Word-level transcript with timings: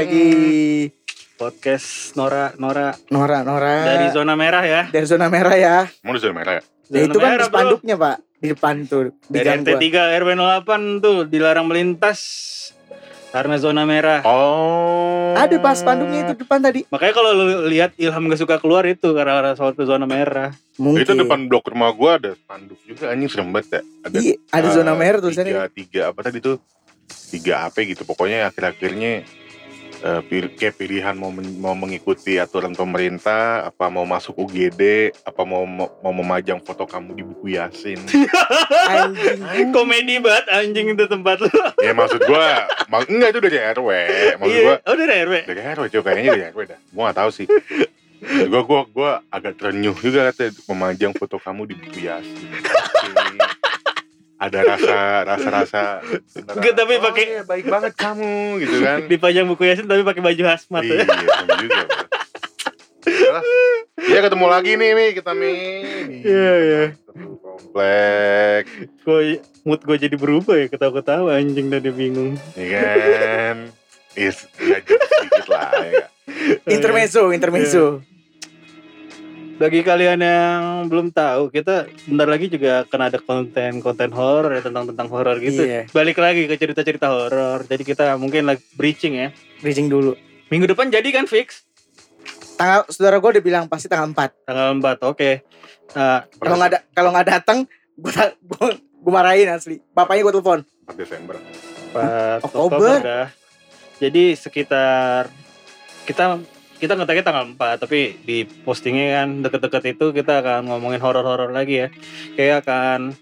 lagi 0.00 0.88
Podcast 1.36 2.16
Nora 2.16 2.56
Nora 2.56 2.96
Nora 3.12 3.44
Nora 3.44 3.76
dari 3.84 4.08
zona 4.08 4.32
merah 4.32 4.64
ya. 4.64 4.82
dari 4.88 5.04
zona 5.04 5.28
merah 5.28 5.52
ya. 5.52 5.76
Mau 6.00 6.16
di 6.16 6.20
zona 6.24 6.32
merah 6.32 6.52
ya? 6.56 6.62
Ya, 6.90 7.04
Zona 7.04 7.04
itu 7.06 7.18
kan 7.20 7.28
merah, 7.28 7.46
bro. 7.46 7.52
spanduknya 7.52 7.94
pak 8.00 8.16
di 8.40 8.46
depan 8.48 8.74
tuh 8.88 9.12
di 9.28 9.36
Dari 9.36 9.48
RT 9.60 9.68
gua. 9.68 10.08
3 10.08 10.18
RW 10.24 10.28
08 10.32 11.04
tuh 11.04 11.16
dilarang 11.28 11.66
melintas 11.68 12.18
karena 13.30 13.60
zona 13.60 13.84
merah. 13.84 14.24
Oh. 14.24 15.36
Ada 15.36 15.60
pas 15.60 15.76
spanduknya 15.76 16.26
itu 16.26 16.34
depan 16.34 16.58
tadi. 16.58 16.82
Makanya 16.88 17.14
kalau 17.14 17.30
lu 17.30 17.44
lihat 17.68 17.94
Ilham 17.94 18.26
gak 18.26 18.40
suka 18.40 18.56
keluar 18.58 18.82
itu 18.88 19.06
karena 19.12 19.38
ada 19.38 19.52
suatu 19.54 19.84
zona 19.84 20.02
merah. 20.02 20.50
Mungkin. 20.80 21.04
Itu 21.04 21.12
depan 21.14 21.44
blok 21.46 21.68
rumah 21.68 21.92
gua 21.92 22.16
ada 22.16 22.32
spanduk 22.34 22.80
juga 22.82 23.12
anjing 23.12 23.28
serem 23.28 23.52
banget 23.52 23.68
ya. 23.70 23.80
Ada 24.02 24.16
Iya, 24.18 24.34
ada 24.48 24.66
eh, 24.66 24.72
zona 24.72 24.92
merah 24.96 25.20
tulisannya. 25.20 25.52
Tiga, 25.52 25.64
tiga 25.70 26.00
apa 26.10 26.20
tadi 26.24 26.40
tuh? 26.40 26.56
Tiga 27.30 27.68
apa 27.68 27.76
gitu. 27.84 28.02
Pokoknya 28.02 28.50
akhir-akhirnya 28.50 29.22
eh, 30.00 30.22
pil- 30.22 30.52
kayak 30.52 30.74
pilihan 30.74 31.12
mau 31.12 31.28
men- 31.28 31.56
mau 31.56 31.72
mengikuti 31.72 32.36
aturan 32.36 32.72
pemerintah, 32.72 33.66
apa 33.66 33.86
mau 33.86 34.02
masuk 34.02 34.36
UGD, 34.38 34.80
apa 35.22 35.42
mau 35.42 35.62
mau, 35.62 35.88
mau 36.00 36.14
memajang 36.14 36.58
foto 36.58 36.84
kamu 36.84 37.10
di 37.12 37.22
buku 37.22 37.46
Yasin. 37.52 38.00
Anjing. 38.86 39.70
Komedi 39.76 40.18
banget 40.18 40.46
anjing 40.48 40.86
itu 40.90 41.04
tempat 41.04 41.38
lu. 41.38 41.50
ya 41.78 41.92
maksud 41.92 42.20
gua, 42.22 42.64
mak 42.86 43.06
enggak 43.06 43.28
itu 43.30 43.40
dari 43.42 43.58
RW. 43.70 43.88
Maksud 44.36 44.58
gua 44.58 44.74
Iya, 44.76 44.88
oh 44.88 44.94
dari 44.94 45.12
RW. 45.20 45.34
dari 45.46 45.60
RW 45.62 45.84
coba 45.90 46.04
kayaknya 46.06 46.30
dari 46.30 46.44
RW 46.50 46.60
dah. 46.66 46.78
Gua 46.90 47.02
gak 47.08 47.18
tahu 47.18 47.30
sih. 47.30 47.46
Maksud 48.20 48.48
gua 48.48 48.62
gua 48.62 48.80
gua 48.86 49.10
agak 49.28 49.56
terenyuh 49.56 49.96
juga 49.96 50.28
katanya 50.28 50.52
memajang 50.66 51.12
foto 51.14 51.36
kamu 51.36 51.62
di 51.66 51.74
buku 51.74 51.98
Yasin. 52.04 52.48
Ada 54.40 54.58
rasa 54.64 54.96
rasa 55.22 55.48
rasa 55.52 55.82
Enggak, 56.48 56.72
tapi 56.74 56.96
pakai- 56.96 57.28
iya, 57.30 57.42
baik 57.44 57.68
banget 57.68 57.92
kamu 57.92 58.32
gitu 58.58 58.76
kan. 58.80 58.98
Dipajang 59.04 59.44
buku 59.46 59.62
Yasin 59.64 59.84
tapi 59.84 60.00
pakai 60.00 60.22
baju 60.22 60.42
hazmat. 60.46 60.82
Iya, 60.82 61.04
juga. 61.60 61.82
Iya 64.00 64.18
ketemu 64.22 64.46
lagi 64.46 64.72
nih 64.74 64.90
Mi 64.92 65.06
kita 65.12 65.32
Mi. 65.32 65.52
Iya, 66.22 66.52
iya. 66.58 66.84
Komplek, 67.40 68.64
Gue 69.02 69.38
mood 69.62 69.80
gue 69.80 69.96
jadi 69.98 70.16
berubah 70.16 70.56
ya 70.56 70.66
ketawa-ketawa 70.66 71.36
anjing 71.36 71.68
tadi 71.68 71.90
bingung. 71.90 72.40
ya 72.54 72.66
kan. 72.72 73.56
Is, 74.12 74.48
ya 74.56 74.80
sedikit 74.82 75.46
lah 75.46 75.70
ya. 75.84 76.04
Intermezzo, 76.66 77.30
intermezzo. 77.30 78.02
Bagi 79.60 79.84
kalian 79.84 80.24
yang 80.24 80.88
belum 80.88 81.12
tahu, 81.12 81.52
kita 81.52 81.84
bentar 82.08 82.24
lagi 82.24 82.48
juga 82.48 82.88
akan 82.88 83.00
ada 83.12 83.20
konten-konten 83.20 84.08
horor 84.08 84.56
ya 84.56 84.64
tentang 84.64 84.88
tentang 84.88 85.04
horor 85.12 85.36
gitu. 85.36 85.60
Iya. 85.60 85.84
Balik 85.92 86.16
lagi 86.16 86.48
ke 86.48 86.56
cerita-cerita 86.56 87.12
horor. 87.12 87.68
Jadi 87.68 87.84
kita 87.84 88.16
mungkin 88.16 88.48
lagi 88.48 88.64
breaching 88.72 89.20
ya. 89.20 89.28
Bridging 89.60 89.92
dulu. 89.92 90.16
Minggu 90.48 90.64
depan 90.64 90.88
jadi 90.88 91.04
kan 91.12 91.28
fix 91.28 91.68
Tanggal 92.56 92.88
saudara 92.88 93.20
gue 93.20 93.30
udah 93.36 93.44
bilang 93.44 93.64
pasti 93.68 93.84
tanggal 93.84 94.08
4 94.08 94.48
tanggal 94.48 94.68
4. 94.80 95.12
Oke. 95.12 95.44
Nah, 95.92 96.24
Kalau 96.40 96.56
nggak 96.56 96.70
ada 96.72 96.78
kalau 96.96 97.10
nggak 97.12 97.28
datang, 97.28 97.58
gue 98.00 98.12
gue 98.40 98.66
gue 98.80 99.12
marahin 99.12 99.48
asli. 99.52 99.76
Bapaknya 99.92 100.24
gue 100.24 100.34
telepon. 100.40 100.60
4 100.88 100.96
Desember. 100.96 101.36
4 101.92 102.48
Oktober. 102.48 102.80
Oktober 102.80 102.96
dah. 103.04 103.28
Jadi 104.00 104.32
sekitar 104.40 105.28
kita 106.08 106.40
kita 106.80 106.96
ngeteknya 106.96 107.24
tanggal 107.28 107.44
4 107.52 107.84
tapi 107.84 108.16
di 108.24 108.48
postingnya 108.64 109.22
kan 109.22 109.28
deket-deket 109.44 109.82
itu 109.94 110.06
kita 110.16 110.40
akan 110.40 110.72
ngomongin 110.72 110.98
horor-horor 111.04 111.52
lagi 111.52 111.86
ya. 111.86 111.88
Kayak 112.34 112.64
akan 112.64 113.12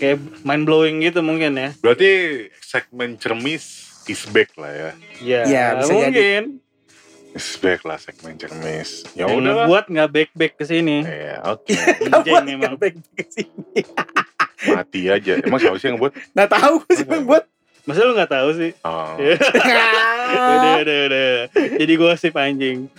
kayak 0.00 0.18
mind 0.42 0.64
blowing 0.64 1.04
gitu 1.04 1.20
mungkin 1.20 1.60
ya. 1.60 1.76
Berarti 1.84 2.10
segmen 2.64 3.20
cermis 3.20 3.92
is 4.08 4.24
back 4.32 4.56
lah 4.56 4.72
ya. 4.72 4.90
Ya, 5.20 5.40
Iya, 5.44 5.66
bisa 5.84 5.92
mungkin. 5.92 6.42
Is 7.36 7.60
back 7.60 7.84
lah 7.84 8.00
segmen 8.00 8.40
cermis. 8.40 9.04
Ya 9.12 9.28
udah 9.28 9.68
buat 9.68 9.92
nggak 9.92 10.08
back 10.08 10.30
back 10.32 10.52
ke 10.56 10.64
sini. 10.64 11.04
Ya 11.04 11.44
oke. 11.44 11.76
Anjing 12.08 12.56
emang. 12.56 12.80
Baik-baik 12.80 13.12
ke 13.12 13.24
sini. 13.28 13.84
Mati 14.72 15.12
aja. 15.12 15.36
Emang 15.44 15.60
siapa 15.60 15.76
sih 15.76 15.92
yang 15.92 16.00
buat? 16.00 16.16
Nggak 16.32 16.48
tahu 16.48 16.74
siapa 16.88 17.12
yang 17.20 17.28
buat. 17.28 17.44
Masa 17.86 18.02
lu 18.02 18.18
nggak 18.18 18.32
tahu 18.34 18.48
sih? 18.58 18.70
Oh. 18.82 19.14
Udah, 20.26 20.82
udah, 20.82 20.98
udah. 21.06 21.32
Jadi 21.54 21.92
gosip 21.94 22.34
anjing. 22.34 22.90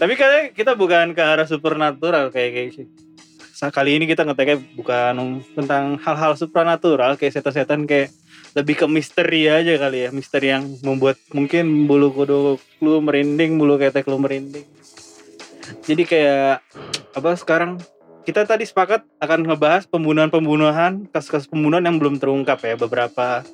Tapi 0.00 0.12
katanya 0.16 0.44
kita 0.56 0.72
bukan 0.72 1.12
ke 1.12 1.20
arah 1.20 1.44
supernatural 1.44 2.32
kayak 2.32 2.50
kayak 2.56 2.70
sih. 2.72 2.86
Kali 3.56 4.00
ini 4.00 4.08
kita 4.08 4.24
ngeteknya 4.24 4.56
bukan 4.72 5.44
tentang 5.52 6.00
hal-hal 6.00 6.32
supernatural 6.32 7.20
kayak 7.20 7.36
setan-setan 7.36 7.84
kayak 7.84 8.08
lebih 8.56 8.80
ke 8.80 8.86
misteri 8.88 9.52
aja 9.52 9.76
kali 9.76 10.08
ya. 10.08 10.10
Misteri 10.16 10.48
yang 10.48 10.64
membuat 10.80 11.20
mungkin 11.36 11.84
bulu 11.84 12.08
kuduk 12.16 12.60
lu 12.80 13.04
merinding, 13.04 13.60
bulu 13.60 13.76
ketek 13.76 14.08
lu 14.08 14.16
merinding. 14.16 14.64
Jadi 15.84 16.02
kayak 16.08 16.64
apa 17.12 17.30
sekarang 17.36 17.76
kita 18.24 18.42
tadi 18.42 18.66
sepakat 18.66 19.06
akan 19.22 19.46
ngebahas 19.46 19.86
pembunuhan-pembunuhan, 19.86 21.06
kasus-kasus 21.14 21.46
pembunuhan 21.46 21.84
yang 21.84 21.96
belum 22.00 22.18
terungkap 22.18 22.58
ya 22.64 22.74
beberapa 22.74 23.46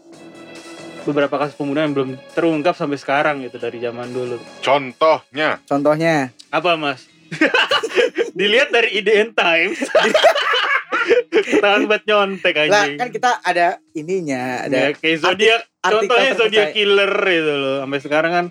beberapa 1.03 1.35
kasus 1.39 1.59
pembunuhan 1.59 1.91
yang 1.91 1.95
belum 1.95 2.11
terungkap 2.35 2.75
sampai 2.75 2.99
sekarang 2.99 3.43
gitu 3.43 3.59
dari 3.59 3.79
zaman 3.83 4.11
dulu. 4.11 4.39
Contohnya. 4.63 5.59
Contohnya. 5.67 6.31
Apa 6.49 6.79
mas? 6.79 7.07
Dilihat 8.39 8.71
dari 8.71 8.99
IDN 8.99 9.35
Times. 9.35 9.79
Tahan 11.63 11.89
buat 11.89 12.05
nyontek 12.05 12.55
Lah 12.69 12.87
anjing. 12.87 13.01
kan 13.01 13.09
kita 13.11 13.31
ada 13.43 13.81
ininya, 13.97 14.69
ada 14.69 14.77
Ya, 14.77 14.89
kayak 14.95 15.19
zodiak. 15.25 15.61
Contohnya 15.83 16.31
zodiak 16.37 16.71
killer 16.77 17.13
itu 17.27 17.55
loh. 17.57 17.77
Sampai 17.83 18.01
sekarang 18.01 18.33
kan 18.33 18.47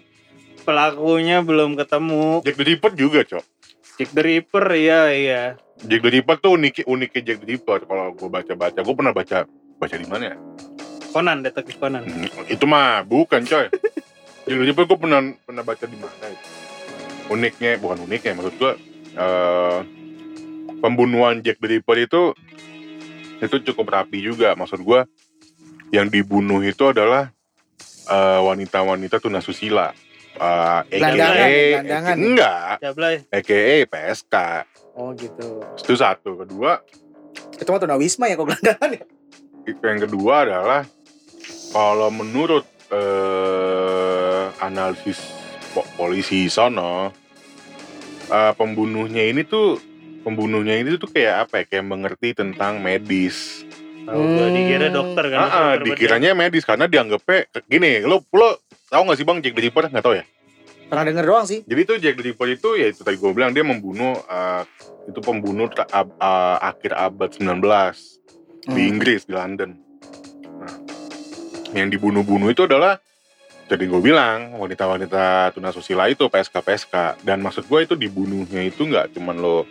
pelakunya 0.66 1.40
belum 1.46 1.78
ketemu. 1.80 2.44
Jack 2.44 2.58
the 2.58 2.66
Ripper 2.66 2.92
juga, 2.98 3.20
Cok. 3.24 3.46
Jack 4.02 4.10
the 4.12 4.24
Ripper 4.24 4.66
iya 4.76 5.02
iya. 5.14 5.44
Jack 5.82 6.02
the 6.02 6.12
Ripper 6.20 6.36
tuh 6.42 6.58
unik 6.58 6.86
uniknya 6.90 7.22
Jack 7.22 7.38
the 7.46 7.48
Ripper 7.56 7.80
kalau 7.86 8.12
gue 8.18 8.30
baca-baca. 8.30 8.80
Gue 8.82 8.96
pernah 8.98 9.14
baca 9.14 9.46
baca 9.82 9.96
di 9.98 10.08
mana 10.10 10.24
ya? 10.34 10.38
Conan 11.12 11.44
detektif 11.44 11.76
Conan. 11.78 12.04
Hmm, 12.08 12.28
Itu 12.48 12.66
mah 12.66 13.04
bukan, 13.04 13.44
coy. 13.44 13.68
Ripper 14.48 14.84
gue 14.84 14.98
pernah 14.98 15.22
pernah 15.44 15.64
baca 15.64 15.86
di 15.86 15.96
mana 15.96 16.28
itu. 16.28 16.48
Uniknya 17.32 17.80
bukan 17.80 18.04
uniknya 18.04 18.36
maksud 18.36 18.56
gue 18.58 18.74
eh 19.12 19.80
pembunuhan 20.82 21.40
Jack 21.40 21.62
the 21.62 21.78
Ripper 21.78 21.98
itu 22.02 22.34
itu 23.40 23.56
cukup 23.72 23.94
rapi 23.94 24.20
juga 24.20 24.58
maksud 24.58 24.82
gue 24.82 25.06
yang 25.92 26.08
dibunuh 26.08 26.60
itu 26.60 26.90
adalah 26.90 27.30
eh, 28.10 28.40
wanita-wanita 28.42 29.22
tunasusila 29.22 29.94
uh, 30.40 30.82
gelandangan. 30.90 32.16
enggak. 32.18 32.76
AKA 33.32 33.78
PSK 33.88 34.36
Oh 34.92 35.16
gitu. 35.16 35.64
itu 35.80 35.94
satu 35.96 36.44
kedua 36.44 36.84
Itu 37.56 37.70
mah 37.72 37.80
tunawisma 37.80 38.28
ya 38.28 38.36
kok 38.36 38.48
gelandangan 38.50 38.90
ya. 38.92 39.04
yang 39.70 40.00
kedua 40.02 40.36
adalah 40.44 40.82
kalau 41.72 42.10
menurut 42.10 42.64
eh, 42.92 44.44
analisis 44.60 45.20
po- 45.72 45.88
polisi 45.96 46.48
sono 46.48 47.12
eh, 48.28 48.54
pembunuhnya 48.54 49.24
ini 49.24 49.44
tuh 49.44 49.80
pembunuhnya 50.22 50.76
ini 50.76 50.96
tuh 50.96 51.08
kayak 51.08 51.48
apa 51.48 51.54
ya 51.58 51.66
kayak 51.68 51.86
mengerti 51.86 52.30
tentang 52.34 52.80
medis 52.80 53.64
Tahu 54.02 54.18
gua 54.18 54.44
Hmm. 54.44 54.56
dikira 54.58 54.88
dokter 54.90 55.26
kan. 55.28 55.38
ah, 55.38 55.46
ah, 55.46 55.72
bedah. 55.74 55.86
dikiranya 55.88 56.32
medis 56.34 56.66
karena 56.66 56.86
dianggapnya 56.86 57.38
gini 57.64 58.02
lo 58.02 58.26
lo 58.28 58.58
tahu 58.88 59.02
nggak 59.04 59.16
sih 59.16 59.24
bang 59.24 59.38
Jack 59.40 59.54
the 59.54 59.64
Ripper 59.64 59.86
nggak 59.88 60.04
tahu 60.04 60.16
ya 60.18 60.26
Pernah 60.84 61.08
denger 61.08 61.24
doang 61.24 61.46
sih. 61.46 61.64
jadi 61.64 61.82
tuh 61.86 61.98
Jack 61.98 62.16
the 62.18 62.26
Ripper 62.26 62.48
itu 62.52 62.70
ya 62.76 62.88
itu 62.88 63.00
tadi 63.00 63.16
gue 63.16 63.32
bilang 63.32 63.50
dia 63.50 63.64
membunuh 63.64 64.20
eh, 64.20 64.64
itu 65.06 65.20
pembunuh 65.20 65.70
ab- 65.88 66.12
eh, 66.12 66.58
akhir 66.60 66.92
abad 66.94 67.30
19 67.32 68.20
di 68.62 68.76
Hmm. 68.76 68.90
Inggris 68.90 69.24
di 69.24 69.34
London. 69.34 69.74
Yang 71.72 71.98
dibunuh-bunuh 71.98 72.52
itu 72.52 72.68
adalah 72.68 73.00
jadi 73.72 73.88
gue 73.88 74.02
bilang 74.04 74.60
wanita-wanita 74.60 75.56
tunasusila 75.56 76.12
itu 76.12 76.28
PSK 76.28 76.56
PSK 76.60 76.94
dan 77.24 77.40
maksud 77.40 77.64
gue 77.72 77.80
itu 77.88 77.96
dibunuhnya 77.96 78.68
itu 78.68 78.84
nggak 78.84 79.16
cuman 79.16 79.40
lo 79.40 79.64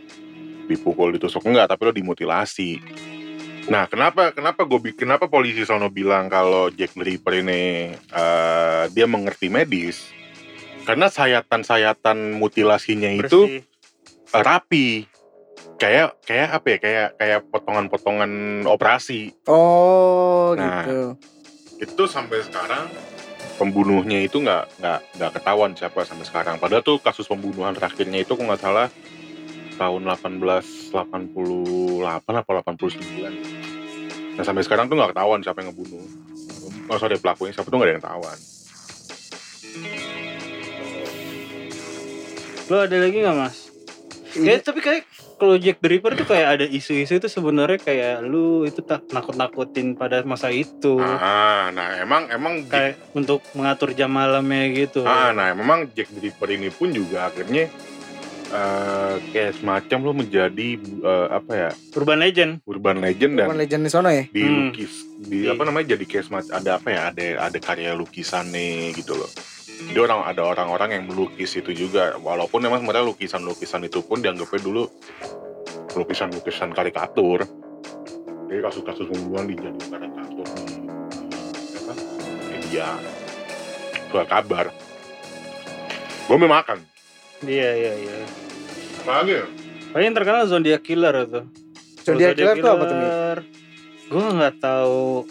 dipukul 0.64 1.12
ditusuk 1.12 1.44
enggak 1.44 1.68
tapi 1.68 1.84
lo 1.84 1.92
dimutilasi. 1.92 2.80
Nah 3.68 3.84
kenapa 3.92 4.32
kenapa 4.32 4.64
gue 4.64 4.80
bikin 4.80 5.04
kenapa 5.04 5.28
polisi 5.28 5.68
sono 5.68 5.92
bilang 5.92 6.32
kalau 6.32 6.72
Jack 6.72 6.96
the 6.96 7.04
Ripper 7.04 7.44
ini 7.44 7.92
eh, 7.92 8.84
dia 8.88 9.04
mengerti 9.04 9.52
medis 9.52 10.08
karena 10.88 11.12
sayatan-sayatan 11.12 12.40
mutilasinya 12.40 13.12
itu 13.12 13.52
Bersih. 13.52 13.60
rapi 14.32 15.04
kayak 15.76 16.16
kayak 16.24 16.48
apa 16.56 16.66
ya 16.72 16.78
kayak 16.80 17.08
kayak 17.20 17.40
potongan-potongan 17.52 18.64
operasi 18.64 19.36
Oh 19.44 20.56
Nah. 20.56 20.88
gitu. 20.88 21.20
Itu 21.80 22.02
sampai 22.04 22.44
sekarang 22.44 22.92
pembunuhnya 23.56 24.20
itu 24.20 24.40
nggak 24.40 24.80
nggak 24.80 25.00
nggak 25.16 25.30
ketahuan 25.40 25.72
siapa 25.72 26.04
sampai 26.04 26.28
sekarang. 26.28 26.56
Padahal 26.60 26.84
tuh 26.84 27.00
kasus 27.00 27.24
pembunuhan 27.24 27.72
terakhirnya 27.72 28.20
itu 28.20 28.36
kok 28.36 28.44
nggak 28.44 28.60
salah 28.60 28.88
tahun 29.80 30.04
1888 30.04 30.92
atau 32.20 32.52
89 32.60 34.36
nah 34.36 34.44
sampai 34.46 34.62
sekarang 34.64 34.88
tuh 34.88 34.96
nggak 34.96 35.16
ketahuan 35.16 35.40
siapa 35.40 35.60
yang 35.64 35.72
ngebunuh. 35.72 36.04
Oh 36.88 36.96
sorry 37.00 37.16
pelakunya 37.20 37.52
siapa 37.52 37.68
tuh 37.68 37.76
nggak 37.76 37.88
ada 37.88 37.94
yang 37.96 38.04
ketahuan. 38.04 38.38
Lo 42.70 42.76
ada 42.86 42.96
lagi 42.96 43.16
nggak 43.20 43.36
mas? 43.36 43.56
Kayak, 44.30 44.62
tapi 44.62 44.80
kayak 44.80 45.02
kalau 45.40 45.56
Jack 45.56 45.80
the 45.80 45.88
Ripper 45.88 46.12
tuh 46.14 46.28
kayak 46.28 46.48
ada 46.52 46.66
isu-isu 46.66 47.16
itu 47.16 47.26
sebenarnya 47.26 47.78
kayak 47.78 48.20
lu 48.22 48.62
itu 48.62 48.78
tak 48.80 49.08
nakut-nakutin 49.08 49.92
pada 49.92 50.20
masa 50.22 50.48
itu. 50.48 51.00
ah 51.00 51.68
nah 51.70 51.96
emang 51.96 52.28
emang 52.28 52.62
Jack- 52.62 52.76
Kayak 52.92 52.94
untuk 53.12 53.40
mengatur 53.52 53.90
jam 53.90 54.10
malamnya 54.10 54.68
gitu. 54.70 55.00
ah 55.02 55.32
nah 55.32 55.50
memang 55.50 55.88
Jack 55.90 56.06
the 56.10 56.20
Ripper 56.22 56.48
ini 56.50 56.68
pun 56.68 56.90
juga 56.90 57.26
akhirnya 57.26 57.72
eh, 58.50 59.14
kayak 59.28 59.56
semacam 59.56 59.98
lo 60.02 60.12
menjadi 60.12 60.68
eh, 60.78 61.28
apa 61.30 61.52
ya 61.52 61.70
Urban 61.92 62.18
legend. 62.18 62.52
urban 62.64 62.98
legend 62.98 63.32
dan 63.34 63.46
Bukan 63.46 63.58
legend 63.58 63.82
di 63.82 63.90
sono 63.90 64.08
ya? 64.08 64.24
dilukis 64.26 64.92
di 65.18 65.44
Iya. 65.44 65.54
apa 65.54 65.62
namanya 65.62 65.86
jadi 65.90 66.04
kayak 66.04 66.24
semacam 66.26 66.52
ada 66.54 66.70
apa 66.74 66.88
ya 66.88 67.00
ada 67.08 67.24
ada 67.46 67.58
karya 67.58 67.92
lukisan 67.92 68.48
nih 68.48 68.92
gitu 68.94 69.14
loh 69.14 69.30
jadi 69.88 69.98
orang 70.04 70.20
ada 70.28 70.42
orang-orang 70.44 70.90
yang 71.00 71.04
melukis 71.08 71.56
itu 71.56 71.72
juga 71.72 72.20
walaupun 72.20 72.60
memang 72.60 72.84
sebenarnya 72.84 73.08
lukisan-lukisan 73.08 73.88
itu 73.88 74.04
pun 74.04 74.20
dianggapnya 74.20 74.60
dulu 74.60 74.84
lukisan-lukisan 75.96 76.76
karikatur 76.76 77.48
jadi 78.50 78.60
kasus-kasus 78.60 79.06
pembunuhan 79.08 79.46
dijadikan 79.48 79.88
karikatur 79.96 80.46
di 80.52 81.38
apa 81.80 81.92
media 82.52 82.86
surat 84.12 84.28
kabar 84.28 84.66
gue 86.28 86.36
makan 86.36 86.78
Iya 87.40 87.70
iya 87.72 87.92
iya. 87.96 88.16
apa 89.00 89.24
lagi 89.24 89.32
ya? 89.40 89.44
Paling 89.96 90.06
yang 90.12 90.16
terkenal 90.16 90.44
Zodiac 90.44 90.82
Killer 90.84 91.14
itu. 91.24 91.40
Zodiac 92.04 92.36
Killer 92.36 92.56
tuh 92.60 92.68
apa 92.68 92.84
tuh? 92.84 92.96
Gue 94.12 94.24
nggak 94.36 94.54
tahu. 94.60 95.24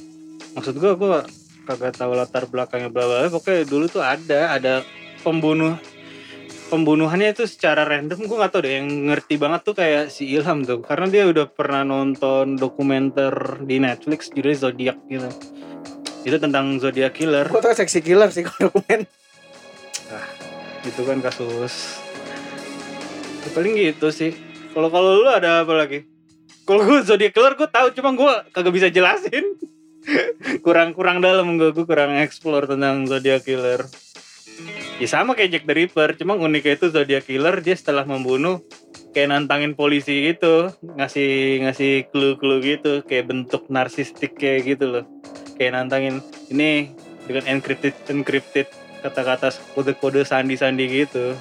Maksud 0.58 0.74
gue 0.82 0.92
gue 0.98 1.20
kagak 1.70 1.94
tahu 1.94 2.18
latar 2.18 2.50
belakangnya 2.50 2.90
bla 2.90 3.06
bla. 3.06 3.30
Pokoknya 3.30 3.70
dulu 3.70 3.86
tuh 3.86 4.02
ada 4.02 4.58
ada 4.58 4.82
pembunuh 5.22 5.78
pembunuhannya 6.74 7.34
itu 7.34 7.46
secara 7.50 7.86
random 7.86 8.26
gue 8.26 8.38
nggak 8.42 8.50
tahu 8.50 8.62
deh. 8.66 8.74
Yang 8.82 8.88
ngerti 9.14 9.36
banget 9.38 9.62
tuh 9.62 9.76
kayak 9.78 10.10
si 10.10 10.26
Ilham 10.34 10.66
tuh. 10.66 10.82
Karena 10.82 11.06
dia 11.06 11.24
udah 11.30 11.46
pernah 11.46 11.86
nonton 11.86 12.58
dokumenter 12.58 13.62
di 13.62 13.78
Netflix 13.78 14.34
judulnya 14.34 14.58
Zodiac 14.58 14.98
gitu. 15.06 15.30
Itu 16.26 16.38
tentang 16.42 16.82
Zodiac 16.82 17.14
Killer. 17.14 17.46
Gue 17.46 17.62
tau 17.62 17.78
seksi 17.78 18.02
killer 18.02 18.34
sih 18.34 18.42
kalau 18.50 18.74
dokumen. 18.74 19.06
itu 20.80 21.02
kan 21.06 21.22
kasus. 21.22 22.02
Ya, 23.46 23.50
paling 23.54 23.78
gitu 23.78 24.10
sih. 24.10 24.34
Kalau 24.74 24.90
kalau 24.90 25.22
lu 25.22 25.30
ada 25.30 25.62
apa 25.62 25.74
lagi? 25.76 26.08
Kalau 26.70 26.86
gue 26.86 27.02
zodiac 27.02 27.34
killer 27.34 27.58
gue 27.58 27.66
tahu 27.66 27.88
cuma 27.98 28.14
gue 28.14 28.34
kagak 28.54 28.74
bisa 28.78 28.88
jelasin 28.94 29.58
kurang 30.66 30.96
kurang 30.96 31.20
dalam 31.24 31.58
gue 31.60 31.72
gue 31.72 31.86
kurang 31.86 32.16
explore 32.20 32.66
tentang 32.70 33.06
zodiac 33.06 33.46
killer. 33.46 33.86
Ya 35.00 35.08
sama 35.08 35.32
kayak 35.32 35.50
Jack 35.56 35.66
the 35.66 35.76
Ripper 35.76 36.10
cuma 36.20 36.36
uniknya 36.36 36.76
itu 36.76 36.92
zodiac 36.92 37.24
killer 37.24 37.64
dia 37.64 37.76
setelah 37.80 38.04
membunuh 38.04 38.60
kayak 39.16 39.32
nantangin 39.32 39.74
polisi 39.74 40.28
gitu 40.28 40.70
ngasih 40.84 41.64
ngasih 41.64 42.12
clue-clue 42.12 42.60
gitu 42.62 43.02
kayak 43.08 43.32
bentuk 43.32 43.72
narsistik 43.72 44.36
kayak 44.36 44.76
gitu 44.76 44.86
loh. 45.00 45.06
Kayak 45.56 45.80
nantangin 45.80 46.20
ini 46.52 46.92
dengan 47.24 47.48
encrypted 47.48 47.96
encrypted 48.12 48.68
kata-kata 49.00 49.56
kode-kode 49.78 50.28
sandi-sandi 50.28 50.86
gitu. 50.92 51.32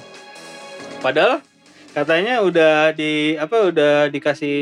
Padahal 1.03 1.43
katanya 1.99 2.39
udah 2.39 2.95
di 2.95 3.35
apa 3.35 3.67
udah 3.67 4.07
dikasih 4.07 4.55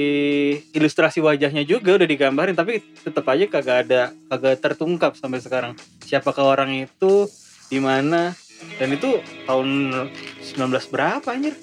ilustrasi 0.73 1.21
wajahnya 1.21 1.61
juga 1.69 2.01
udah 2.01 2.09
digambarin 2.09 2.57
tapi 2.57 2.81
tetap 2.81 3.29
aja 3.29 3.45
kagak 3.45 3.77
ada 3.85 4.09
kagak 4.25 4.57
tertungkap 4.57 5.13
sampai 5.13 5.37
sekarang. 5.37 5.77
Siapakah 6.01 6.57
orang 6.57 6.73
itu 6.73 7.29
di 7.69 7.77
mana 7.77 8.33
dan 8.81 8.89
itu 8.89 9.21
tahun 9.45 9.93
19 10.41 10.89
berapa 10.89 11.29
anjir? 11.29 11.53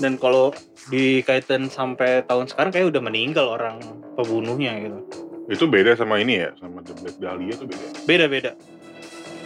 Dan 0.00 0.16
kalau 0.16 0.56
dikaitan 0.88 1.68
sampai 1.68 2.24
tahun 2.24 2.48
sekarang 2.48 2.72
kayak 2.72 2.88
udah 2.88 3.02
meninggal 3.04 3.52
orang 3.52 3.76
pembunuhnya 4.16 4.80
gitu. 4.80 4.98
Itu 5.52 5.68
beda 5.68 5.92
sama 5.92 6.24
ini 6.24 6.40
ya 6.40 6.56
sama 6.56 6.80
The 6.80 6.96
Black 7.04 7.16
Dahlia 7.20 7.52
tuh 7.52 7.68
beda? 7.68 7.86
Beda-beda. 8.08 8.52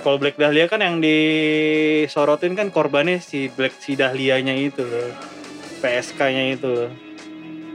Kalau 0.00 0.16
Black 0.16 0.38
Dahlia 0.38 0.70
kan 0.70 0.78
yang 0.78 1.02
disorotin 1.02 2.54
kan 2.54 2.70
korbannya 2.70 3.18
si 3.18 3.50
Black 3.50 3.82
si 3.82 3.98
Dahlianya 3.98 4.54
itu. 4.54 4.86
loh 4.86 5.39
PSK-nya 5.80 6.44
itu 6.52 6.68
loh 6.68 6.90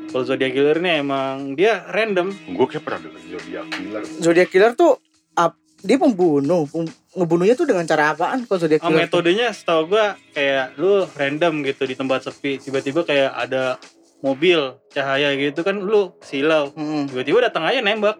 kalau 0.08 0.24
Zodiac 0.24 0.54
Killer 0.54 0.78
ini 0.80 1.02
emang 1.02 1.54
dia 1.54 1.84
random 1.86 2.32
gue 2.32 2.66
kayak 2.66 2.84
pernah 2.84 3.00
denger 3.02 3.22
Zodiac 3.28 3.66
Killer 3.68 4.02
Zodiac 4.06 4.50
Killer 4.50 4.72
tuh 4.74 4.92
ap- 5.34 5.60
dia 5.78 5.98
pembunuh. 5.98 6.66
Pem- 6.66 6.88
ngebunuhnya 7.14 7.54
tuh 7.54 7.64
dengan 7.64 7.84
cara 7.84 8.12
apaan 8.12 8.44
kalau 8.44 8.58
Zodiac 8.58 8.80
oh, 8.80 8.88
Killer? 8.88 8.96
tuh? 8.96 9.02
metodenya 9.20 9.48
setahu 9.50 9.90
gua 9.90 10.06
kayak 10.32 10.76
lu 10.76 11.04
random 11.10 11.64
gitu 11.64 11.84
di 11.84 11.94
tempat 11.94 12.24
sepi 12.24 12.58
tiba-tiba 12.58 13.02
kayak 13.02 13.32
ada 13.32 13.76
mobil 14.18 14.58
cahaya 14.90 15.36
gitu 15.36 15.62
kan 15.62 15.76
lu 15.76 16.16
silau 16.20 16.72
Mm-mm. 16.72 17.06
tiba-tiba 17.08 17.44
datang 17.44 17.64
aja 17.64 17.80
nembak 17.80 18.18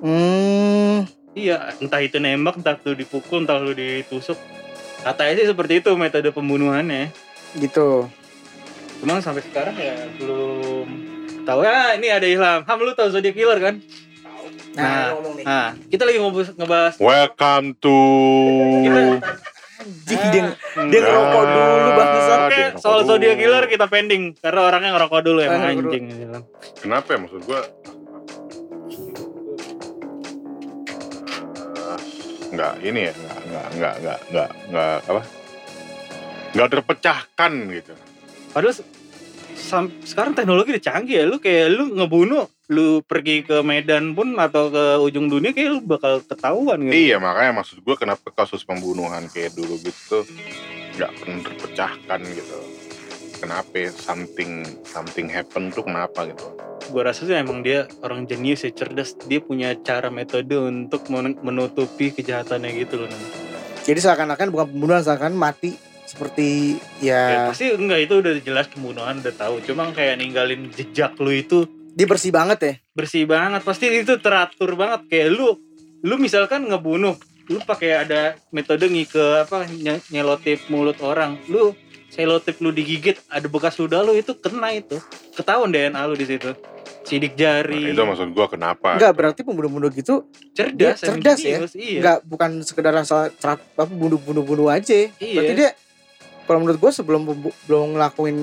Hmm. 0.00 1.04
iya 1.32 1.76
entah 1.76 2.00
itu 2.00 2.16
nembak 2.16 2.56
entah 2.56 2.74
lu 2.80 2.92
dipukul 2.92 3.40
entah 3.40 3.56
lu 3.56 3.70
ditusuk 3.70 4.36
katanya 5.00 5.32
sih 5.36 5.46
seperti 5.46 5.78
itu 5.78 5.92
metode 5.92 6.28
pembunuhannya 6.28 7.12
gitu. 7.54 8.08
Cuman 9.00 9.18
sampai 9.18 9.42
sekarang 9.42 9.74
ya 9.74 9.96
belum 10.16 10.86
tahu 11.42 11.60
ya 11.64 11.96
ini 11.96 12.08
ada 12.08 12.26
Ilham. 12.26 12.60
Ham 12.62 12.78
lu 12.78 12.92
tahu 12.92 13.08
Zodiac 13.08 13.32
Killer 13.32 13.56
kan? 13.58 13.74
Nah, 14.70 15.10
Nah. 15.10 15.42
Nah, 15.42 15.68
kita 15.90 16.04
lagi 16.04 16.20
ngobrol 16.20 16.46
ngebahas 16.46 16.94
Welcome 16.96 17.74
to 17.76 17.96
Kita- 18.84 19.18
Anjing 19.80 20.20
dia, 20.28 20.42
Hmm. 20.76 20.92
dia 20.92 21.00
ngerokok 21.00 21.42
dulu 21.42 21.90
bangsat. 21.96 22.40
Ah, 22.44 22.70
soal. 22.76 23.00
Zodiac 23.02 23.34
Killer 23.34 23.64
kita 23.64 23.88
pending 23.88 24.36
karena 24.36 24.60
orangnya 24.62 24.92
ngerokok 24.92 25.20
dulu 25.24 25.40
emang 25.40 25.56
Ah, 25.56 25.72
ngerokok 25.72 25.88
anjing. 25.88 26.04
Kenapa 26.78 27.08
ya 27.08 27.18
maksud 27.18 27.42
gue? 27.42 27.60
Nggak 32.50 32.72
ini 32.82 33.00
ya, 33.00 33.12
nggak 33.14 33.38
nggak 33.40 33.66
nggak 33.72 33.94
nggak 33.96 34.18
nggak 34.28 34.48
nggak 34.68 34.96
apa? 35.06 35.22
Nggak 36.50 36.68
terpecahkan 36.68 37.52
gitu. 37.72 37.92
Padahal 38.50 38.74
sekarang 40.02 40.32
teknologi 40.34 40.74
udah 40.74 40.84
canggih 40.84 41.16
ya. 41.22 41.24
Lu 41.28 41.38
kayak 41.38 41.66
lu 41.70 41.84
ngebunuh, 41.94 42.44
lu 42.70 43.02
pergi 43.06 43.46
ke 43.46 43.62
Medan 43.62 44.14
pun 44.18 44.34
atau 44.38 44.70
ke 44.70 44.84
ujung 45.02 45.30
dunia 45.30 45.54
kayak 45.54 45.70
lu 45.70 45.78
bakal 45.82 46.22
ketahuan 46.24 46.82
gitu. 46.86 46.94
Iya 46.94 47.16
makanya 47.22 47.62
maksud 47.62 47.82
gue 47.82 47.96
kenapa 47.98 48.34
kasus 48.34 48.66
pembunuhan 48.66 49.26
kayak 49.30 49.54
dulu 49.54 49.78
gitu 49.78 50.26
nggak 50.98 51.10
pernah 51.22 51.40
terpecahkan 51.46 52.20
gitu. 52.34 52.58
Kenapa 53.40 53.72
ya? 53.72 53.88
something 53.88 54.68
something 54.84 55.26
happen 55.30 55.72
tuh 55.72 55.80
kenapa 55.80 56.28
gitu? 56.28 56.44
Gua 56.92 57.08
rasa 57.08 57.24
sih 57.24 57.32
emang 57.32 57.64
dia 57.64 57.88
orang 58.04 58.28
jenius 58.28 58.66
ya 58.66 58.72
cerdas. 58.74 59.16
Dia 59.24 59.40
punya 59.40 59.72
cara 59.80 60.12
metode 60.12 60.52
untuk 60.60 61.08
men- 61.08 61.38
menutupi 61.40 62.12
kejahatannya 62.12 62.70
gitu 62.84 63.06
loh. 63.06 63.10
Jadi 63.80 63.96
seakan-akan 63.96 64.52
bukan 64.52 64.66
pembunuhan, 64.68 65.00
seakan 65.00 65.32
mati 65.32 65.72
seperti 66.10 66.76
Ya, 66.98 67.22
ya 67.22 67.38
pasti 67.46 67.70
enggak 67.70 68.00
itu 68.02 68.14
udah 68.18 68.34
jelas 68.36 68.66
pembunuhan 68.66 69.22
udah 69.22 69.30
tahu. 69.32 69.62
Cuma 69.62 69.88
kayak 69.90 70.18
ninggalin 70.18 70.66
jejak 70.68 71.14
lu 71.16 71.30
itu 71.30 71.64
dia 71.90 72.06
bersih 72.06 72.30
banget 72.30 72.58
ya. 72.60 72.74
bersih 72.92 73.24
banget. 73.24 73.62
Pasti 73.62 73.86
itu 73.88 74.18
teratur 74.18 74.74
banget 74.74 75.06
kayak 75.06 75.28
lu 75.30 75.54
lu 76.00 76.14
misalkan 76.16 76.64
ngebunuh, 76.64 77.14
lu 77.46 77.58
pakai 77.60 78.00
ada 78.00 78.20
metode 78.50 78.84
ngike 78.84 79.20
apa 79.44 79.68
nye- 79.68 80.02
nyelotip 80.08 80.66
mulut 80.66 80.98
orang. 81.00 81.38
Lu 81.46 81.76
selotip 82.08 82.58
lu 82.58 82.70
digigit, 82.70 83.22
ada 83.28 83.46
bekas 83.46 83.78
ludah 83.78 84.02
lu 84.02 84.12
itu 84.12 84.34
kena 84.34 84.72
itu. 84.72 84.98
Ketahuan 85.32 85.70
DNA 85.70 86.00
lu 86.04 86.14
di 86.14 86.26
situ. 86.26 86.50
Sidik 87.00 87.32
Nah, 87.32 87.64
jari. 87.64 87.90
itu 87.90 87.98
maksud 87.98 88.28
gue 88.28 88.46
kenapa? 88.46 88.94
Enggak 88.94 89.12
berarti 89.14 89.40
pembunuh-pembunuh 89.40 89.90
gitu 89.90 90.28
cerdas, 90.52 91.00
cerdas 91.00 91.40
ya? 91.40 91.58
Iya. 91.66 91.98
enggak 91.98 92.18
bukan 92.22 92.50
sekedar 92.60 92.92
asal 92.94 93.32
apa 93.32 93.82
bunuh-bunuh-bunuh 93.84 94.68
aja. 94.68 95.08
Iya. 95.10 95.34
Berarti 95.34 95.52
dia 95.54 95.70
kalau 96.50 96.58
menurut 96.58 96.78
gue 96.80 96.90
sebelum 96.90 97.22
belum 97.64 97.94
ngelakuin 97.94 98.36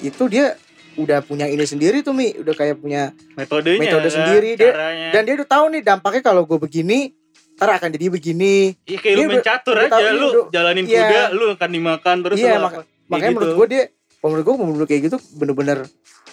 itu 0.00 0.24
dia 0.26 0.56
udah 0.96 1.20
punya 1.20 1.44
ini 1.44 1.60
sendiri 1.62 2.00
tuh 2.00 2.10
Mi, 2.10 2.32
udah 2.34 2.50
kayak 2.50 2.80
punya 2.80 3.12
metodenya 3.36 3.76
metode 3.78 4.08
sendiri, 4.08 4.56
dia- 4.56 4.72
caranya. 4.72 5.08
dan 5.12 5.20
dia 5.22 5.34
udah 5.36 5.48
tahu 5.50 5.64
nih 5.70 5.82
dampaknya 5.82 6.22
kalau 6.24 6.42
gue 6.42 6.56
begini 6.56 7.12
ntar 7.54 7.76
akan 7.76 7.92
jadi 7.92 8.08
begini. 8.08 8.72
Iya 8.82 8.98
kayak 8.98 9.12
lu 9.12 9.20
dia 9.20 9.26
udah- 9.26 9.36
mencatur 9.36 9.74
udah 9.76 9.84
aja 9.84 9.92
tahu, 9.92 10.08
lu 10.10 10.26
udah- 10.26 10.46
jalanin 10.48 10.84
iya. 10.88 11.00
kuda 11.04 11.22
lu 11.30 11.44
akan 11.52 11.68
dimakan 11.70 12.16
terus 12.24 12.36
Iya, 12.38 12.50
lu 12.50 12.64
apa- 12.64 12.72
Makanya 12.80 13.12
kayak 13.12 13.34
menurut 13.36 13.44
gitu. 13.46 13.58
gue 13.58 13.66
dia 13.68 13.82
menurut 14.20 14.42
gue 14.42 14.54
pembunuh 14.56 14.86
kayak 14.86 15.02
gitu 15.02 15.16
bener-bener 15.34 15.78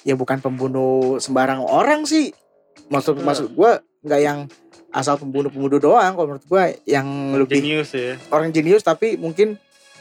ya 0.03 0.13
bukan 0.13 0.37
pembunuh 0.39 0.95
sembarang 1.17 1.59
orang 1.61 2.03
sih 2.03 2.31
maksud 2.87 3.13
Betul. 3.13 3.25
maksud 3.25 3.45
gue 3.51 3.71
nggak 4.01 4.21
yang 4.21 4.39
asal 4.89 5.15
pembunuh 5.15 5.47
pembunuh 5.47 5.77
doang 5.77 6.11
kalau 6.13 6.27
menurut 6.29 6.45
gue 6.45 6.63
yang 6.85 7.07
lebih 7.33 7.59
Genius 7.59 7.91
ya. 7.91 8.15
orang 8.29 8.49
jenius 8.49 8.81
tapi 8.81 9.15
mungkin 9.15 9.59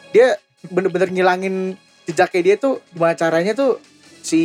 dia 0.08 0.38
bener-bener 0.64 1.08
ngilangin 1.08 1.76
jejaknya 2.04 2.42
dia 2.42 2.56
tuh 2.56 2.80
gimana 2.90 3.12
caranya 3.12 3.52
tuh 3.52 3.76
si 4.20 4.40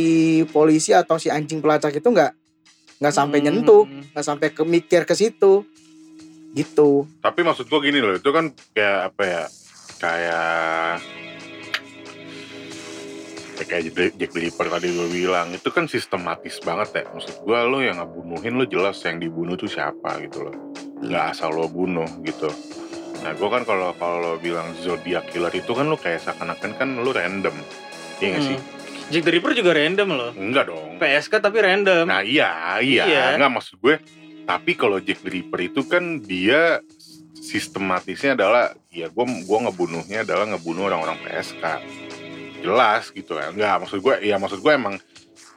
polisi 0.48 0.92
atau 0.92 1.16
si 1.16 1.26
anjing 1.26 1.58
pelacak 1.58 1.94
itu 1.94 2.06
nggak 2.06 2.32
nggak 2.98 3.14
sampai 3.14 3.38
Hmm. 3.38 3.46
nyentuh 3.48 3.82
nggak 4.12 4.22
sampai 4.22 4.48
kemikir 4.50 5.02
ke 5.02 5.12
situ 5.12 5.66
gitu 6.52 7.08
Tapi 7.18 7.40
maksud 7.40 7.64
gua 7.66 7.80
gini 7.80 7.96
loh, 7.96 8.12
itu 8.12 8.28
kan 8.28 8.44
kayak 8.70 9.08
apa 9.08 9.22
ya? 9.24 9.42
Kayak 9.96 11.00
ya 13.52 13.64
kayak 13.64 13.82
Jack- 13.86 14.16
Jack 14.16 14.30
the 14.32 14.40
Ripper 14.42 14.66
tadi 14.66 14.90
gue 14.90 15.08
bilang 15.08 15.48
itu 15.48 15.68
kan 15.70 15.86
sistematis 15.86 16.58
banget 16.58 16.88
ya 16.92 17.04
maksud 17.08 17.40
gua 17.40 17.62
lo 17.62 17.78
yang 17.78 17.94
ngebunuhin 17.96 18.58
lo 18.58 18.66
jelas 18.66 18.98
yang 19.00 19.16
dibunuh 19.16 19.54
tuh 19.54 19.70
siapa 19.70 20.18
gitu 20.20 20.42
loh 20.42 20.56
nggak 20.98 21.24
asal 21.30 21.54
lo 21.54 21.68
bunuh 21.68 22.08
gitu 22.22 22.50
nah 23.22 23.32
gua 23.32 23.48
kan 23.50 23.62
kalau 23.62 23.94
kalau 23.94 24.34
bilang 24.36 24.74
zodiac 24.76 25.26
killer 25.28 25.50
itu 25.50 25.70
kan 25.70 25.86
lo 25.86 25.94
kayak 25.94 26.20
seakan-akan 26.20 26.70
kan 26.74 26.88
lo 26.96 27.10
random 27.10 27.54
iya 28.18 28.28
nggak 28.30 28.44
sih 28.44 28.58
Hmm. 28.58 28.80
Jack 29.10 29.24
the 29.24 29.34
Ripper 29.34 29.52
juga 29.52 29.72
random 29.72 30.08
loh. 30.10 30.30
enggak 30.32 30.64
dong 30.66 30.96
PSK 30.96 31.36
tapi 31.38 31.60
random. 31.60 32.08
Nah 32.08 32.24
iya, 32.24 32.80
iya, 32.80 33.04
Iya. 33.04 33.24
nggak 33.36 33.52
maksud 33.52 33.76
gue. 33.76 34.00
Tapi 34.42 34.72
kalau 34.72 34.96
Jack 34.98 35.20
the 35.20 35.28
Ripper 35.30 35.60
itu 35.60 35.84
kan 35.84 36.16
dia 36.18 36.80
sistematisnya 37.34 38.32
adalah, 38.32 38.64
ya 38.88 39.06
gue 39.06 39.24
gua 39.44 39.58
ngebunuhnya 39.62 40.24
adalah 40.24 40.48
ngebunuh 40.48 40.88
orang-orang 40.88 41.20
PSK. 41.20 41.60
Jelas 42.58 43.10
gitu 43.10 43.36
ya. 43.36 43.50
Nggak 43.50 43.84
maksud 43.84 44.00
gue, 44.00 44.14
ya 44.22 44.36
maksud 44.36 44.58
gue 44.58 44.72
emang 44.72 44.96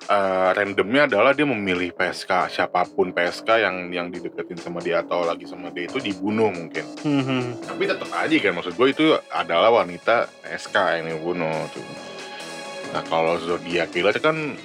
eh, 0.06 0.50
randomnya 0.54 1.10
adalah 1.10 1.32
dia 1.34 1.46
memilih 1.46 1.94
PSK 1.94 2.54
siapa 2.54 2.86
pun 2.86 3.12
PSK 3.12 3.50
yang 3.62 3.76
yang 3.90 4.08
dideketin 4.14 4.58
sama 4.62 4.82
dia 4.82 5.02
atau 5.02 5.26
lagi 5.26 5.50
sama 5.50 5.74
dia 5.74 5.90
itu 5.90 5.98
dibunuh 6.02 6.50
mungkin. 6.54 6.86
Hmm. 7.02 7.58
Tapi 7.62 7.84
tetap 7.90 8.10
aja 8.14 8.36
kan 8.38 8.54
maksud 8.54 8.74
gue 8.78 8.88
itu 8.94 9.06
adalah 9.34 9.70
wanita 9.84 10.30
PSK 10.46 10.76
yang 11.02 11.06
dibunuh 11.18 11.54
tuh. 11.74 11.86
Nah 12.94 13.04
kalau 13.10 13.42
zodiac 13.42 13.92
killer 13.92 14.16
kan 14.22 14.56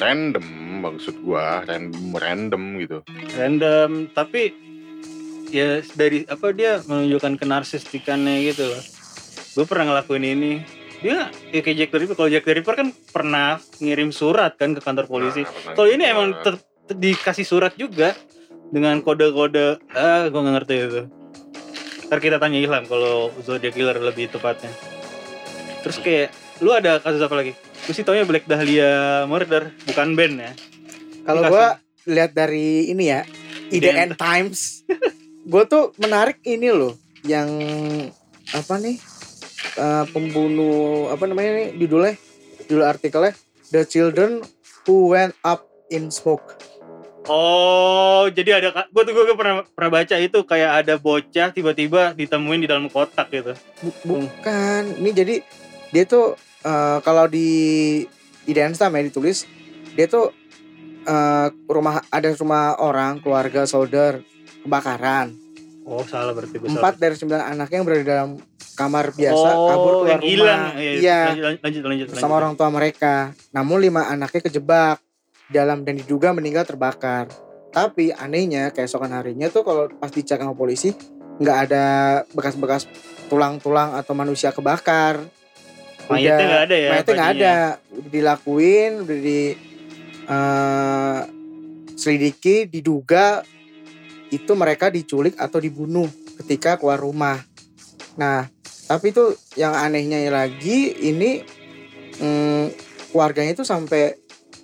random 0.00 0.46
maksud 0.80 1.20
gue 1.20 1.44
random 1.68 2.04
random 2.16 2.62
gitu. 2.80 2.98
Random 3.36 4.08
tapi 4.16 4.56
ya 5.50 5.82
dari 5.92 6.24
apa 6.24 6.54
dia 6.56 6.80
menunjukkan 6.86 7.36
kenarsistikannya 7.36 8.48
gitu 8.48 8.64
loh. 8.70 8.82
Gue 9.54 9.64
pernah 9.66 9.92
ngelakuin 9.92 10.24
ini. 10.24 10.79
Dia 11.00 11.32
ya 11.50 11.60
kayak 11.60 11.76
Jack 11.76 11.90
the 11.90 11.98
Ripper. 12.04 12.16
Kalau 12.16 12.28
Jack 12.28 12.44
the 12.44 12.54
Ripper 12.56 12.74
kan 12.76 12.88
pernah 13.12 13.56
ngirim 13.80 14.12
surat 14.12 14.56
kan 14.56 14.76
ke 14.76 14.80
kantor 14.80 15.08
polisi. 15.08 15.42
Nah, 15.42 15.72
Kalau 15.72 15.88
ini 15.88 16.04
emang 16.04 16.36
ter- 16.44 16.60
ter- 16.84 16.98
dikasih 16.98 17.46
surat 17.46 17.72
juga 17.74 18.12
dengan 18.68 19.00
kode-kode 19.00 19.80
ah 19.92 20.28
gue 20.28 20.40
nggak 20.40 20.54
ngerti 20.62 20.74
itu. 20.76 21.02
Ntar 22.06 22.18
kita 22.18 22.36
tanya 22.36 22.58
Ilham 22.58 22.84
kalau 22.84 23.30
Zodiac 23.40 23.72
Killer 23.72 23.96
lebih 23.96 24.28
tepatnya. 24.28 24.70
Terus 25.80 25.96
kayak 25.98 26.28
lu 26.60 26.74
ada 26.74 27.00
kasus 27.00 27.22
apa 27.22 27.32
lagi? 27.32 27.52
Gue 27.56 27.94
sih 27.96 28.04
taunya 28.04 28.28
Black 28.28 28.44
Dahlia 28.44 29.24
Murder, 29.24 29.72
bukan 29.88 30.12
band 30.12 30.36
ya. 30.36 30.52
kalau 31.20 31.46
gue 31.46 31.66
lihat 32.08 32.32
dari 32.32 32.88
ini 32.88 33.12
ya 33.12 33.22
IDN 33.70 34.16
Times 34.16 34.82
gue 35.46 35.62
tuh 35.68 35.92
menarik 36.00 36.40
ini 36.42 36.72
loh 36.72 36.96
yang 37.22 37.48
apa 38.50 38.74
nih 38.80 38.96
eh, 39.76 40.04
pembunuh 40.10 41.10
apa 41.12 41.24
namanya 41.26 41.50
nih 41.60 41.68
judulnya? 41.78 42.14
Judul 42.66 42.84
artikelnya 42.86 43.32
The 43.70 43.82
Children 43.86 44.42
Who 44.86 45.14
Went 45.14 45.34
Up 45.46 45.66
in 45.90 46.10
Smoke. 46.10 46.58
Oh, 47.30 48.26
jadi 48.32 48.58
ada 48.58 48.88
gue 48.88 49.02
tuh 49.04 49.12
gue 49.12 49.36
pernah 49.36 49.62
pernah 49.62 49.90
baca 50.00 50.16
itu 50.16 50.38
kayak 50.42 50.82
ada 50.82 50.94
bocah 50.96 51.52
tiba-tiba 51.52 52.16
ditemuin 52.16 52.64
di 52.64 52.68
dalam 52.70 52.88
kotak 52.88 53.28
gitu. 53.30 53.52
Bu- 53.84 54.00
bukan. 54.08 54.82
Ini 54.98 55.10
jadi 55.12 55.34
dia 55.92 56.04
tuh 56.08 56.34
eh, 56.64 56.98
kalau 57.04 57.28
di 57.28 57.48
IDN 58.48 58.74
Times 58.74 58.96
ya 58.96 59.02
ditulis 59.04 59.38
dia 59.94 60.06
tuh 60.08 60.32
eh, 61.04 61.48
rumah 61.68 62.02
ada 62.08 62.28
rumah 62.34 62.80
orang 62.80 63.20
keluarga 63.20 63.68
soldier 63.68 64.24
kebakaran. 64.64 65.36
Oh, 65.84 66.02
salah 66.06 66.32
berarti 66.32 66.56
gue 66.56 66.66
empat 66.66 66.98
dari 66.98 67.14
sembilan 67.14 67.52
anaknya 67.52 67.76
yang 67.82 67.86
berada 67.86 68.02
di 68.02 68.08
dalam 68.08 68.30
kamar 68.80 69.12
biasa 69.12 69.48
oh, 69.52 69.68
kabur 69.68 69.92
keluar 69.92 70.08
yang 70.08 70.20
rumah. 70.24 70.32
hilang. 70.32 70.62
iya 70.80 71.20
Lanjut, 71.28 71.44
lanjut, 71.44 71.60
lanjut, 71.60 71.84
lanjut. 71.84 72.06
bersama 72.16 72.34
orang 72.40 72.52
tua 72.56 72.68
mereka. 72.72 73.36
Namun 73.52 73.78
lima 73.84 74.08
anaknya 74.08 74.48
kejebak 74.48 75.04
dalam 75.52 75.84
dan 75.84 76.00
diduga 76.00 76.32
meninggal 76.32 76.64
terbakar. 76.64 77.28
Tapi 77.70 78.10
anehnya 78.16 78.72
keesokan 78.72 79.12
harinya 79.12 79.52
tuh 79.52 79.62
kalau 79.62 79.92
pas 80.00 80.08
dicek 80.08 80.40
sama 80.40 80.56
polisi 80.56 80.96
nggak 81.40 81.58
ada 81.68 81.84
bekas-bekas 82.32 82.88
tulang-tulang 83.28 83.92
atau 84.00 84.16
manusia 84.16 84.48
kebakar. 84.50 85.20
Mayatnya 86.10 86.46
nggak 86.48 86.64
ada 86.66 86.76
ya? 86.76 86.88
mayatnya 86.90 87.14
nggak 87.14 87.30
ada. 87.30 87.38
udah 87.38 87.60
dilakuin 88.10 88.92
udah 89.06 89.18
di 89.22 89.40
eh, 90.26 91.20
selidiki 91.94 92.66
diduga 92.66 93.44
itu 94.34 94.52
mereka 94.58 94.90
diculik 94.90 95.38
atau 95.38 95.62
dibunuh 95.62 96.10
ketika 96.42 96.80
keluar 96.80 96.98
rumah. 96.98 97.38
Nah 98.18 98.59
tapi 98.90 99.14
itu 99.14 99.22
yang 99.54 99.70
anehnya 99.70 100.18
lagi 100.26 100.90
ini 100.98 101.46
mm, 102.18 102.64
keluarganya 103.08 103.54
itu 103.54 103.62
sampai 103.62 104.18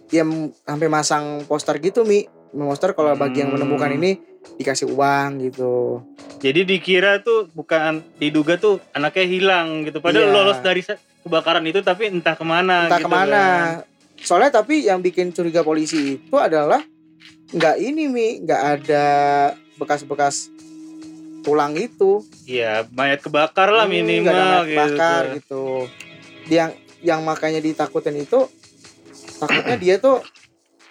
dia 0.06 0.26
m- 0.26 0.50
sampai 0.58 0.90
masang 0.90 1.46
poster 1.46 1.78
gitu 1.78 2.02
mi 2.02 2.26
poster 2.50 2.90
kalau 2.90 3.14
bagi 3.14 3.38
yang 3.38 3.54
Hmm. 3.54 3.62
menemukan 3.62 3.90
ini 3.92 4.18
dikasih 4.58 4.90
uang 4.90 5.44
gitu 5.44 6.02
Jadi 6.36 6.66
dikira 6.66 7.22
tuh 7.22 7.46
bukan 7.48 8.02
diduga 8.18 8.60
tuh 8.60 8.76
anaknya 8.92 9.24
hilang 9.24 9.88
gitu. 9.88 10.04
Padahal 10.04 10.28
Iya. 10.28 10.34
lolos 10.34 10.58
dari 10.60 10.84
kebakaran 11.24 11.64
itu 11.64 11.80
tapi 11.80 12.06
entah 12.06 12.34
ke 12.34 12.44
mana. 12.44 12.86
entah 12.86 12.98
gitu 12.98 13.08
ke 13.08 13.10
mana 13.10 13.40
kan. 13.40 13.66
soalnya 14.18 14.50
tapi 14.54 14.84
yang 14.84 15.00
bikin 15.00 15.30
curiga 15.30 15.62
polisi 15.62 16.18
itu 16.18 16.36
adalah 16.36 16.82
nggak 17.50 17.76
ini 17.78 18.04
mi 18.06 18.26
nggak 18.42 18.62
ada 18.74 19.04
bekas-bekas 19.76 20.50
tulang 21.46 21.78
itu 21.78 22.26
Iya, 22.42 22.82
mayat 22.90 23.22
kebakar 23.22 23.70
lah 23.70 23.86
Hmm, 23.86 23.94
minimal 23.94 24.34
mayat 24.34 24.66
gitu. 24.66 24.78
bakar 24.98 25.22
gitu 25.38 25.62
yang 26.50 26.70
yang 27.02 27.20
makanya 27.22 27.62
ditakutin 27.62 28.18
itu 28.18 28.50
takutnya 29.38 29.78
dia 29.78 29.94
tuh 30.02 30.26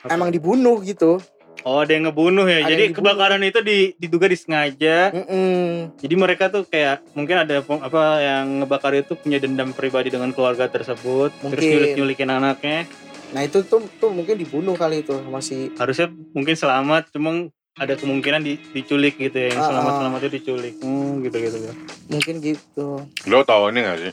Apa? 0.04 0.16
emang 0.16 0.32
dibunuh 0.32 0.80
gitu 0.80 1.20
Oh, 1.66 1.82
ada 1.82 1.98
yang 1.98 2.06
ngebunuh 2.06 2.46
ya. 2.46 2.62
Ada 2.62 2.78
Jadi 2.78 2.84
kebakaran 2.94 3.42
itu 3.42 3.58
di- 3.66 3.98
diduga 3.98 4.30
disengaja. 4.30 5.10
Mm-mm. 5.10 5.98
Jadi 5.98 6.14
mereka 6.14 6.46
tuh 6.46 6.62
kayak 6.62 7.02
mungkin 7.18 7.42
ada 7.42 7.58
apa 7.58 8.04
yang 8.22 8.62
ngebakar 8.62 8.94
itu 8.94 9.18
punya 9.18 9.42
dendam 9.42 9.74
pribadi 9.74 10.14
dengan 10.14 10.30
keluarga 10.30 10.70
tersebut, 10.70 11.34
terus 11.42 11.66
Mungkin. 11.66 11.74
nyulik-nyulikin 11.74 12.30
anaknya. 12.30 12.86
nah 13.34 13.42
itu 13.42 13.66
tuh 13.66 13.82
tuh 13.98 14.14
mungkin 14.14 14.38
dibunuh 14.38 14.78
kali 14.78 15.02
itu 15.02 15.18
sama 15.18 15.42
si 15.42 15.74
Harusnya 15.74 16.14
mungkin 16.32 16.54
selamat, 16.54 17.10
cuma 17.10 17.50
ada 17.76 17.94
kemungkinan 17.94 18.40
di- 18.40 18.62
diculik 18.72 19.20
gitu 19.20 19.36
ya. 19.36 19.52
Yang 19.52 19.62
Ah, 19.62 19.68
selamat-selamat 19.70 20.20
itu 20.22 20.32
diculik. 20.34 20.74
Hmm, 20.80 21.20
gitu 21.22 21.38
gitu. 21.38 21.58
gitu. 21.60 21.74
mungkin 22.06 22.36
gitu 22.38 22.88
Lo 23.26 23.42
tau 23.42 23.68
ini 23.68 23.82
gak 23.82 24.00
sih? 24.00 24.12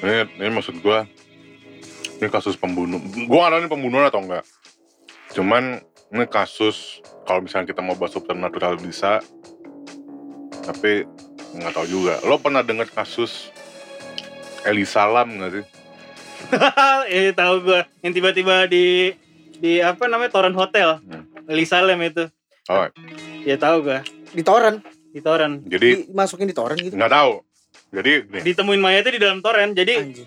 Ini, 0.00 0.12
ini 0.36 0.50
maksud 0.50 0.80
gue 0.80 0.98
Ini 2.16 2.28
kasus 2.28 2.56
pembunuh 2.56 2.96
Gue 2.98 3.38
gak 3.38 3.50
tau 3.50 3.60
ini 3.60 3.68
pembunuhan 3.68 4.08
atau 4.08 4.20
enggak 4.20 4.42
Cuman 5.30 5.78
ini 6.10 6.24
kasus 6.26 6.98
Kalau 7.22 7.44
misalnya 7.44 7.68
kita 7.68 7.78
mau 7.78 7.94
bahas 7.94 8.10
supernatural 8.10 8.74
bisa 8.76 9.20
Tapi 10.64 11.04
nggak 11.52 11.72
tahu 11.72 11.86
juga 11.86 12.18
Lo 12.24 12.40
pernah 12.40 12.64
dengar 12.64 12.88
kasus 12.88 13.52
Eli 14.62 14.82
Salam 14.82 15.36
gak 15.36 15.52
sih? 15.52 15.64
eh 17.06 17.30
tahu 17.36 17.62
gua 17.62 17.84
yang 18.00 18.12
tiba-tiba 18.12 18.64
di 18.64 19.12
di 19.60 19.76
apa 19.78 20.08
namanya 20.08 20.32
Toren 20.32 20.56
Hotel. 20.56 20.96
Hmm. 21.04 21.28
Eli 21.44 21.68
Salem 21.68 22.00
itu. 22.00 22.24
Oh, 22.70 22.86
Ya 23.42 23.56
tahu 23.56 23.82
gua. 23.82 24.00
di 24.30 24.42
toren. 24.42 24.78
Di 25.10 25.18
Toren. 25.18 25.66
jadi 25.66 26.06
dimasukin 26.06 26.46
di 26.46 26.54
toren 26.54 26.78
gitu. 26.78 26.94
Nggak 26.94 27.10
tahu. 27.10 27.42
Jadi 27.90 28.30
nih, 28.30 28.42
Ditemuin 28.46 28.78
mayatnya 28.78 29.10
di 29.10 29.20
dalam 29.20 29.38
Toren. 29.40 29.74
Jadi 29.74 29.94
anjir. 29.98 30.26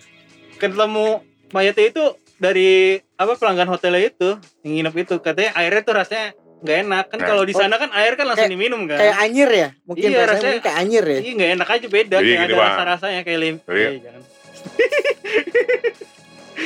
ketemu 0.53 1.23
mayatnya 1.49 1.85
itu 1.87 2.03
dari 2.35 2.71
apa 3.15 3.33
pelanggan 3.33 3.69
hotelnya 3.69 4.03
itu 4.05 4.29
yang 4.61 4.73
nginep 4.75 4.95
itu. 4.99 5.15
Katanya 5.17 5.55
airnya 5.55 5.81
tuh 5.81 5.95
rasanya 5.95 6.27
nggak 6.59 6.77
enak. 6.83 7.05
Kan 7.07 7.17
Nah. 7.17 7.27
kalau 7.29 7.43
di 7.43 7.53
sana 7.53 7.75
kan 7.77 7.89
air 7.93 8.13
kan 8.13 8.25
langsung 8.25 8.43
Kayak- 8.43 8.55
diminum 8.59 8.81
kan? 8.83 8.97
kayak 8.99 9.15
anyir 9.17 9.49
ya? 9.49 9.69
Mungkin 9.85 10.03
Iya, 10.05 10.19
rasanya 10.19 10.27
rasanya- 10.27 10.59
kayak 10.61 10.77
anyir 10.77 11.03
ya? 11.05 11.19
Iya 11.21 11.31
nggak 11.33 11.51
enak 11.55 11.69
aja 11.69 11.87
beda. 11.87 12.17
Jadi 12.17 12.27
kayak 12.27 12.35
gini, 12.35 12.43
ada 12.43 12.53
Bang. 12.53 12.67
rasa 12.67 12.83
rasanya 12.85 13.21
kayak 13.23 13.39
lim 13.39 13.55
Jadi- 13.61 13.79
Iya, 13.79 13.89
jangan. 14.01 14.21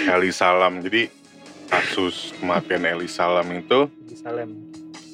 Eli 0.09 0.31
Salam. 0.31 0.73
Jadi 0.79 1.01
kasus 1.67 2.15
kematian 2.33 2.81
Eli 2.83 3.05
Salam 3.07 3.45
itu 3.51 3.79
di 4.01 4.15
Salem 4.15 4.49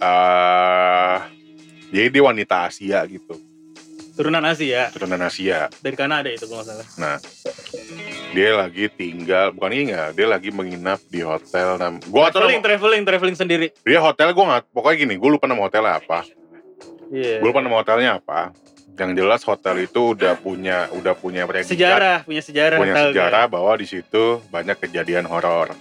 eh 0.04 1.18
Jadi 1.94 2.08
dia 2.10 2.24
wanita 2.26 2.56
Asia 2.68 3.06
gitu. 3.06 3.38
Turunan 4.14 4.42
Asia? 4.44 4.90
Turunan 4.90 5.22
Asia. 5.22 5.70
Dari 5.78 5.94
Kanada 5.94 6.26
itu 6.26 6.46
kalau 6.46 6.62
nggak 6.62 6.70
salah. 6.74 6.88
Nah, 6.98 7.18
dia 8.30 8.50
lagi 8.52 8.86
tinggal 8.90 9.54
bukan 9.54 9.70
tinggal 9.72 10.10
dia 10.12 10.26
lagi 10.26 10.50
menginap 10.50 10.98
di 11.08 11.22
hotel 11.22 11.78
nam 11.78 12.02
gua 12.04 12.30
traveling, 12.30 12.58
nama- 12.58 12.66
traveling, 12.68 13.04
traveling 13.04 13.38
sendiri. 13.38 13.68
dia 13.80 14.00
hotel 14.00 14.34
gua 14.34 14.46
nggak 14.48 14.64
pokoknya 14.70 14.98
gini 15.00 15.14
gue 15.18 15.30
lupa 15.30 15.46
nama 15.46 15.62
hotelnya 15.62 15.98
apa. 15.98 16.26
Iya. 17.10 17.38
gue 17.38 17.48
lupa 17.48 17.62
nama 17.62 17.78
hotelnya 17.78 18.12
apa. 18.18 18.42
Yang 18.94 19.12
jelas 19.16 19.42
hotel 19.44 19.76
itu 19.80 20.14
udah 20.14 20.34
punya 20.36 20.90
udah 20.94 21.14
punya 21.14 21.46
predikat 21.46 21.74
Sejarah, 21.74 22.18
punya 22.22 22.42
sejarah. 22.42 22.78
punya 22.78 22.94
sejarah 23.04 23.46
bahwa 23.46 23.74
di 23.74 23.86
situ 23.86 24.42
banyak 24.50 24.78
kejadian 24.80 25.26
horor. 25.26 25.74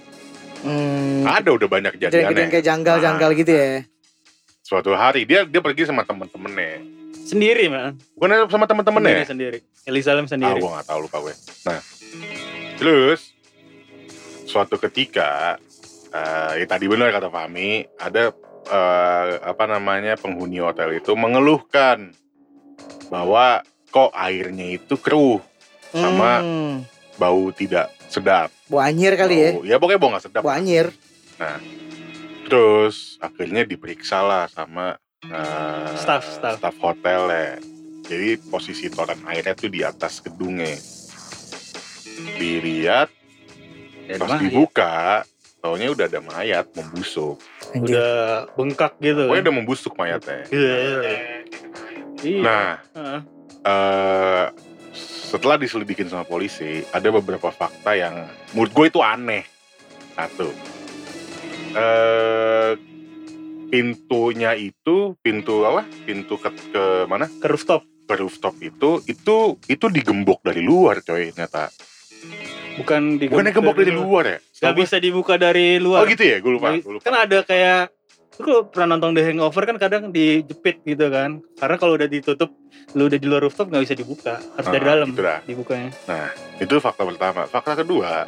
Hmm, 0.61 1.25
ada 1.25 1.51
udah 1.51 1.67
banyak 1.67 1.97
kejadian 1.97 2.21
kejadiannya. 2.29 2.49
kayak 2.51 2.65
janggal-janggal 2.65 3.31
gitu 3.35 3.53
ya. 3.53 3.73
Suatu 4.73 4.97
hari 4.97 5.29
dia 5.29 5.45
dia 5.45 5.61
pergi 5.61 5.85
sama 5.85 6.01
temen-temennya. 6.01 6.81
Sendiri, 7.23 7.69
man. 7.69 7.95
bukan 8.17 8.49
sama 8.49 8.65
temen-temennya 8.65 9.23
Sendiri, 9.23 9.29
sendiri. 9.29 9.59
Elizalem 9.85 10.25
ah 10.25 10.31
sendiri. 10.33 10.59
gue 10.59 10.71
nggak 10.71 10.89
tahu 10.89 10.99
lupa 11.03 11.17
gue 11.21 11.35
nah 11.63 11.81
terus 12.75 13.21
suatu 14.45 14.75
ketika 14.77 15.61
eh 16.11 16.53
ya 16.57 16.67
tadi 16.67 16.85
benar 16.87 17.09
kata 17.11 17.29
Fami 17.29 17.87
ada 17.97 18.33
eh, 18.67 19.29
apa 19.39 19.65
namanya 19.67 20.17
penghuni 20.17 20.59
hotel 20.59 20.93
itu 20.95 21.15
mengeluhkan 21.15 22.11
bahwa 23.07 23.63
kok 23.89 24.11
airnya 24.13 24.73
itu 24.73 24.97
keruh 24.97 25.39
Sama- 25.91 26.41
Hmm, 26.41 26.75
bau 27.17 27.53
tidak 27.53 27.93
sedap 28.09 28.49
bau 28.67 28.81
anyir 28.81 29.15
kali 29.15 29.37
ya. 29.37 29.51
Bau- 29.53 29.65
ya 29.65 29.77
pokoknya 29.79 30.01
bau 30.01 30.11
nggak 30.11 30.25
sedap 30.25 30.43
Bau 30.43 30.53
anyir. 30.53 30.91
Terus 32.53 32.97
akhirnya 33.19 33.65
diperiksa 33.65 34.21
lah 34.21 34.45
sama 34.47 35.01
eh, 35.25 35.89
Staff, 35.97 36.29
staff. 36.31 36.61
staff 36.61 36.77
hotel 36.79 37.23
ya 37.27 37.49
jadi 38.03 38.37
posisi 38.45 38.87
toren 38.87 39.25
airnya 39.25 39.55
tuh 39.55 39.67
di 39.67 39.81
atas 39.81 40.21
gedungnya 40.21 40.77
dilihat 42.37 43.09
Ya, 44.03 44.19
pas 44.19 44.35
mayat. 44.35 44.43
dibuka 44.43 45.23
taunya 45.63 45.87
udah 45.89 46.05
ada 46.05 46.19
mayat 46.21 46.67
membusuk 46.75 47.39
Anjir. 47.71 47.95
Udah 47.95 48.51
bengkak 48.53 48.93
gitu. 48.99 49.23
pokoknya 49.23 49.33
kan. 49.33 49.45
udah 49.47 49.55
membusuk 49.55 49.93
mayatnya 49.95 50.41
Iya. 50.51 50.77
Iya. 52.21 52.43
nah 52.43 52.69
Heeh. 52.93 53.21
eh 53.63 54.47
setelah 54.93 55.57
diselidikin 55.57 56.11
sama 56.11 56.27
polisi 56.27 56.83
ada 56.91 57.09
beberapa 57.09 57.49
fakta 57.49 57.95
yang 57.95 58.27
menurut 58.53 58.75
gue 58.75 58.87
itu 58.91 59.01
aneh 59.01 59.47
satu 60.13 60.51
eh 61.73 62.73
pintunya 63.69 64.53
itu 64.53 65.17
pintu 65.19 65.65
apa 65.65 65.83
pintu 66.05 66.37
ke, 66.37 66.51
ke 66.69 66.85
mana 67.07 67.27
ke 67.27 67.47
rooftop. 67.47 67.83
ke 68.03 68.19
rooftop 68.19 68.59
itu 68.61 69.01
itu 69.07 69.37
itu 69.65 69.87
digembok 69.89 70.43
dari 70.43 70.61
luar 70.61 71.01
coy 71.01 71.33
ternyata 71.33 71.73
Bukan 72.73 73.17
di 73.17 73.29
bukan 73.29 73.53
gembok 73.53 73.77
dari 73.79 73.93
luar 73.93 74.25
ya 74.27 74.39
Gak 74.63 74.75
bisa 74.75 74.97
dibuka 74.97 75.37
dari 75.37 75.77
oh 75.77 75.83
luar. 75.83 76.05
gitu 76.07 76.23
ya 76.23 76.37
gue 76.39 76.53
lupa, 76.53 76.73
gue 76.73 76.93
lupa. 76.93 77.05
Kan 77.05 77.15
ada 77.19 77.39
kayak 77.43 77.91
lu 78.39 78.65
pernah 78.65 78.95
nonton 78.95 79.13
The 79.13 79.23
Hangover 79.23 79.63
kan 79.65 79.77
kadang 79.77 80.03
dijepit 80.09 80.81
gitu 80.83 81.11
kan. 81.11 81.43
Karena 81.53 81.77
kalau 81.77 81.99
udah 81.99 82.07
ditutup, 82.07 82.49
lu 82.95 83.07
udah 83.07 83.19
di 83.19 83.27
luar 83.27 83.43
rooftop 83.43 83.69
nggak 83.69 83.83
bisa 83.83 83.93
dibuka. 83.93 84.39
Harus 84.55 84.69
dari 84.71 84.85
Ah, 84.85 84.89
dalam 84.89 85.09
gitu 85.11 85.21
dah. 85.21 85.39
dibukanya. 85.43 85.91
Itu 86.57 86.79
fakta 86.79 87.03
pertama. 87.05 87.45
Fakta 87.45 87.73
kedua, 87.77 88.25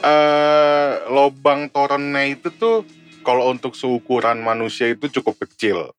eh 0.00 0.90
lobang 1.12 1.68
torennya 1.68 2.24
itu 2.32 2.48
tuh 2.56 2.88
kalau 3.20 3.52
untuk 3.52 3.76
seukuran 3.76 4.40
manusia 4.40 4.88
itu 4.88 5.12
cukup 5.20 5.44
kecil. 5.44 5.92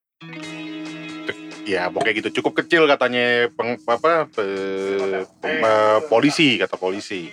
Ya 1.62 1.88
pokoknya 1.94 2.26
gitu 2.26 2.42
cukup 2.42 2.66
kecil 2.66 2.90
katanya 2.90 3.46
peng, 3.54 3.78
apa 3.86 4.26
pe- 4.26 5.30
pem- 5.38 5.62
eh, 5.62 6.00
polisi 6.10 6.58
kata 6.58 6.76
polisi. 6.76 7.30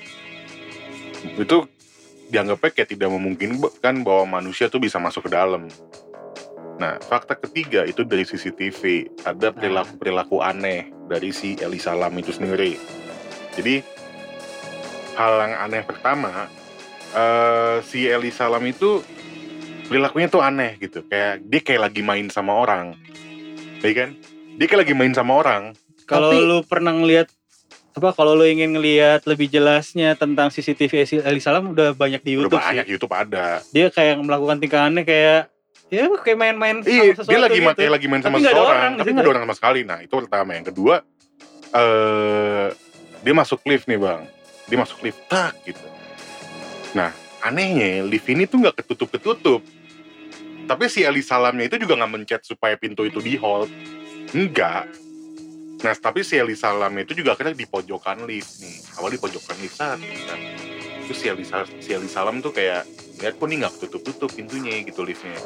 Itu 1.40 1.64
dianggapnya 2.28 2.70
kayak 2.76 2.92
tidak 2.92 3.08
memungkinkan 3.08 4.04
bahwa 4.04 4.38
manusia 4.38 4.68
tuh 4.68 4.84
bisa 4.84 5.00
masuk 5.00 5.26
ke 5.26 5.30
dalam. 5.32 5.64
Nah, 6.78 6.94
fakta 7.02 7.34
ketiga 7.34 7.82
itu 7.88 8.06
dari 8.06 8.22
CCTV 8.22 9.10
ada 9.26 9.50
perilaku 9.50 9.98
perilaku 9.98 10.36
aneh 10.44 10.92
dari 11.08 11.34
si 11.34 11.58
Elisa 11.58 11.96
Lam 11.96 12.14
itu 12.20 12.30
sendiri. 12.30 12.78
Jadi 13.56 13.82
hal 15.18 15.32
yang 15.42 15.54
aneh 15.58 15.82
pertama 15.82 16.46
eh 17.10 17.76
si 17.82 18.04
Eli 18.04 18.28
Salam 18.28 18.62
itu 18.62 19.00
perilakunya 19.86 20.28
tuh 20.28 20.40
aneh 20.40 20.76
gitu. 20.76 21.04
Kayak 21.04 21.40
dia 21.42 21.60
kayak 21.60 21.82
lagi 21.84 22.02
main 22.02 22.28
sama 22.28 22.52
orang. 22.54 22.92
Ya 23.80 23.92
kan? 23.94 24.10
Dia 24.56 24.66
kayak 24.66 24.80
lagi 24.84 24.94
main 24.94 25.12
sama 25.12 25.32
orang. 25.34 25.72
Kalau 26.04 26.28
Tapi- 26.30 26.42
lu 26.42 26.58
pernah 26.64 26.92
ngelihat 26.92 27.28
apa 27.92 28.14
kalau 28.14 28.32
lu 28.32 28.46
ingin 28.46 28.70
ngelihat 28.72 29.26
lebih 29.26 29.50
jelasnya 29.50 30.14
tentang 30.14 30.48
CCTV 30.48 30.92
Ali 31.20 31.42
Salam 31.42 31.74
udah 31.74 31.92
banyak 31.92 32.22
di 32.22 32.38
udah 32.38 32.46
YouTube 32.46 32.62
banyak 32.62 32.84
sih. 32.84 32.92
YouTube 32.94 33.14
ada. 33.14 33.46
Dia 33.70 33.86
kayak 33.90 34.14
melakukan 34.18 34.56
tingkah 34.58 34.86
aneh 34.86 35.02
kayak 35.02 35.50
ya 35.88 36.04
kayak 36.20 36.36
main-main 36.36 36.84
iya 36.84 37.16
sama 37.16 37.24
dia 37.24 37.40
sesuatu 37.40 37.42
lagi 37.42 37.58
ma- 37.58 37.72
gitu. 37.72 37.78
kayak 37.80 37.92
lagi 37.96 38.06
main 38.06 38.22
sama 38.22 38.36
Tapi 38.36 38.44
seseorang 38.44 38.68
orang 38.68 38.92
tapi 38.94 39.08
nggak 39.08 39.24
ada 39.24 39.30
orang 39.30 39.44
sama 39.48 39.56
sekali. 39.56 39.80
Nah 39.82 39.98
itu 39.98 40.14
pertama. 40.14 40.50
Yang 40.54 40.66
kedua 40.70 40.94
eh 41.70 42.66
dia 43.18 43.34
masuk 43.34 43.60
lift 43.64 43.84
nih 43.86 43.98
bang. 43.98 44.20
Dia 44.68 44.78
masuk 44.78 44.98
lift 45.00 45.20
tak 45.26 45.56
gitu 45.64 45.82
nah 46.92 47.10
anehnya 47.40 48.02
lift 48.04 48.26
ini 48.26 48.44
tuh 48.44 48.62
nggak 48.62 48.82
ketutup 48.82 49.08
ketutup 49.12 49.60
tapi 50.68 50.84
si 50.86 51.04
Ali 51.04 51.24
Salamnya 51.24 51.64
itu 51.64 51.80
juga 51.80 51.96
nggak 51.96 52.12
mencet 52.12 52.42
supaya 52.44 52.76
pintu 52.76 53.04
itu 53.04 53.18
di 53.18 53.36
hold 53.36 53.68
enggak 54.32 54.88
nah 55.78 55.94
tapi 55.94 56.26
si 56.26 56.34
Ali 56.36 56.58
Salamnya 56.58 57.06
itu 57.06 57.14
juga 57.14 57.38
akhirnya 57.38 57.54
di 57.54 57.64
pojokan 57.64 58.26
lift 58.26 58.58
nih 58.60 58.76
awal 58.98 59.14
di 59.14 59.20
pojokan 59.20 59.56
lift 59.62 59.76
saat 59.76 60.00
kan 60.00 60.40
terus 61.06 61.18
si 61.18 61.26
Ali, 61.30 61.44
si 61.80 61.90
Ali 61.94 62.08
Salam 62.10 62.42
tuh 62.42 62.52
kayak 62.52 62.84
lihat 63.18 63.34
kok 63.34 63.46
nih 63.46 63.56
nggak 63.62 63.72
ketutup 63.78 64.02
tutup 64.04 64.30
pintunya 64.30 64.82
gitu 64.82 65.06
liftnya 65.06 65.38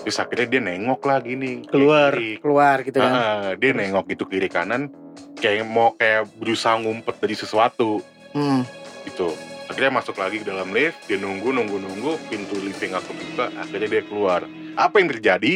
terus 0.00 0.16
akhirnya 0.16 0.46
dia 0.48 0.60
nengok 0.60 1.00
lagi 1.04 1.36
nih 1.36 1.54
kayak 1.60 1.72
Keluar. 1.72 2.12
kiri. 2.16 2.32
Keluar 2.40 2.76
gitu 2.80 2.98
kan. 3.04 3.12
Ah, 3.12 3.46
dia 3.52 3.70
nengok 3.76 4.04
gitu 4.08 4.24
kiri 4.24 4.48
kanan 4.48 4.88
kayak 5.36 5.64
mau 5.64 5.92
kayak 5.92 6.24
berusaha 6.40 6.76
ngumpet 6.80 7.16
dari 7.20 7.36
sesuatu 7.36 8.00
Hmm. 8.30 8.62
gitu 9.04 9.34
akhirnya 9.70 9.92
masuk 9.94 10.16
lagi 10.16 10.36
ke 10.36 10.46
dalam 10.46 10.68
lift 10.68 10.98
dia 11.06 11.14
nunggu 11.16 11.48
nunggu 11.48 11.78
nunggu 11.78 12.18
pintu 12.26 12.58
liftnya 12.58 12.88
nggak 12.92 13.04
kebuka 13.06 13.44
akhirnya 13.56 13.88
dia 13.88 14.02
keluar 14.02 14.40
apa 14.74 14.94
yang 14.96 15.08
terjadi 15.08 15.52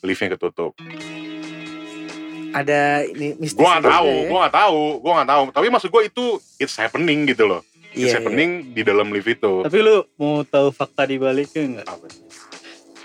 liftnya 0.00 0.34
ketutup 0.34 0.74
Ada 2.52 3.02
ini 3.04 3.34
mistis. 3.36 3.54
gue 3.56 3.62
nggak 3.64 3.78
juga 3.80 3.94
tahu 3.94 4.10
ya. 4.12 4.22
gue 4.24 4.38
nggak 4.40 4.56
tahu 4.56 4.80
gue 4.96 5.12
nggak 5.12 5.28
tahu 5.28 5.42
tapi 5.50 5.66
maksud 5.68 5.88
gue 5.88 6.02
itu 6.04 6.24
it's 6.56 6.74
happening 6.74 7.26
gitu 7.26 7.46
loh 7.46 7.62
Iya, 7.90 7.98
it's 8.00 8.06
iya. 8.08 8.18
happening 8.18 8.50
di 8.70 8.82
dalam 8.82 9.06
lift 9.08 9.26
itu 9.28 9.52
Tapi 9.60 9.78
lu 9.80 10.02
mau 10.16 10.42
tahu 10.44 10.70
fakta 10.70 11.02
di 11.04 11.14
baliknya 11.14 11.62
nggak? 11.72 11.86
Apa? 11.88 12.06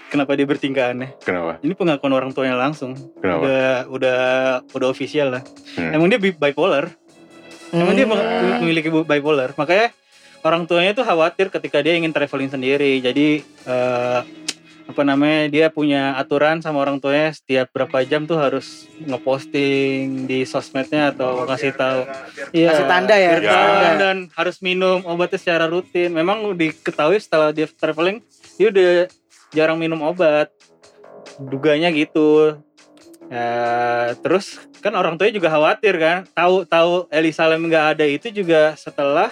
Kenapa 0.09 0.33
dia 0.33 0.41
bertingkah 0.43 0.89
aneh? 0.89 1.13
kenapa 1.19 1.61
Ini 1.61 1.73
pengakuan 1.73 2.09
orang 2.11 2.31
tuanya 2.31 2.53
langsung. 2.55 2.97
kenapa 3.15 3.41
Udah 3.41 3.65
udah 3.87 4.19
udah 4.67 4.87
official 4.87 5.29
lah. 5.31 5.43
Hmm. 5.73 5.93
Emang 5.93 6.09
dia 6.09 6.17
bi- 6.17 6.33
bipolar. 6.33 6.89
Emang 7.69 7.93
dia 7.93 8.01
Hmm. 8.03 8.17
mem- 8.17 8.65
memiliki 8.65 8.89
bipolar. 8.89 9.53
Makanya 9.53 9.93
orang 10.43 10.63
tuanya 10.65 10.95
tuh 10.95 11.05
khawatir 11.05 11.51
ketika 11.51 11.83
dia 11.83 11.95
ingin 11.95 12.15
traveling 12.15 12.51
sendiri. 12.51 12.99
Jadi 13.03 13.43
eh, 13.43 14.21
apa 14.89 15.05
namanya 15.05 15.45
dia 15.53 15.67
punya 15.69 16.17
aturan 16.17 16.65
sama 16.65 16.81
orang 16.81 16.97
tuanya 16.97 17.29
setiap 17.29 17.69
berapa 17.69 18.01
jam 18.09 18.25
tuh 18.25 18.41
harus 18.41 18.89
ngeposting 19.05 20.25
di 20.25 20.49
sosmednya 20.49 21.13
atau 21.13 21.45
ngasih 21.45 21.77
tahu. 21.77 22.01
Iya. 22.57 22.73
Kasih 22.73 22.87
tanda 22.89 23.15
ya, 23.15 23.31
tanda. 23.37 23.89
Dan 24.01 24.17
harus 24.33 24.57
minum 24.65 25.05
obatnya 25.05 25.37
secara 25.37 25.69
rutin. 25.69 26.09
Memang 26.09 26.41
diketahui 26.57 27.21
setelah 27.21 27.53
dia 27.53 27.69
traveling 27.69 28.25
dia 28.57 28.67
udah 28.73 28.91
jarang 29.53 29.77
minum 29.77 30.01
obat. 30.01 30.49
Duganya 31.37 31.93
gitu. 31.93 32.57
Ya, 33.29 34.17
terus 34.25 34.57
kan 34.81 34.97
orang 34.97 35.21
tuanya 35.21 35.37
juga 35.37 35.53
khawatir 35.53 36.01
kan. 36.01 36.25
Tahu 36.33 36.65
tahu 36.65 37.05
Eli 37.13 37.29
Salam 37.29 37.61
nggak 37.61 37.85
ada 37.93 38.05
itu 38.09 38.33
juga 38.33 38.73
setelah 38.73 39.29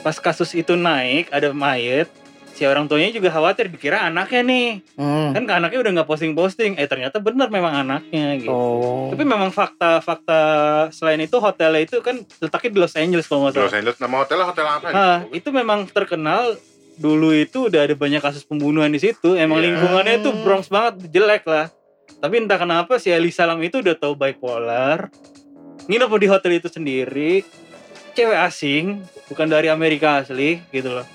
pas 0.00 0.14
kasus 0.14 0.52
itu 0.52 0.72
naik 0.72 1.28
ada 1.28 1.50
mayat 1.50 2.06
si 2.50 2.62
orang 2.62 2.84
tuanya 2.84 3.10
juga 3.10 3.30
khawatir 3.30 3.66
dikira 3.66 4.02
anaknya 4.02 4.42
nih 4.42 4.68
Hmm. 4.94 5.30
kan 5.30 5.42
anaknya 5.48 5.78
udah 5.78 5.92
nggak 5.94 6.08
posting 6.08 6.32
posting 6.32 6.74
eh 6.74 6.84
ternyata 6.84 7.18
bener 7.18 7.46
memang 7.48 7.70
anaknya 7.76 8.34
gitu 8.36 8.50
Oh. 8.50 9.08
tapi 9.08 9.22
memang 9.22 9.48
fakta-fakta 9.48 10.40
selain 10.90 11.20
itu 11.20 11.36
hotelnya 11.36 11.80
itu 11.80 11.98
kan 11.98 12.18
letaknya 12.36 12.70
di 12.72 12.78
Los 12.78 12.94
Angeles 12.94 13.24
kalau 13.24 13.46
nggak 13.46 13.54
Los 13.54 13.62
salah. 13.64 13.78
Angeles 13.78 13.98
nama 13.98 14.14
hotelnya 14.18 14.46
hotel 14.46 14.66
apa 14.66 14.86
Ah, 14.88 15.18
gitu? 15.24 15.34
itu 15.36 15.48
memang 15.52 15.86
terkenal 15.86 16.58
dulu 16.94 17.30
itu 17.30 17.70
udah 17.70 17.80
ada 17.80 17.94
banyak 17.94 18.18
kasus 18.18 18.42
pembunuhan 18.42 18.90
di 18.90 18.98
situ. 18.98 19.32
Emang 19.32 19.62
Iya. 19.62 19.70
lingkungannya 19.70 20.14
itu 20.18 20.34
Bronx 20.42 20.66
banget, 20.66 20.98
jelek 21.08 21.46
lah. 21.46 21.70
Tapi 22.18 22.34
entah 22.36 22.58
kenapa 22.58 22.98
si 22.98 23.06
Ali 23.08 23.30
Salam 23.30 23.62
itu 23.62 23.78
udah 23.78 23.94
tahu 23.94 24.18
bipolar. 24.18 25.06
Nginep 25.86 26.10
di 26.12 26.26
hotel 26.26 26.52
itu 26.58 26.66
sendiri. 26.66 27.46
Cewek 28.18 28.34
asing, 28.34 29.06
bukan 29.30 29.46
dari 29.46 29.70
Amerika 29.70 30.18
asli 30.18 30.58
gitu 30.74 30.90
loh. 30.90 31.06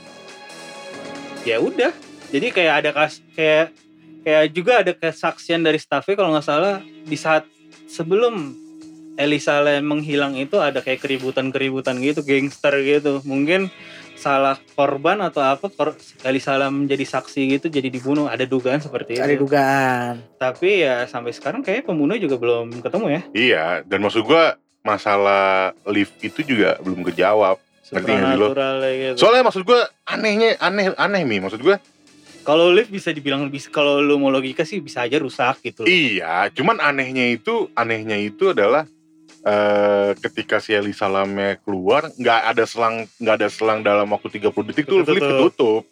Ya 1.44 1.60
udah. 1.60 1.92
Jadi 2.32 2.48
kayak 2.56 2.74
ada 2.80 2.89
kas 2.96 3.20
kayak 3.36 3.76
kayak 4.24 4.44
juga 4.56 4.80
ada 4.80 4.96
kesaksian 4.96 5.68
dari 5.68 5.84
staffnya 5.84 6.16
kalau 6.16 6.32
nggak 6.32 6.48
salah 6.48 6.80
di 6.80 7.20
saat 7.20 7.44
sebelum 7.92 8.56
Elisa 9.20 9.60
Lam 9.60 9.84
menghilang 9.84 10.39
itu 10.39 10.63
ada 10.63 10.80
kayak 10.80 11.04
keributan-keributan 11.04 12.00
gitu, 12.00 12.24
gangster 12.24 12.72
gitu. 12.80 13.20
Mungkin 13.28 13.68
salah 14.16 14.56
korban 14.80 15.20
atau 15.20 15.44
apa 15.44 15.68
kor 15.68 16.00
Elisa 16.24 16.56
Lam 16.56 16.88
menjadi 16.88 17.04
saksi 17.20 17.60
gitu 17.60 17.68
jadi 17.68 17.92
dibunuh 17.92 18.32
ada 18.32 18.48
dugaan 18.48 18.80
seperti 18.80 19.20
itu. 19.20 19.28
Ada 19.28 19.36
dugaan. 19.36 20.13
Tapi 20.39 20.88
ya 20.88 21.04
sampai 21.04 21.36
sekarang 21.36 21.60
kayak 21.68 21.84
pembunuh 21.84 22.16
juga 22.16 22.39
belum 22.39 22.80
ketemu 22.80 23.08
ya. 23.12 23.22
Iya, 23.36 23.66
dan 23.84 24.00
maksud 24.00 24.24
gua 24.24 24.56
masalah 24.84 25.72
lift 25.88 26.19
itu 26.19 26.43
juga 26.43 26.78
belum 26.84 27.08
kejawab. 27.08 27.58
Ngerti 27.89 28.12
nggak 28.12 28.36
lo? 28.36 28.48
Kayak 28.52 28.96
gitu. 29.00 29.17
Soalnya 29.24 29.43
maksud 29.48 29.63
gua 29.63 29.88
anehnya 30.04 30.60
aneh 30.60 30.91
aneh 31.00 31.22
nih 31.24 31.39
maksud 31.39 31.63
gua. 31.63 31.80
Kalau 32.43 32.67
lift 32.76 32.91
bisa 32.91 33.15
dibilang 33.15 33.48
bisa 33.48 33.72
kalau 33.72 34.04
lu 34.04 34.19
mau 34.19 34.28
logika 34.28 34.67
sih 34.67 34.84
bisa 34.84 35.08
aja 35.08 35.15
rusak 35.15 35.63
gitu. 35.63 35.88
Iya, 35.88 36.52
cuman 36.52 36.84
anehnya 36.84 37.32
itu 37.32 37.72
anehnya 37.72 38.19
itu 38.19 38.52
adalah 38.52 38.84
eh 39.43 40.12
ketika 40.19 40.63
si 40.63 40.72
Eli 40.72 40.96
Salamnya 40.96 41.60
keluar 41.63 42.08
nggak 42.15 42.41
ada 42.56 42.63
selang 42.63 43.08
nggak 43.19 43.36
ada 43.39 43.48
selang 43.52 43.80
dalam 43.84 44.08
waktu 44.12 44.39
30 44.39 44.52
detik 44.72 44.86
tuh 44.88 45.04
lift 45.08 45.24
ketutup. 45.24 45.84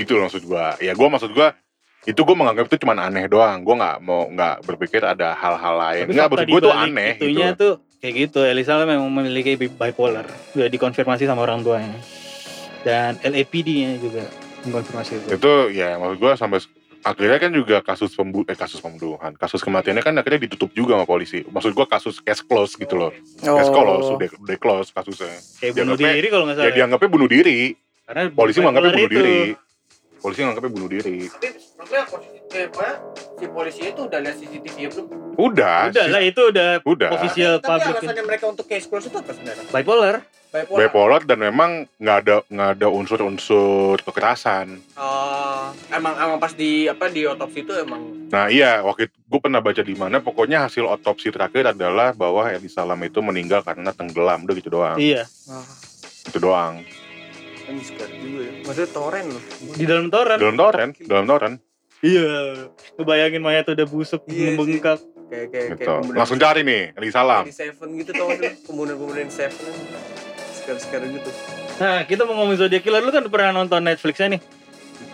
Gitu 0.00 0.16
loh 0.16 0.32
maksud 0.32 0.44
gua. 0.48 0.76
Ya 0.80 0.96
gua 0.96 1.12
maksud 1.12 1.36
gua 1.36 1.52
itu 2.08 2.16
gue 2.16 2.32
menganggap 2.32 2.64
itu 2.72 2.80
cuman 2.80 3.12
aneh 3.12 3.28
doang. 3.28 3.60
Gue 3.60 3.76
nggak 3.76 4.00
mau 4.00 4.24
nggak 4.32 4.64
berpikir 4.64 5.04
ada 5.04 5.36
hal-hal 5.36 5.74
lain. 5.76 6.04
Nggak 6.08 6.28
maksud 6.32 6.48
gue 6.48 6.60
tuh 6.64 6.72
dibalik 6.72 6.88
aneh 6.96 7.12
Itunya 7.20 7.48
gitu. 7.52 7.60
tuh 7.60 7.74
kayak 8.00 8.14
gitu. 8.26 8.40
Elisa 8.42 8.80
memang 8.80 9.06
memiliki 9.06 9.54
bi- 9.54 9.70
bipolar. 9.70 10.24
Udah 10.52 10.66
dikonfirmasi 10.66 11.24
sama 11.24 11.40
orang 11.40 11.60
tuanya. 11.60 11.96
Dan 12.80 13.20
LAPD-nya 13.20 13.96
juga 13.96 14.24
mengkonfirmasi 14.62 15.10
itu. 15.14 15.26
Itu 15.30 15.52
ya 15.70 15.96
maksud 15.96 16.16
gue 16.16 16.32
sampai 16.34 16.58
akhirnya 17.00 17.38
kan 17.38 17.50
juga 17.50 17.76
kasus 17.80 18.12
pembu 18.12 18.44
eh 18.44 18.52
kasus 18.52 18.76
pembunuhan, 18.78 19.32
kasus 19.34 19.60
kematiannya 19.60 20.00
kan 20.00 20.12
akhirnya 20.14 20.40
ditutup 20.42 20.68
juga 20.70 20.96
sama 20.96 21.04
polisi. 21.04 21.44
Maksud 21.44 21.72
gue 21.72 21.86
kasus 21.86 22.18
case 22.18 22.40
close 22.40 22.76
gitu 22.76 22.96
loh. 22.96 23.12
Case 23.36 23.68
close, 23.68 24.06
udah, 24.10 24.28
udah 24.38 24.56
close 24.56 24.88
kasusnya. 24.90 25.32
Kayak 25.58 25.72
bunuh 25.78 25.96
dianggapnya- 25.96 26.16
diri 26.16 26.28
kalau 26.28 26.44
nggak 26.44 26.54
Ya 26.54 26.60
salah. 26.60 26.68
ya. 26.68 26.76
dianggapnya 26.76 27.08
bunuh 27.08 27.28
diri. 27.28 27.58
Karena 28.04 28.22
Polisi 28.28 28.58
menganggapnya 28.58 28.90
bunuh 28.90 29.06
itu. 29.06 29.16
diri. 29.16 29.40
Polisi 30.20 30.40
menganggapnya 30.40 30.70
bunuh 30.70 30.88
diri. 30.88 31.18
Tapi 31.26 31.48
maksudnya 31.74 32.04
posisi 32.04 32.38
eh, 32.50 32.66
apa, 32.66 32.88
si 33.34 33.46
polisi 33.48 33.82
itu 33.86 34.00
udah 34.04 34.18
lihat 34.20 34.36
CCTV 34.36 34.76
ya 34.76 34.88
belum? 34.90 35.06
Udah, 35.34 35.78
Udah 35.88 36.04
lah 36.06 36.20
itu 36.20 36.42
udah 36.46 36.68
udah. 36.84 37.08
official 37.10 37.52
Tapi 37.56 37.68
public. 37.72 37.94
alasannya 37.96 38.24
mereka 38.26 38.44
untuk 38.46 38.66
case 38.66 38.84
close 38.84 39.06
itu 39.06 39.16
apa 39.16 39.32
sebenarnya? 39.32 39.64
Bipolar. 39.66 40.16
Bipolar. 40.50 40.78
Bipolar 40.82 41.20
dan 41.24 41.38
memang 41.40 41.70
nggak 41.96 42.16
ada 42.20 42.34
nggak 42.44 42.70
ada 42.76 42.86
unsur-unsur 42.90 44.02
kekerasan. 44.02 44.82
Oh, 44.94 45.70
emang 45.88 46.12
emang 46.18 46.36
pas 46.36 46.52
di 46.52 46.84
apa 46.84 47.06
di 47.06 47.24
otopsi 47.24 47.62
itu 47.62 47.72
emang 47.72 48.02
Nah 48.28 48.46
iya, 48.46 48.82
waktu 48.82 49.06
itu 49.06 49.14
gue 49.16 49.40
pernah 49.40 49.58
baca 49.58 49.80
di 49.80 49.94
mana, 49.94 50.18
pokoknya 50.18 50.66
hasil 50.66 50.84
otopsi 50.84 51.30
terakhir 51.30 51.70
adalah 51.70 52.12
bahwa 52.12 52.46
Eli 52.46 52.66
Salam 52.66 52.98
itu 53.00 53.18
meninggal 53.18 53.62
karena 53.62 53.90
tenggelam, 53.90 54.42
udah 54.42 54.54
gitu 54.54 54.68
doang. 54.68 54.98
Iya. 54.98 55.24
Itu 56.26 56.38
doang. 56.38 56.82
Juga 57.72 58.04
ya. 58.40 58.52
Maksudnya 58.62 58.90
toren 58.90 59.24
loh. 59.28 59.42
Di 59.72 59.84
dalam 59.84 60.06
toren. 60.08 60.38
Dalam 60.38 60.56
toren, 60.56 60.88
dalam 61.00 61.26
toren. 61.26 61.52
Iya. 62.00 62.30
Kebayangin 62.96 63.40
mayat 63.40 63.68
udah 63.68 63.86
busuk, 63.86 64.24
Iya 64.24 64.56
membengkak. 64.56 64.98
Kayak 65.30 65.46
kayak 65.48 65.66
Gitu. 65.70 65.84
pembunuhan- 65.86 66.18
Langsung 66.18 66.38
cari 66.38 66.60
nih, 66.62 66.82
Eli 66.92 67.10
Salam. 67.10 67.44
Di 67.44 67.54
Seven 67.54 67.88
gitu 67.94 68.10
tau 68.10 68.26
gak 68.28 68.40
sih? 68.40 68.66
Pembunuhan-pembunuhan 68.66 69.30
Seven 69.30 69.72
Sekarang-sekarang 70.52 71.08
gitu 71.12 71.30
Nah, 71.78 72.04
kita 72.04 72.22
mau 72.22 72.34
ngomongin 72.36 72.58
Zodiac 72.60 72.82
Killer 72.82 73.00
lu 73.00 73.08
kan 73.08 73.24
pernah 73.24 73.50
nonton 73.54 73.80
Netflixnya 73.80 74.28
nih. 74.30 74.40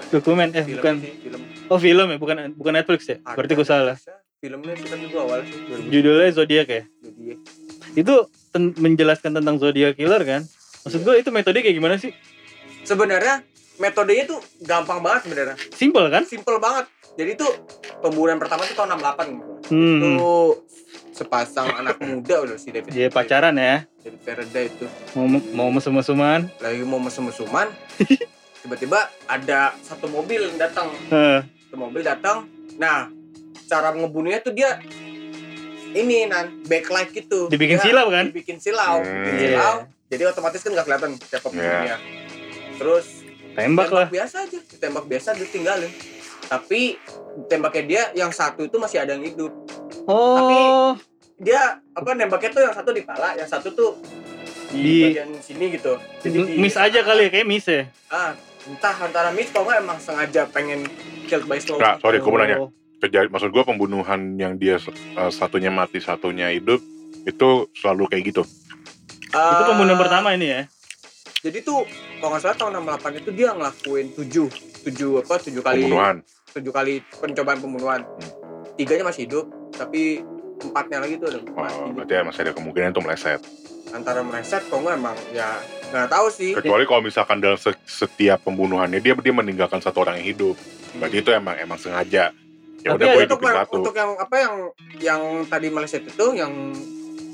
Dokumen 0.08 0.50
eh 0.52 0.62
Film 0.62 0.78
bukan. 0.78 0.94
sih, 0.98 1.12
film 1.20 1.40
Oh, 1.66 1.78
film 1.78 2.06
ya, 2.08 2.16
bukan 2.16 2.36
bukan 2.52 2.72
Netflix 2.74 3.00
ya? 3.04 3.16
Ada 3.20 3.34
Berarti 3.36 3.52
gue 3.52 3.66
salah. 3.66 3.96
Ya. 3.96 4.14
Filmnya 4.36 4.74
kan 4.76 4.98
itu 5.00 5.16
awal 5.16 5.38
sih 5.42 5.58
2000 5.60 5.90
Judulnya 5.90 6.30
Zodiac 6.32 6.68
ya. 6.68 6.82
Jadi 7.00 7.32
Itu 7.96 8.14
ten- 8.48 8.76
menjelaskan 8.76 9.30
tentang 9.32 9.56
Zodiac 9.56 9.94
Killer 9.94 10.22
kan? 10.22 10.42
Maksud 10.82 11.00
gue 11.02 11.14
itu 11.16 11.30
metode 11.30 11.58
kayak 11.58 11.72
gimana 11.72 11.96
sih? 11.96 12.14
Sebenarnya 12.86 13.42
metodenya 13.76 14.24
tuh 14.26 14.38
gampang 14.62 15.02
banget 15.02 15.26
sebenarnya 15.26 15.56
Simple 15.70 16.06
kan? 16.08 16.22
Simple 16.24 16.56
banget 16.56 16.86
Jadi 17.12 17.32
tuh 17.34 17.50
pembunuhan 17.98 18.36
pertama 18.36 18.62
tuh 18.62 18.76
tahun 18.76 18.94
68 18.94 19.34
gitu. 19.34 19.52
Hmm. 19.68 19.98
Itu 19.98 20.34
sepasang 21.10 21.68
anak 21.74 21.96
muda 21.98 22.44
udah 22.44 22.56
si 22.56 22.70
David 22.70 22.92
Dia 22.92 23.08
pacaran 23.08 23.56
ya. 23.56 23.88
David 23.98 24.20
Faraday 24.22 24.64
itu 24.68 24.86
Mau 25.12 25.26
mau 25.52 25.68
mesum-mesuman. 25.70 26.46
lagi 26.56 26.82
mau 26.82 26.96
mesum-mesuman 26.96 27.66
tiba-tiba 28.62 28.98
ada 29.24 29.74
satu 29.80 30.06
mobil 30.06 30.42
yang 30.42 30.56
datang 30.56 30.90
Heeh. 31.06 31.38
satu 31.64 31.76
mobil 31.76 32.02
datang 32.02 32.50
nah 32.74 33.06
cara 33.64 33.90
ngebunuhnya 33.92 34.38
tuh 34.40 34.50
dia 34.50 34.82
ini 35.88 36.26
nan 36.26 36.60
backlight 36.62 37.10
gitu 37.10 37.46
Dibikin 37.46 37.78
Dia 37.78 37.84
silau 37.84 38.10
kan? 38.10 38.26
dibikin 38.26 38.58
silau 38.58 39.00
Hmm. 39.00 39.22
dibikin 39.22 39.38
Iya. 39.38 39.46
silau 39.48 39.74
jadi 40.06 40.22
otomatis 40.28 40.60
kan 40.60 40.70
nggak 40.72 40.82
kelihatan 40.84 41.10
siapa 41.20 41.46
pembunuhnya 41.46 41.96
terus 42.76 43.06
Tembak 43.52 43.88
lah. 43.88 44.06
biasa 44.06 44.44
aja 44.44 44.58
ditembak 44.60 45.04
biasa 45.04 45.32
ditinggalin 45.32 45.88
tapi 46.44 47.00
tembaknya 47.44 47.82
dia 47.82 48.02
yang 48.14 48.30
satu 48.30 48.62
itu 48.62 48.76
masih 48.76 49.00
ada 49.00 49.12
yang 49.12 49.24
hidup 49.24 49.52
Oh. 50.04 50.94
dia 51.34 51.82
apa 51.90 52.10
nembaknya 52.12 52.50
tuh 52.52 52.62
yang 52.62 52.72
satu 52.72 52.92
di 52.92 53.02
pala 53.02 53.34
yang 53.34 53.44
satu 53.44 53.72
tuh 53.72 53.96
di, 54.68 54.78
Di- 54.78 55.02
bagian 55.10 55.30
sini 55.40 55.72
gitu 55.72 55.96
di- 56.20 56.56
miss 56.56 56.76
aja 56.76 57.00
kali 57.00 57.26
ya, 57.26 57.30
kayak 57.32 57.46
miss 57.46 57.66
ya. 57.66 57.88
ah 58.06 58.36
entah 58.64 58.94
antara 58.94 59.30
miss 59.30 59.48
kalau 59.48 59.66
nggak 59.66 59.80
emang 59.80 59.98
sengaja 59.98 60.46
pengen 60.46 60.84
killed 61.24 61.44
by 61.44 61.56
slow 61.56 61.74
Nggak, 61.76 61.98
sorry, 61.98 62.18
gue 62.18 62.28
mau 62.28 62.38
nanya. 62.38 62.56
Kejadian, 62.96 63.28
maksud 63.28 63.50
gue 63.50 63.62
pembunuhan 63.62 64.20
yang 64.34 64.54
dia 64.54 64.78
eh, 64.78 65.30
satunya 65.30 65.68
mati, 65.68 65.98
satunya 65.98 66.48
hidup, 66.48 66.80
itu 67.22 67.48
selalu 67.74 68.06
kayak 68.06 68.22
gitu. 68.26 68.42
Itu 69.26 69.62
pembunuhan 69.66 69.98
pertama 69.98 70.32
ini 70.32 70.46
ya. 70.48 70.60
Jadi 71.46 71.58
tuh 71.60 71.86
kalau 72.18 72.30
nggak 72.30 72.42
salah 72.42 72.56
tahun 72.56 72.72
68 72.80 73.20
itu 73.20 73.30
dia 73.30 73.48
ngelakuin 73.50 74.06
tujuh 74.12 74.48
tujuh 74.82 75.10
apa 75.20 75.34
tujuh 75.40 75.62
kali 75.62 75.80
Pembunuhan. 75.80 76.16
tujuh 76.50 76.72
kali 76.72 76.94
pencobaan 77.14 77.58
pembunuhan 77.58 78.00
tiganya 78.74 79.04
masih 79.04 79.24
hidup 79.24 79.46
tapi 79.70 80.20
empatnya 80.58 80.98
lagi 80.98 81.14
tuh 81.16 81.28
ada 81.28 81.38
Oh, 81.46 81.92
berarti 81.92 82.12
ya 82.12 82.22
masih 82.22 82.40
ada 82.42 82.52
kemungkinan 82.52 82.90
itu 82.90 83.00
meleset. 83.00 83.40
antara 83.88 84.18
meleset 84.20 84.66
kalau 84.66 84.82
nggak 84.82 84.96
emang 84.96 85.16
ya 85.30 85.48
nggak 85.86 86.08
tahu 86.08 86.26
sih 86.28 86.50
Kecuali 86.52 86.82
kalau 86.84 87.00
misalkan 87.00 87.38
dalam 87.38 87.54
se- 87.54 87.78
setiap 87.86 88.42
pembunuhannya 88.42 88.98
dia 88.98 89.14
dia 89.14 89.30
meninggalkan 89.32 89.78
satu 89.78 90.02
orang 90.02 90.18
yang 90.18 90.28
hidup. 90.28 90.56
Berarti 90.96 91.16
itu 91.16 91.30
emang 91.30 91.54
emang 91.56 91.76
sengaja. 91.76 92.34
Ya 92.82 92.88
Tapi 92.88 92.98
udah 92.98 93.06
gue 93.08 93.22
untuk 93.24 93.40
satu. 93.42 93.74
untuk 93.78 93.94
yang 93.94 94.10
apa 94.16 94.34
yang 94.36 94.54
yang 94.98 95.20
tadi 95.44 95.68
meleset 95.68 96.02
itu 96.02 96.26
yang 96.34 96.50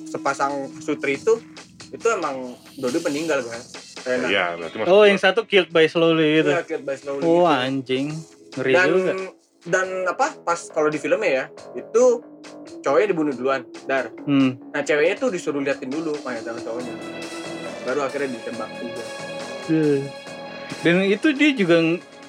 sepasang 0.05 0.53
sutri 0.79 1.17
itu 1.17 1.41
itu 1.89 2.07
emang 2.11 2.53
Dodo 2.75 3.01
meninggal 3.03 3.41
kan 3.43 3.61
Iya, 4.05 4.47
berarti 4.55 4.77
maksud 4.77 4.89
Oh, 4.89 4.99
gua- 4.99 5.09
yang 5.09 5.17
satu 5.17 5.41
killed 5.43 5.69
by 5.69 5.87
slowly 5.87 6.41
gitu. 6.41 6.51
Iya, 6.51 6.63
killed 6.63 6.83
by 6.83 6.95
slowly 6.95 7.23
Oh, 7.23 7.43
gitu. 7.43 7.47
anjing. 7.49 8.07
Ngeri 8.53 8.73
dan 8.73 8.89
juga. 8.89 9.13
dan 9.65 9.87
apa 10.05 10.27
pas 10.39 10.59
kalau 10.69 10.87
di 10.87 10.99
filmnya 10.99 11.31
ya 11.33 11.45
itu 11.73 12.19
cowoknya 12.83 13.07
dibunuh 13.09 13.31
duluan 13.31 13.63
dar 13.87 14.11
Hmm. 14.21 14.59
nah 14.69 14.83
ceweknya 14.83 15.15
tuh 15.17 15.31
disuruh 15.31 15.59
liatin 15.59 15.87
dulu 15.87 16.19
mayat 16.21 16.43
sama 16.43 16.59
cowoknya 16.59 16.91
baru 17.83 18.01
akhirnya 18.03 18.35
ditembak 18.35 18.71
juga 18.75 19.05
Dan 20.83 21.07
itu 21.07 21.31
dia 21.31 21.51
juga 21.55 21.79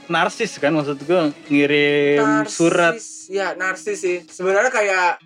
narsis 0.05 0.61
kan 0.61 0.71
maksud 0.71 1.01
gue 1.01 1.21
ngirim 1.49 2.45
surat 2.45 3.01
ya 3.25 3.57
narsis 3.57 3.97
sih 3.97 4.17
sebenarnya 4.23 4.69
kayak 4.69 5.17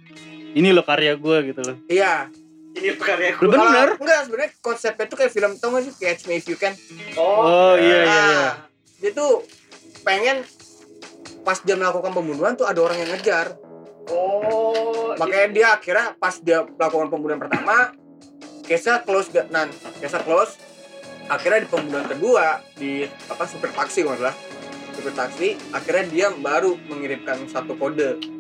ini 0.54 0.72
loh 0.72 0.82
karya 0.82 1.12
gue 1.14 1.38
gitu 1.46 1.60
loh. 1.62 1.76
iya 1.88 2.32
ini 2.78 2.90
karya 2.96 3.34
Lu 3.42 3.50
bener. 3.50 3.98
enggak 3.98 4.20
sebenarnya 4.30 4.52
konsepnya 4.62 5.06
tuh 5.10 5.18
kayak 5.18 5.34
film 5.34 5.52
tau 5.58 5.74
gak 5.74 5.84
sih? 5.90 5.94
Catch 5.98 6.30
Me 6.30 6.38
If 6.38 6.46
You 6.46 6.58
Can. 6.58 6.74
Oh, 7.18 7.74
iya. 7.76 7.82
iya 7.82 7.98
iya. 7.98 8.06
Nah, 8.06 8.48
dia 9.02 9.12
tuh 9.14 9.44
pengen 10.06 10.46
pas 11.42 11.58
dia 11.64 11.76
melakukan 11.76 12.12
pembunuhan 12.14 12.54
tuh 12.54 12.68
ada 12.70 12.80
orang 12.80 13.02
yang 13.02 13.10
ngejar. 13.16 13.58
Oh, 14.08 15.12
makanya 15.20 15.48
dia 15.52 15.68
akhirnya 15.76 16.16
pas 16.16 16.40
dia 16.40 16.64
melakukan 16.64 17.12
pembunuhan 17.12 17.44
pertama 17.44 17.92
case-nya 18.64 19.04
close 19.04 19.28
gak 19.32 19.52
nan 19.52 19.68
case-nya 20.00 20.24
close. 20.24 20.56
Akhirnya 21.28 21.68
di 21.68 21.70
pembunuhan 21.72 22.08
kedua 22.08 22.64
di 22.80 23.04
apa 23.28 23.44
supir 23.44 23.72
taksi 23.76 24.08
salah. 24.08 24.36
Supir 24.96 25.12
taksi 25.12 25.48
akhirnya 25.76 26.04
dia 26.08 26.28
baru 26.32 26.80
mengirimkan 26.88 27.48
satu 27.52 27.76
kode 27.76 28.37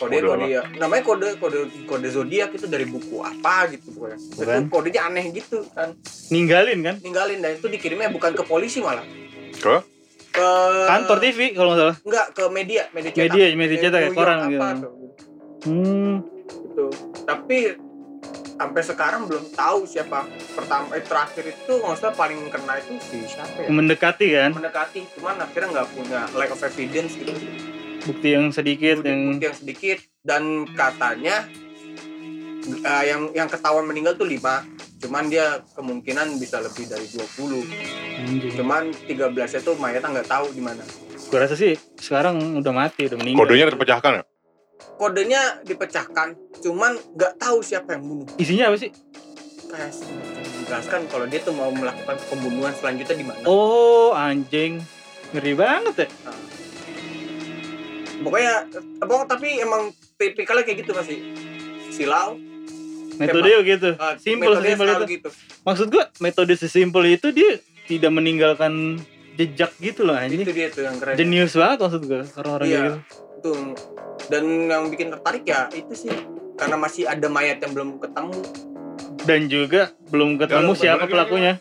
kode 0.00 0.16
Kode 0.16 0.26
kode, 0.26 0.46
ya 0.48 0.62
namanya 0.74 1.02
kode 1.04 1.28
kode 1.36 1.58
kode 1.84 2.08
zodiak 2.08 2.50
itu 2.50 2.64
dari 2.64 2.82
buku 2.84 3.20
apa 3.20 3.68
gitu 3.68 3.92
pokoknya 3.92 4.16
itu 4.16 4.32
Bukan. 4.34 4.62
kodenya 4.66 5.00
aneh 5.04 5.24
gitu 5.30 5.60
kan 5.70 5.92
Ninggalin 6.28 6.80
kan? 6.80 6.96
ninggalin 6.98 7.38
dan 7.38 7.52
itu 7.54 7.68
dikirimnya 7.68 8.08
bukan 8.08 8.32
ke 8.32 8.42
polisi 8.42 8.80
malah 8.80 9.04
Ke? 9.52 9.84
ke 10.30 10.48
Kantor 10.86 11.18
TV 11.18 11.52
kalau 11.52 11.70
nggak 11.70 11.80
salah. 11.84 11.96
enggak 12.00 12.26
ke 12.32 12.44
media 12.48 12.82
media 12.90 13.10
cetak 13.10 13.24
Media, 13.28 13.44
media 13.52 13.76
cetak 13.78 14.00
kayak 14.00 14.14
koran 14.14 14.38
gitu. 14.40 14.60
tuh, 14.80 14.92
Hmm. 15.60 16.14
gitu 16.64 16.86
tapi 17.22 17.76
sampai 18.54 18.82
sekarang 18.82 19.24
belum 19.24 19.44
tahu 19.50 19.84
siapa 19.84 20.24
pertama 20.50 20.92
eh, 20.92 21.00
terakhir 21.00 21.44
itu 21.46 21.72
nggak 21.74 21.92
usah 21.94 22.12
paling 22.12 22.48
kena 22.48 22.76
itu 22.76 22.96
si 23.02 23.20
siapa 23.26 23.56
ya 23.58 23.68
Mendekati 23.68 24.26
kan? 24.30 24.50
mendekati 24.50 25.00
cuman 25.12 25.36
akhirnya 25.38 25.68
nggak 25.74 25.88
punya 25.90 26.20
lack 26.32 26.48
of 26.50 26.60
evidence 26.62 27.12
gitu 27.14 27.32
Bukti 28.00 28.28
yang 28.30 28.48
sedikit 28.48 28.98
bukti, 28.98 29.08
yang 29.08 29.20
bukti 29.30 29.44
yang 29.44 29.56
sedikit 29.56 29.98
dan 30.20 30.42
katanya 30.70 31.36
eh, 32.80 33.04
yang 33.06 33.28
yang 33.32 33.46
ketahuan 33.46 33.84
meninggal 33.84 34.14
tuh 34.14 34.24
5 34.24 34.40
cuman 35.00 35.24
dia 35.26 35.64
kemungkinan 35.72 36.36
bisa 36.36 36.60
lebih 36.60 36.84
dari 36.84 37.08
20 37.08 37.64
Anjing. 38.20 38.52
cuman 38.54 38.82
13 38.92 39.16
itu 39.32 39.70
mayatnya 39.74 40.08
nggak 40.12 40.28
tahu 40.28 40.52
di 40.52 40.60
mana 40.60 40.84
Gua 41.30 41.46
rasa 41.46 41.54
sih 41.54 41.72
sekarang 41.94 42.58
udah 42.58 42.72
mati, 42.74 43.06
udah 43.06 43.16
meninggal. 43.16 43.40
Kodenya 43.40 43.66
terpecahkan 43.68 44.12
ya? 44.12 44.24
kodenya 44.96 45.42
dipecahkan 45.62 46.28
cuman 46.58 46.92
nggak 47.14 47.32
tahu 47.36 47.60
siapa 47.60 47.94
yang 47.94 48.04
bunuh 48.04 48.28
Isinya 48.36 48.68
apa 48.68 48.76
sih? 48.76 48.92
kayak 49.66 49.92
menjelaskan 50.58 51.00
kalau 51.06 51.24
dia 51.24 51.40
tuh 51.40 51.54
mau 51.54 51.70
melakukan 51.70 52.16
pembunuhan 52.26 52.74
selanjutnya 52.74 53.16
di 53.16 53.24
mana 53.24 53.40
Oh, 53.46 54.10
anjing. 54.12 54.82
Ngeri 55.30 55.54
banget 55.54 55.94
ya. 55.96 56.08
Pokoknya 58.20 58.54
pokoknya 58.98 59.26
tapi 59.26 59.48
emang 59.58 59.82
tipikalnya 60.14 60.62
kayak 60.62 60.78
gitu 60.80 60.92
masih 60.92 61.18
silau 61.88 62.36
Metode 63.12 63.52
gitu. 63.62 63.90
eh, 63.92 64.14
Simple 64.16 64.56
selalu 64.56 64.80
itu. 65.04 65.04
gitu 65.18 65.28
Maksud 65.60 65.86
gua 65.88 66.08
metode 66.18 66.54
sesimpel 66.54 67.04
itu 67.10 67.28
dia 67.28 67.60
tidak 67.84 68.08
meninggalkan 68.10 68.96
jejak 69.34 69.76
gitu 69.76 70.04
loh 70.04 70.14
anjing. 70.14 70.40
itu 70.40 70.48
dia 70.50 70.68
tuh 70.68 70.82
yang 70.82 70.96
keren 70.96 71.16
Jenius 71.16 71.52
banget 71.52 71.78
maksud 71.80 72.02
gua 72.02 72.22
orang-orang 72.34 72.66
Iya. 72.66 72.80
gitu. 73.36 73.52
dan 74.26 74.44
yang 74.66 74.84
bikin 74.86 75.08
tertarik 75.10 75.44
ya 75.44 75.68
itu 75.70 75.92
sih 75.94 76.12
karena 76.54 76.76
masih 76.76 77.04
ada 77.04 77.24
mayat 77.26 77.56
yang 77.58 77.72
belum 77.72 77.96
ketemu 77.98 78.36
Dan 79.20 79.40
juga 79.46 79.92
belum 80.08 80.36
ketemu 80.36 80.70
Ya, 80.70 80.78
siapa 80.78 81.04
pelakunya. 81.04 81.60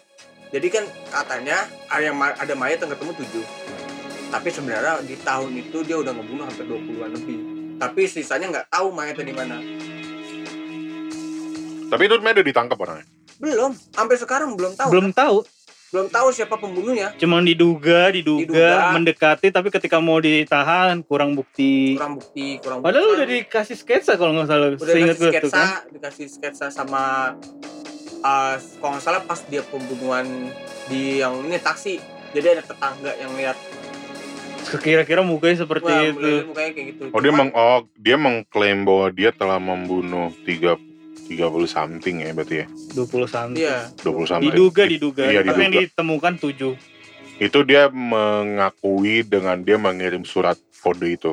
jadi 0.49 0.67
kan 0.69 0.83
katanya 1.11 1.67
ada 1.89 2.53
mayat 2.53 2.79
yang 2.79 2.87
ketemu 2.89 3.11
tujuh 3.17 3.43
tapi 4.29 4.47
sebenarnya 4.47 5.01
di 5.01 5.17
tahun 5.17 5.51
itu 5.53 5.81
dia 5.81 5.97
udah 5.97 6.11
ngebunuh 6.11 6.45
hampir 6.45 6.63
20-an 6.63 7.11
lebih 7.11 7.37
tapi 7.75 8.01
sisanya 8.05 8.47
nggak 8.49 8.67
tahu 8.69 8.87
mayatnya 8.89 9.25
di 9.25 9.33
mana 9.33 9.57
Tapi 11.89 12.05
itu 12.05 12.13
udah 12.15 12.45
ditangkap 12.45 12.77
orangnya. 12.77 13.05
belum 13.39 13.71
sampai 13.89 14.15
sekarang 14.15 14.53
belum 14.53 14.75
tahu 14.75 14.89
Belum 14.91 15.09
tahu, 15.09 15.37
belum 15.89 16.07
tahu 16.07 16.27
siapa 16.29 16.53
pembunuhnya 16.53 17.15
cuman 17.15 17.41
diduga, 17.41 18.11
diduga, 18.11 18.45
Diduga. 18.45 18.93
mendekati 18.93 19.47
tapi 19.49 19.71
ketika 19.71 19.97
mau 19.97 20.19
ditahan 20.19 21.01
kurang 21.01 21.33
bukti. 21.33 21.97
kurang 21.97 22.21
bukti 22.21 22.61
kurang 22.61 22.83
Padahal 22.83 23.09
bukti. 23.09 23.17
udah 23.17 23.27
dikasih 23.31 23.73
sketsa 23.75 24.13
kalau 24.13 24.35
nggak 24.35 24.47
salah. 24.47 24.67
udah 24.69 24.85
Seingat 24.85 25.15
dikasih 25.15 25.23
gue 25.23 25.31
sketsa 25.33 25.57
kan. 25.57 25.69
dikasih 25.89 26.25
sketsa 26.29 26.65
sama 26.69 27.33
uh, 28.21 28.53
kalau 28.77 28.91
nggak 28.93 29.03
salah 29.03 29.21
pas 29.23 29.39
dia 29.41 29.65
pembunuhan 29.65 30.27
di 30.85 31.17
yang 31.17 31.41
ini 31.41 31.57
taksi 31.57 31.97
jadi 32.29 32.53
ada 32.53 32.63
tetangga 32.63 33.17
yang 33.17 33.33
lihat 33.33 33.57
Kira-kira 34.77 35.21
mukanya 35.21 35.57
seperti 35.59 35.87
wah 35.87 36.03
itu. 36.03 36.31
mukanya 36.45 36.71
kayak 36.71 36.87
gitu 36.89 37.03
Oh 37.09 37.19
dia 37.19 37.31
Cuman- 37.31 37.39
meng 37.41 37.51
oh 37.51 37.79
dia 37.95 38.15
mengklaim 38.15 38.79
bahwa 38.81 39.07
dia 39.09 39.29
telah 39.31 39.57
membunuh 39.57 40.29
3 40.43 40.75
30 41.25 41.37
something 41.65 42.15
ya 42.19 42.31
berarti 42.31 42.55
ya. 42.59 42.67
20 42.93 43.25
something. 43.25 43.59
iya 43.59 43.89
20 43.97 44.25
something. 44.25 44.49
Diduga, 44.49 44.83
diduga. 44.83 45.23
Iya, 45.23 45.41
Tapi 45.43 45.59
yang 45.59 45.71
diduga. 45.71 45.85
ditemukan 45.87 46.33
7. 46.35 46.73
Itu 47.39 47.59
dia 47.63 47.87
mengakui 47.87 49.21
dengan 49.23 49.57
dia 49.59 49.77
mengirim 49.77 50.23
surat 50.23 50.53
kode 50.75 51.07
itu. 51.07 51.31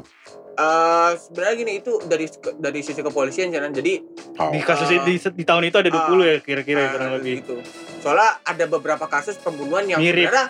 Eh, 0.54 1.10
sebenarnya 1.18 1.54
gini 1.58 1.72
itu 1.78 2.00
dari 2.02 2.24
dari 2.56 2.80
sisi 2.80 3.00
kepolisian 3.00 3.48
jangan 3.50 3.72
jadi 3.72 4.00
Oh. 4.36 4.48
Di 4.48 4.60
kasus 4.60 4.88
ini- 4.90 5.04
di, 5.06 5.14
di 5.16 5.44
tahun 5.44 5.64
itu 5.66 5.76
ada 5.78 5.88
20 5.90 6.24
ya 6.26 6.36
kira-kira 6.40 6.80
eh, 6.82 6.88
kurang 6.90 7.10
lebih. 7.14 7.32
gitu 7.40 7.56
soalnya 7.98 8.40
ada 8.40 8.64
beberapa 8.66 9.04
kasus 9.06 9.36
pembunuhan 9.36 9.84
yang 9.86 9.96
Mirip. 9.98 10.28
sebenarnya 10.28 10.44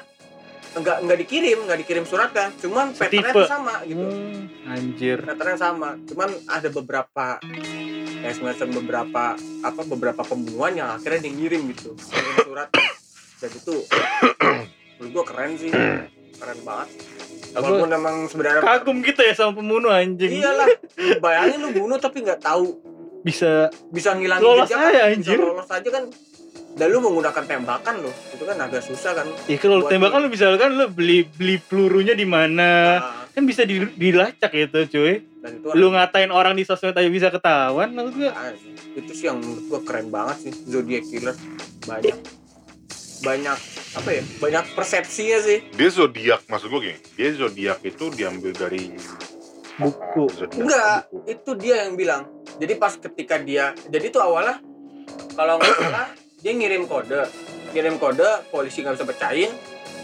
enggak 0.76 0.96
enggak 1.02 1.18
dikirim 1.24 1.58
enggak 1.64 1.78
dikirim 1.82 2.04
suratnya. 2.04 2.52
Cuman 2.60 2.92
patternnya 2.92 3.32
tuh 3.32 3.48
sama 3.48 3.74
gitu. 3.88 4.04
Hmm, 4.04 4.70
anjir. 4.70 5.18
patternnya 5.24 5.58
sama. 5.58 5.90
Cuman 6.04 6.30
ada 6.46 6.68
beberapa 6.68 7.26
ya 8.16 8.30
semacam 8.32 8.68
beberapa 8.82 9.24
apa 9.64 9.82
beberapa 9.88 10.22
pembunuhan 10.22 10.72
yang 10.76 10.88
akhirnya 10.92 11.26
dia 11.26 11.32
ngirim 11.32 11.62
gitu. 11.72 11.96
Ngirim 11.96 12.36
surat. 12.44 12.68
Dan 13.40 13.50
itu 13.52 13.74
menurut 15.00 15.10
gua 15.16 15.24
keren 15.24 15.52
sih. 15.56 15.72
Keren 16.36 16.58
banget. 16.62 16.88
Walaupun 17.56 17.88
emang 17.88 18.16
sebenarnya 18.28 18.60
kagum 18.60 19.00
gitu 19.00 19.20
ya 19.24 19.32
sama 19.32 19.56
pembunuh 19.56 19.88
anjing. 19.88 20.44
iyalah 20.44 20.68
bayangin 21.24 21.58
lu 21.64 21.68
bunuh 21.72 21.96
tapi 21.96 22.20
nggak 22.20 22.44
tahu. 22.44 22.76
Bisa 23.24 23.72
bisa 23.88 24.12
ngilangin 24.12 24.44
Lolos 24.44 24.68
jejak 24.68 24.92
aja, 24.92 25.00
kan, 25.02 25.12
anjir. 25.16 25.38
bisa 25.40 25.48
lolos 25.48 25.70
aja 25.72 25.88
kan 25.88 26.04
dan 26.76 26.86
lu 26.86 27.00
menggunakan 27.00 27.40
tembakan 27.42 28.04
loh 28.04 28.12
itu 28.30 28.44
kan 28.44 28.56
agak 28.60 28.84
susah 28.84 29.12
kan 29.14 29.26
Ya 29.48 29.56
kalau 29.56 29.80
tembakan 29.82 30.20
lu 30.20 30.28
misalkan 30.28 30.76
lu 30.76 30.86
beli 30.86 31.24
beli 31.26 31.56
pelurunya 31.58 32.12
di 32.12 32.28
mana? 32.28 32.70
Nah, 33.00 33.24
Kan 33.32 33.44
bisa 33.44 33.64
di, 33.64 33.84
dilacak 33.92 34.48
gitu, 34.48 34.78
cuy. 34.90 35.20
dan 35.38 35.56
itu 35.56 35.68
Lu 35.72 35.88
ngatain 35.88 36.28
orang 36.28 36.52
di 36.52 36.64
sosmed 36.64 36.92
aja 36.92 37.04
bisa 37.06 37.28
ketahuan 37.28 37.92
maksud 37.92 38.12
gua. 38.14 38.32
Ah, 38.32 38.48
itu 38.94 39.12
sih 39.12 39.24
yang 39.26 39.36
menurut 39.36 39.64
gua 39.66 39.80
keren 39.82 40.08
banget 40.08 40.36
sih 40.40 40.52
Zodiac 40.64 41.04
Killer 41.04 41.36
banyak 41.84 42.16
banyak 43.18 43.58
apa 43.94 44.08
ya 44.10 44.22
banyak 44.38 44.64
persepsinya 44.72 45.38
sih 45.42 45.58
Dia 45.70 45.88
zodiak 45.88 46.44
maksud 46.44 46.68
gue 46.68 46.80
gini. 46.82 46.98
Dia 47.14 47.28
zodiak 47.34 47.80
itu 47.82 48.04
diambil 48.10 48.52
dari 48.52 48.92
Buku. 49.74 50.24
Zodiak, 50.30 50.56
enggak 50.56 51.00
buku. 51.06 51.24
itu 51.26 51.50
dia 51.56 51.76
yang 51.84 51.92
bilang 51.94 52.22
jadi 52.56 52.72
pas 52.74 52.92
ketika 52.94 53.36
dia 53.36 53.72
jadi 53.86 54.08
tuh 54.08 54.20
awalnya 54.22 54.60
kalau 55.32 55.56
nggak 55.56 55.76
salah 55.78 56.08
dia 56.40 56.52
ngirim 56.52 56.84
kode. 56.84 57.24
Ngirim 57.72 57.96
kode 57.96 58.28
polisi 58.52 58.84
nggak 58.84 59.00
bisa 59.00 59.06
pecahin. 59.08 59.50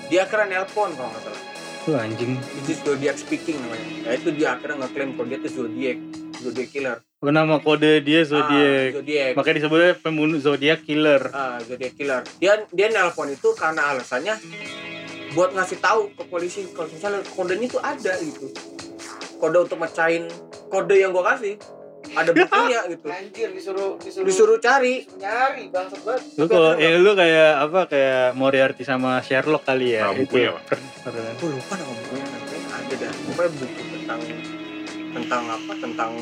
Dia 0.08 0.24
akhirnya 0.24 0.60
nelpon 0.64 0.92
kalau 0.96 1.08
nggak 1.12 1.22
salah. 1.28 1.42
Tuh 1.82 1.98
anjing. 1.98 2.38
is 2.70 2.78
Zodiac 2.80 3.16
speaking 3.18 3.58
namanya. 3.58 3.86
Ya 4.06 4.10
itu 4.16 4.28
dia 4.32 4.48
akhirnya 4.56 4.86
ngeklaim 4.86 5.18
dia 5.28 5.38
tuh 5.42 5.52
Zodiac 5.52 5.98
Zodiac 6.40 6.68
Killer. 6.72 6.98
Nama 7.22 7.56
kode 7.60 7.92
dia 8.00 8.22
ah, 8.22 8.26
Zodiac. 8.26 8.88
Zodiac. 9.02 9.32
Makanya 9.36 9.56
disebutnya 9.60 9.92
pembunuh 10.00 10.38
Zodiac 10.40 10.80
Killer. 10.86 11.22
ah 11.36 11.58
Zodiac 11.60 11.92
Killer. 11.98 12.22
Dia 12.40 12.64
dia 12.72 12.86
nelpon 12.88 13.28
itu 13.28 13.52
karena 13.52 13.92
alasannya 13.92 14.34
buat 15.32 15.52
ngasih 15.56 15.78
tahu 15.80 16.12
ke 16.12 16.22
polisi 16.28 16.68
kalau 16.72 16.88
misalnya 16.88 17.20
kodenya 17.36 17.66
itu 17.68 17.78
ada 17.82 18.12
gitu. 18.20 18.46
Kode 19.36 19.58
untuk 19.68 19.78
mecahin 19.80 20.30
kode 20.72 20.96
yang 20.96 21.12
gua 21.12 21.36
kasih 21.36 21.60
ada 22.12 22.30
buktinya 22.36 22.80
gitu 22.86 23.06
Anjir 23.06 23.48
disuruh 23.50 23.90
disuruh, 23.96 24.24
disuruh 24.24 24.58
cari 24.58 25.06
nyari 25.14 25.68
bangsat 25.68 26.00
banget. 26.00 26.22
Lu 26.34 26.44
kalau 26.46 26.70
ya 26.74 26.88
lu 26.94 27.12
kayak 27.12 27.50
apa 27.62 27.80
kayak 27.86 28.26
Moriarty 28.32 28.82
sama 28.82 29.20
Sherlock 29.20 29.62
kali 29.62 29.94
ya. 29.94 30.04
Nah, 30.04 30.14
bukunya, 30.14 30.52
Pak. 30.52 30.62
Per- 30.68 30.82
per- 31.04 31.34
gue 31.34 31.48
lupa 31.50 31.74
nama 31.74 31.92
bukunya 31.94 32.26
ada 32.70 32.94
dah 32.94 33.12
pokoknya 33.24 33.50
buku 33.54 33.66
tentang 33.94 34.20
tentang 35.12 35.42
apa 35.46 35.72
tentang 35.76 36.12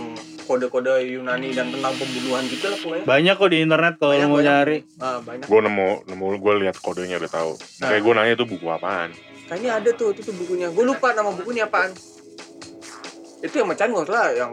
kode-kode 0.43 0.91
Yunani 1.09 1.51
dan 1.53 1.71
tentang 1.71 1.95
pembunuhan 1.95 2.43
gitu 2.45 2.67
lah 2.67 2.75
pokoknya 2.77 3.05
Banyak 3.05 3.35
kok 3.37 3.49
di 3.49 3.59
internet 3.61 3.95
kalau 3.97 4.13
Banyak, 4.13 4.27
mau 4.27 4.35
banyak. 4.37 4.49
nyari. 4.49 4.77
ah, 4.99 5.19
banyak 5.21 5.47
Gue 5.47 5.61
nemu 5.61 5.89
nemu 6.07 6.25
gue 6.37 6.55
lihat 6.61 6.77
kodenya 6.77 7.17
udah 7.17 7.31
tahu. 7.33 7.53
Nah. 7.55 7.87
Kayak 7.89 8.03
gue 8.03 8.13
nanya 8.13 8.33
itu 8.35 8.47
buku 8.47 8.67
apaan. 8.67 9.11
kayaknya 9.47 9.71
ada 9.77 9.91
tuh 9.93 10.11
itu 10.11 10.23
tuh 10.23 10.31
bukunya 10.33 10.67
gue 10.69 10.85
lupa 10.85 11.11
nama 11.11 11.31
bukunya 11.33 11.67
apaan 11.67 11.91
itu 13.41 13.51
yang 13.53 13.67
mecahin 13.67 13.91
gue 13.91 14.05
salah 14.05 14.31
yang 14.31 14.53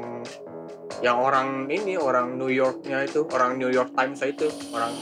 yang 1.00 1.18
orang 1.18 1.48
ini 1.68 1.94
orang 1.94 2.36
New 2.36 2.50
Yorknya 2.50 3.04
itu 3.04 3.26
orang 3.28 3.56
New 3.56 3.70
York 3.70 3.94
Times 3.94 4.20
itu 4.22 4.48
orang 4.72 4.94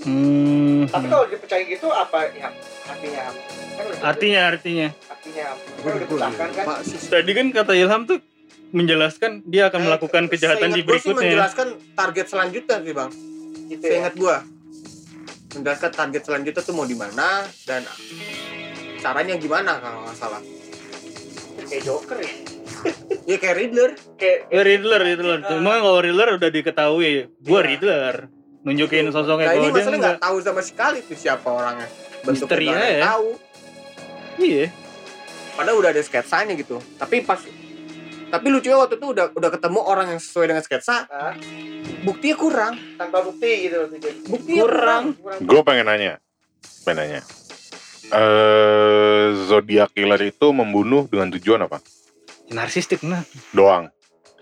Hmm. 0.00 0.88
Tapi 0.88 1.06
kalau 1.06 1.28
dipecahin 1.28 1.68
gitu 1.68 1.84
apa 1.86 2.24
ya 2.32 2.48
artinya? 2.86 3.20
Kan 3.70 3.84
udah 3.84 4.00
Artinya 4.00 4.40
artinya. 4.48 4.88
artinya 5.06 5.44
apa? 5.52 6.32
Kan 6.32 6.50
kan? 6.56 6.64
Tadi 6.80 7.30
kan 7.30 7.46
kata 7.52 7.72
Ilham 7.76 8.02
tuh 8.06 8.16
menjelaskan 8.70 9.44
dia 9.44 9.68
akan 9.68 9.84
melakukan 9.84 10.24
Eh, 10.24 10.30
kejahatan 10.32 10.72
di 10.72 10.80
seingat 10.80 10.88
gua 10.88 10.96
sih 10.96 11.04
berikutnya. 11.04 11.20
menjelaskan 11.28 11.68
target 11.92 12.26
selanjutnya 12.26 12.76
sih 12.80 12.94
bang 12.94 13.10
Gitu 13.68 13.82
saya 13.82 13.92
ya. 13.92 13.98
ingat 14.00 14.14
gua 14.16 14.36
menjelaskan 15.52 15.90
target 15.92 16.22
selanjutnya 16.24 16.62
tuh 16.62 16.72
mau 16.72 16.86
di 16.86 16.96
mana 16.96 17.28
dan 17.62 17.82
caranya 18.96 19.34
gimana 19.36 19.72
kalau 19.76 19.98
nggak 20.02 20.16
salah 20.16 20.40
Kayak 21.60 21.82
Joker 21.82 22.18
ya. 22.18 22.32
ya 23.28 23.36
kayak 23.36 23.56
Riddler 23.56 23.90
Kayak 24.14 24.38
Ya 24.48 24.62
Riddler, 24.62 25.00
Riddler. 25.00 25.38
Cuma 25.44 25.72
kalau 25.76 25.98
Riddler 25.98 26.28
udah 26.34 26.50
diketahui, 26.50 27.12
gua 27.38 27.60
Iya. 27.60 27.68
Riddler. 27.68 28.14
Nunjukin 28.60 29.08
sosoknya 29.08 29.46
nah 29.46 29.54
ini 29.54 29.66
enggak. 29.68 29.96
nggak 29.96 30.20
tahu 30.20 30.36
sama 30.38 30.60
sekali 30.60 31.00
tuh 31.00 31.16
siapa 31.16 31.48
orangnya 31.48 31.88
Misteri 32.22 32.68
ada 32.68 32.76
yang 32.76 32.92
aja. 32.92 33.04
tahu 33.08 33.28
Iya. 34.38 34.66
padahal 35.50 35.76
udah 35.78 35.90
ada 35.90 36.00
sketsanya 36.00 36.52
gitu 36.54 36.76
tapi 36.94 37.20
pas 37.20 37.40
tapi 38.28 38.46
lucunya 38.46 38.76
waktu 38.76 38.94
itu 38.94 39.06
udah 39.10 39.32
udah 39.32 39.50
ketemu 39.50 39.80
orang 39.80 40.06
yang 40.12 40.20
sesuai 40.20 40.46
dengan 40.46 40.60
sketsa 40.60 41.08
ah, 41.08 41.32
buktinya 42.00 42.36
kurang 42.36 42.74
tanpa 42.94 43.20
bukti 43.20 43.48
gitu 43.64 43.88
buktinya 44.28 44.60
Kurang. 44.62 45.04
kurang, 45.16 45.40
Gue 45.40 45.60
pengen 45.64 45.86
nanya. 45.86 46.12
Pengen 46.84 46.96
nanya. 47.00 47.20
Eh 48.10 49.24
zodiak 49.46 49.90
killer 49.90 50.20
itu 50.20 50.46
membunuh 50.50 51.06
dengan 51.06 51.30
tujuan 51.32 51.62
apa? 51.62 51.78
Narsistik 52.48 53.02
nah. 53.02 53.22
Doang. 53.50 53.88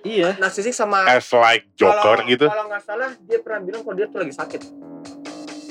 Iya. 0.01 0.39
narsisik 0.39 0.71
sama 0.71 1.05
As 1.05 1.27
like 1.29 1.69
Joker 1.75 2.01
kalau, 2.17 2.31
gitu. 2.31 2.47
kalau 2.47 2.65
nggak 2.67 2.81
salah 2.81 3.11
dia 3.19 3.39
pernah 3.39 3.61
bilang 3.61 3.83
kalau 3.83 3.95
dia 3.95 4.07
tuh 4.07 4.19
lagi 4.19 4.31
sakit 4.33 4.63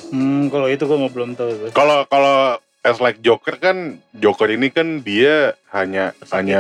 Hmm, 0.08 0.48
kalau 0.48 0.68
itu 0.68 0.84
gua 0.84 0.98
nggak 0.98 1.14
belum 1.14 1.32
tahu. 1.34 1.50
Kalau 1.72 2.04
kalau 2.06 2.56
as 2.82 3.00
like 3.00 3.20
Joker 3.20 3.56
kan 3.56 3.78
Joker 4.14 4.48
ini 4.48 4.68
kan 4.68 5.00
dia 5.00 5.52
hanya 5.70 6.12
Tersakiti. 6.14 6.32
hanya 6.34 6.60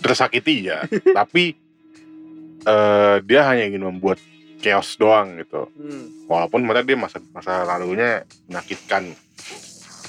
tersakiti 0.00 0.54
ya, 0.64 0.78
tapi 1.18 1.54
eh 2.60 3.16
dia 3.20 3.40
hanya 3.44 3.62
ingin 3.64 3.84
membuat 3.84 4.18
chaos 4.58 4.94
doang 4.94 5.34
gitu 5.36 5.70
Hmm. 5.72 6.26
walaupun 6.26 6.60
mereka 6.60 6.82
dia 6.84 6.94
masa 6.94 7.18
masa 7.30 7.62
lalunya 7.64 8.22
menyakitkan 8.44 9.14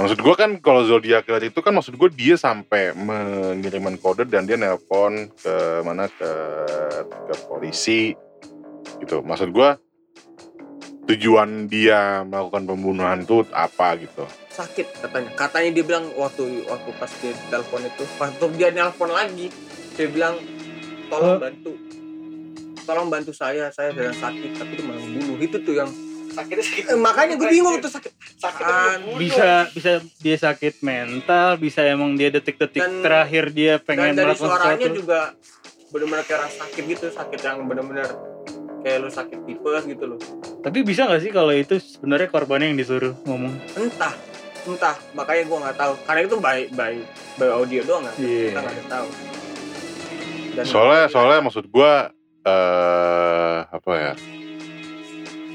maksud 0.01 0.19
gue 0.19 0.35
kan 0.35 0.51
kalau 0.59 0.81
zodiac 0.83 1.23
killer 1.23 1.47
itu 1.47 1.59
kan 1.61 1.71
maksud 1.71 1.95
gue 1.95 2.09
dia 2.11 2.35
sampai 2.35 2.91
mengirimkan 2.97 3.95
kode 4.01 4.25
dan 4.27 4.49
dia 4.49 4.57
nelpon 4.57 5.29
ke 5.31 5.53
mana 5.85 6.09
ke 6.09 6.31
ke 7.07 7.33
polisi 7.45 8.11
gitu. 8.99 9.21
Maksud 9.21 9.49
gue 9.53 9.69
tujuan 11.09 11.65
dia 11.65 12.21
melakukan 12.27 12.67
pembunuhan 12.67 13.25
itu 13.25 13.45
apa 13.53 13.97
gitu. 14.01 14.23
Sakit 14.53 15.01
katanya. 15.01 15.29
Katanya 15.33 15.69
dia 15.73 15.83
bilang 15.87 16.05
waktu 16.19 16.65
waktu 16.67 16.89
pas 16.99 17.11
dia 17.21 17.33
telepon 17.49 17.81
itu 17.85 18.03
pas 18.19 18.29
tuh 18.35 18.51
dia 18.53 18.69
nelpon 18.69 19.09
lagi 19.09 19.47
dia 19.95 20.07
bilang 20.11 20.35
tolong 21.09 21.39
bantu. 21.41 21.73
Tolong 22.81 23.07
bantu 23.07 23.31
saya 23.33 23.69
saya 23.69 23.93
sedang 23.93 24.17
sakit 24.17 24.57
tapi 24.57 24.71
dia 24.77 24.85
malah 24.85 25.05
bunuh 25.05 25.37
itu 25.37 25.57
tuh 25.61 25.75
yang 25.79 25.91
sakitnya 26.31 26.63
sakit. 26.63 26.83
Eh, 26.87 26.97
makanya 26.97 27.33
gue 27.35 27.49
bingung 27.49 27.77
tuh 27.77 27.87
sakit. 27.87 28.11
Sakit 28.35 28.63
An- 28.63 29.03
bisa 29.15 29.67
bisa 29.69 29.91
dia 30.17 30.37
sakit 30.37 30.81
mental 30.81 31.55
bisa 31.55 31.83
emang 31.83 32.15
dia 32.15 32.27
detik-detik 32.27 32.81
terakhir 32.99 33.51
dia 33.51 33.77
pengen 33.77 34.11
dan 34.11 34.15
dari 34.15 34.27
melakukan 34.31 34.47
suaranya 34.47 34.79
sesuatu. 34.81 34.97
juga 34.97 35.19
benar-benar 35.91 36.23
kayak 36.23 36.39
orang 36.39 36.53
sakit 36.55 36.83
gitu 36.87 37.05
sakit 37.11 37.39
yang 37.41 37.57
benar-benar 37.65 38.07
kayak 38.81 38.97
lu 38.97 39.09
sakit 39.09 39.39
tipes 39.43 39.83
gitu 39.85 40.03
loh. 40.07 40.19
Tapi 40.59 40.79
bisa 40.81 41.05
nggak 41.05 41.21
sih 41.21 41.29
kalau 41.29 41.51
itu 41.51 41.77
sebenarnya 41.77 42.27
korbannya 42.27 42.71
yang 42.71 42.79
disuruh 42.79 43.13
ngomong? 43.23 43.53
Entah 43.75 44.15
entah. 44.61 44.95
Makanya 45.11 45.43
gue 45.43 45.57
nggak 45.59 45.77
tahu. 45.77 45.93
Karena 46.01 46.21
itu 46.23 46.37
baik 46.37 46.67
baik 46.73 47.03
baik 47.35 47.51
audio 47.51 47.81
doang 47.83 48.03
kan? 48.05 48.15
Iya. 48.17 48.49
kita 48.49 48.59
nggak 48.61 48.87
tahu. 48.87 49.07
Dan- 50.51 50.67
soalnya 50.67 51.03
soalnya 51.07 51.39
maksud 51.41 51.65
gue 51.65 51.93
eh 52.41 53.57
apa 53.63 53.91
ya 53.93 54.13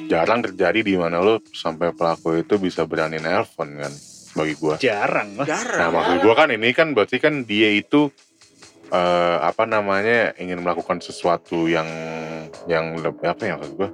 jarang 0.06 0.40
terjadi 0.40 0.80
di 0.80 0.94
mana 0.94 1.18
lo 1.18 1.42
sampai 1.46 1.90
pelaku 1.90 2.38
itu 2.38 2.56
bisa 2.56 2.84
berani 2.84 3.18
nelpon 3.18 3.76
kan 3.76 3.92
bagi 4.32 4.54
gue 4.54 4.74
jarang 4.78 5.32
lah 5.34 5.46
Nah 5.48 5.88
maksud 5.90 6.16
gua 6.20 6.34
kan 6.36 6.48
ini 6.50 6.70
kan 6.70 6.92
berarti 6.92 7.16
kan 7.16 7.42
dia 7.42 7.72
itu 7.72 8.12
eh 8.86 9.36
apa 9.40 9.66
namanya 9.66 10.30
ingin 10.36 10.62
melakukan 10.62 11.00
sesuatu 11.00 11.66
yang 11.66 11.88
yang 12.70 12.94
lebih 12.96 13.26
apa 13.26 13.42
ya 13.42 13.58
maksud 13.58 13.74
gua? 13.74 13.90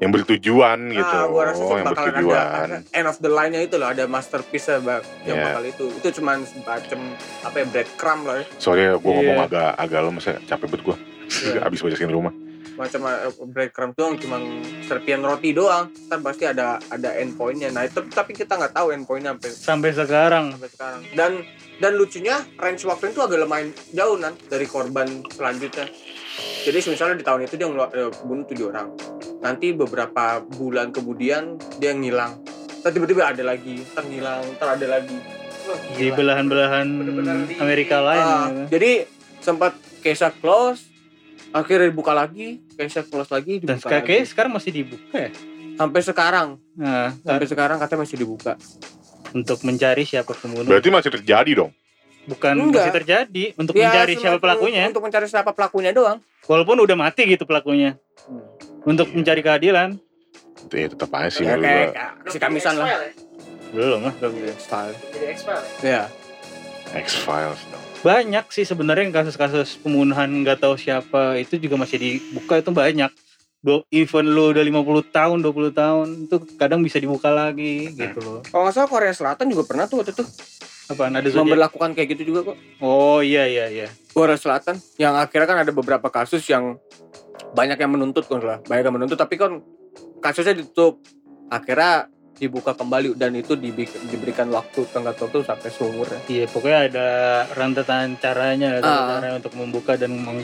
Yang 0.00 0.10
bertujuan 0.16 0.78
gitu. 0.92 1.12
Ah, 1.12 1.28
gua 1.28 1.42
rasa 1.52 1.60
sih 1.60 1.74
yang 1.74 1.88
bertujuan. 1.88 2.40
ada 2.64 2.76
end 2.88 3.06
of 3.06 3.16
the 3.20 3.28
line-nya 3.28 3.60
itu 3.60 3.76
loh 3.76 3.88
ada 3.88 4.04
masterpiece 4.04 4.72
bang 4.80 5.04
yang 5.24 5.36
Iya. 5.36 5.44
bakal 5.44 5.62
itu. 5.68 5.84
Itu 5.92 6.08
cuman 6.20 6.44
semacam 6.44 7.00
apa 7.44 7.56
ya 7.56 7.66
breadcrumb 7.68 8.22
lah 8.24 8.36
ya 8.40 8.44
soalnya 8.56 8.88
gua 8.96 9.12
ngomong 9.12 9.36
Iya. 9.36 9.46
agak 9.48 9.70
agak 9.76 10.00
lemes 10.00 10.24
ya 10.24 10.36
capek 10.46 10.66
banget 10.68 10.82
gua. 10.88 10.96
Iya. 11.30 11.60
abis 11.62 11.78
baca 11.80 11.94
screen 11.94 12.10
rumah 12.10 12.32
macam 12.80 13.04
uh, 13.04 13.28
breadcrumb 13.44 13.92
doang 13.92 14.16
cuman 14.16 14.40
serpian 14.88 15.20
roti 15.20 15.52
doang. 15.52 15.92
Kan 16.08 16.24
pasti 16.24 16.48
ada 16.48 16.80
ada 16.88 17.12
end 17.20 17.36
point-nya 17.36 17.68
nah 17.68 17.84
itu 17.84 18.00
tapi 18.08 18.32
kita 18.32 18.56
nggak 18.56 18.72
tahu 18.72 18.96
end 18.96 19.04
point-nya 19.04 19.36
sampai 19.36 19.50
sampai 19.52 19.90
sekarang. 19.92 20.44
sampai 20.56 20.70
sekarang. 20.72 21.00
Dan 21.12 21.32
dan 21.80 21.92
lucunya 21.96 22.40
range 22.56 22.84
waktu 22.88 23.12
itu 23.12 23.20
agak 23.20 23.40
lumayan 23.40 23.72
jauh 23.92 24.16
nan 24.16 24.32
dari 24.48 24.64
korban 24.64 25.24
selanjutnya. 25.28 25.88
Jadi 26.64 26.78
misalnya 26.88 27.16
di 27.16 27.24
tahun 27.24 27.44
itu 27.44 27.54
dia 27.56 27.68
eh, 27.68 28.10
bunuh 28.24 28.44
tujuh 28.48 28.66
orang. 28.72 28.92
Nanti 29.40 29.72
beberapa 29.72 30.40
bulan 30.44 30.92
kemudian 30.92 31.56
dia 31.80 31.92
ngilang. 31.96 32.40
Tiba-tiba 32.80 33.28
ada 33.32 33.44
lagi 33.44 33.80
ntar 33.92 34.04
ngilang 34.08 34.40
ntar 34.56 34.76
ada 34.76 34.86
lagi. 34.88 35.16
Wah, 35.68 35.76
di 35.96 36.08
belahan-belahan 36.08 36.88
Amerika 37.60 38.00
lain 38.00 38.24
Ah, 38.24 38.48
gitu. 38.48 38.76
jadi 38.76 38.90
sempat 39.40 39.76
Keisha 40.00 40.32
close 40.32 40.89
akhirnya 41.50 41.86
dibuka 41.88 42.12
lagi 42.12 42.62
Keisha 42.72 43.02
close 43.02 43.28
lagi 43.28 43.58
dan 43.58 43.74
dibuka 43.74 43.80
sekarang 43.80 43.96
lagi. 43.96 44.08
kayaknya 44.08 44.26
sekarang 44.26 44.52
masih 44.52 44.70
dibuka 44.72 45.16
ya? 45.16 45.30
Sampai 45.72 46.00
sekarang. 46.02 46.48
Nah, 46.76 47.08
sampai 47.16 47.46
sekarang 47.46 47.76
katanya 47.76 48.00
masih 48.04 48.16
dibuka. 48.16 48.52
Untuk 49.30 49.58
mencari 49.62 50.02
siapa 50.02 50.32
pembunuh. 50.32 50.66
Berarti 50.66 50.88
masih 50.88 51.10
terjadi 51.10 51.50
dong? 51.56 51.72
Bukan 52.22 52.52
Enggak. 52.60 52.84
masih 52.84 52.94
terjadi 52.94 53.44
untuk 53.56 53.74
Ya, 53.74 53.88
mencari 53.88 54.12
siapa 54.14 54.36
pelakunya. 54.36 54.84
untuk 54.86 55.00
mencari 55.00 55.24
siapa 55.24 55.50
pelakunya 55.50 55.90
doang. 55.90 56.18
Walaupun 56.44 56.76
udah 56.80 56.94
mati 56.94 57.24
gitu 57.24 57.44
pelakunya. 57.44 57.96
Untuk 58.82 59.08
Iya. 59.08 59.16
mencari 59.16 59.40
keadilan. 59.40 59.88
Itu 60.60 60.74
ya 60.74 60.86
tetap 60.86 61.08
aja 61.10 61.30
sih 61.30 61.42
ya 61.42 61.56
kayak 61.56 61.96
kayak 61.96 62.10
si 62.28 62.36
kamisan 62.36 62.76
lah. 62.76 62.88
Belum 63.70 64.02
lah 64.02 64.12
belum. 64.12 64.34
style 64.58 64.92
jadi 65.08 65.26
expert 65.30 65.62
ya 65.80 66.02
X 66.92 67.22
Files 67.22 67.60
dong 67.70 67.79
banyak 68.00 68.44
sih 68.48 68.64
sebenarnya 68.64 69.08
yang 69.08 69.14
kasus-kasus 69.14 69.76
pembunuhan 69.80 70.28
nggak 70.40 70.64
tahu 70.64 70.74
siapa 70.80 71.36
itu 71.36 71.60
juga 71.60 71.76
masih 71.76 72.00
dibuka 72.00 72.56
itu 72.56 72.72
banyak. 72.72 73.12
Even 73.92 74.32
lu 74.32 74.56
udah 74.56 74.64
50 74.64 75.12
tahun 75.12 75.38
20 75.44 75.76
tahun 75.76 76.06
itu 76.24 76.36
kadang 76.56 76.80
bisa 76.80 76.96
dibuka 76.96 77.28
lagi 77.28 77.92
gitu 77.92 78.18
loh. 78.24 78.40
Kalau 78.48 78.64
nggak 78.64 78.72
salah 78.72 78.88
Korea 78.88 79.12
Selatan 79.12 79.52
juga 79.52 79.68
pernah 79.68 79.84
tuh 79.84 80.00
waktu 80.00 80.16
itu. 80.16 80.24
Apaan 80.88 81.12
ada 81.12 81.28
memperlakukan 81.28 81.92
kayak 81.92 82.08
gitu 82.16 82.32
juga 82.32 82.50
kok. 82.50 82.56
Oh 82.80 83.20
iya 83.20 83.44
iya 83.44 83.68
iya. 83.68 83.88
Korea 84.16 84.40
Selatan 84.40 84.80
yang 84.96 85.12
akhirnya 85.20 85.44
kan 85.44 85.58
ada 85.60 85.72
beberapa 85.76 86.08
kasus 86.08 86.40
yang 86.48 86.80
banyak 87.52 87.76
yang 87.76 87.92
menuntut 87.92 88.24
kan 88.24 88.40
lah. 88.40 88.58
Banyak 88.64 88.84
yang 88.88 88.96
menuntut 88.96 89.20
tapi 89.20 89.36
kan 89.36 89.60
kasusnya 90.24 90.56
ditutup. 90.56 91.04
Akhirnya 91.52 92.08
dibuka 92.40 92.72
kembali 92.72 93.12
dan 93.20 93.36
itu 93.36 93.52
diberikan 94.08 94.48
waktu 94.48 94.88
tenggat 94.88 95.20
waktu 95.20 95.44
sampai 95.44 95.68
seumur 95.68 96.08
ya. 96.08 96.20
iya 96.26 96.44
pokoknya 96.48 96.78
ada 96.88 97.06
rantetan 97.52 98.16
caranya 98.16 98.80
ada 98.80 98.88
Ah. 98.88 99.06
cara 99.20 99.36
untuk 99.36 99.52
membuka 99.54 100.00
dan 100.00 100.16
meng 100.16 100.40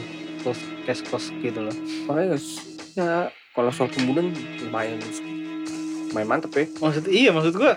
cash 0.85 1.01
cost 1.09 1.33
gitu 1.41 1.57
loh 1.59 1.73
makanya 2.07 2.37
ya 2.93 3.27
kalau 3.51 3.73
soal 3.73 3.89
pembunuhan 3.89 4.29
lumayan 4.63 5.01
lumayan 6.13 6.27
mantep 6.29 6.53
ya 6.53 6.65
maksud 6.79 7.03
iya 7.09 7.29
maksud 7.33 7.57
gua 7.57 7.75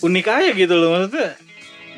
unik 0.00 0.26
aja 0.30 0.50
gitu 0.54 0.74
loh 0.78 0.88
maksudnya 0.96 1.36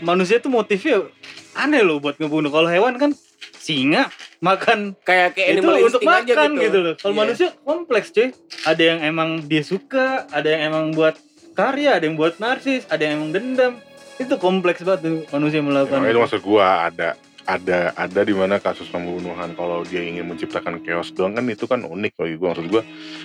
manusia 0.02 0.42
tuh 0.42 0.50
motifnya 0.50 1.06
aneh 1.54 1.84
loh 1.84 2.00
buat 2.00 2.18
ngebunuh 2.18 2.50
kalau 2.50 2.66
hewan 2.66 2.98
kan 2.98 3.12
singa 3.60 4.10
makan 4.42 4.98
kayak 5.00 5.38
kayak 5.38 5.48
itu 5.54 5.62
animal 5.62 5.74
untuk 5.80 6.02
instinct 6.02 6.10
aja 6.18 6.34
makan 6.34 6.50
gitu. 6.58 6.78
loh. 6.82 6.94
Kalau 6.98 7.12
Iya. 7.12 7.20
manusia 7.22 7.48
kompleks 7.62 8.08
cuy. 8.10 8.28
Ada 8.62 8.82
yang 8.84 8.98
emang 9.00 9.28
dia 9.46 9.62
suka 9.62 10.06
ada 10.28 10.48
yang 10.48 10.62
emang 10.68 10.84
buat 10.90 11.14
karya 11.52 11.94
ada 11.94 12.04
yang 12.04 12.18
buat 12.18 12.36
narsis 12.36 12.82
ada 12.88 13.00
yang 13.00 13.22
emang 13.22 13.30
dendam. 13.30 13.72
Itu 14.14 14.36
kompleks 14.36 14.82
banget 14.82 15.00
tuh 15.00 15.14
manusia 15.30 15.58
Ya, 15.58 15.64
melakukan 15.64 15.98
makanya 16.00 16.12
itu. 16.12 16.22
maksud 16.26 16.40
gua 16.42 16.66
ada 16.84 17.14
ada 17.42 17.90
ada 17.92 18.20
di 18.22 18.30
mana 18.30 18.58
kasus 18.58 18.86
pembunuhan 18.86 19.50
kalau 19.52 19.82
dia 19.82 19.98
ingin 19.98 20.22
menciptakan 20.24 20.78
chaos 20.80 21.10
doang 21.10 21.34
kan 21.34 21.42
itu 21.44 21.64
kan 21.64 21.80
unik 21.80 22.12
bagi 22.12 22.34
gua. 22.34 22.52
Maksud 22.52 22.66
gua 22.66 22.82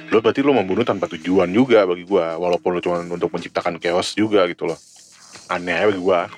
lo 0.07 0.17
berarti 0.19 0.41
lo 0.41 0.53
membunuh 0.53 0.81
tanpa 0.83 1.09
tujuan 1.09 1.49
juga 1.49 1.81
bagi 1.83 2.01
gua. 2.03 2.33
Walaupun 2.35 2.69
lo 2.71 2.79
cuma 2.79 3.01
untuk 3.01 3.29
menciptakan 3.29 3.77
chaos 3.77 4.13
juga 4.13 4.45
gitu 4.45 4.65
loh. 4.65 4.77
Aneh 5.47 5.73
aja 5.73 5.85
bagi 5.87 5.97
gua 5.99 6.29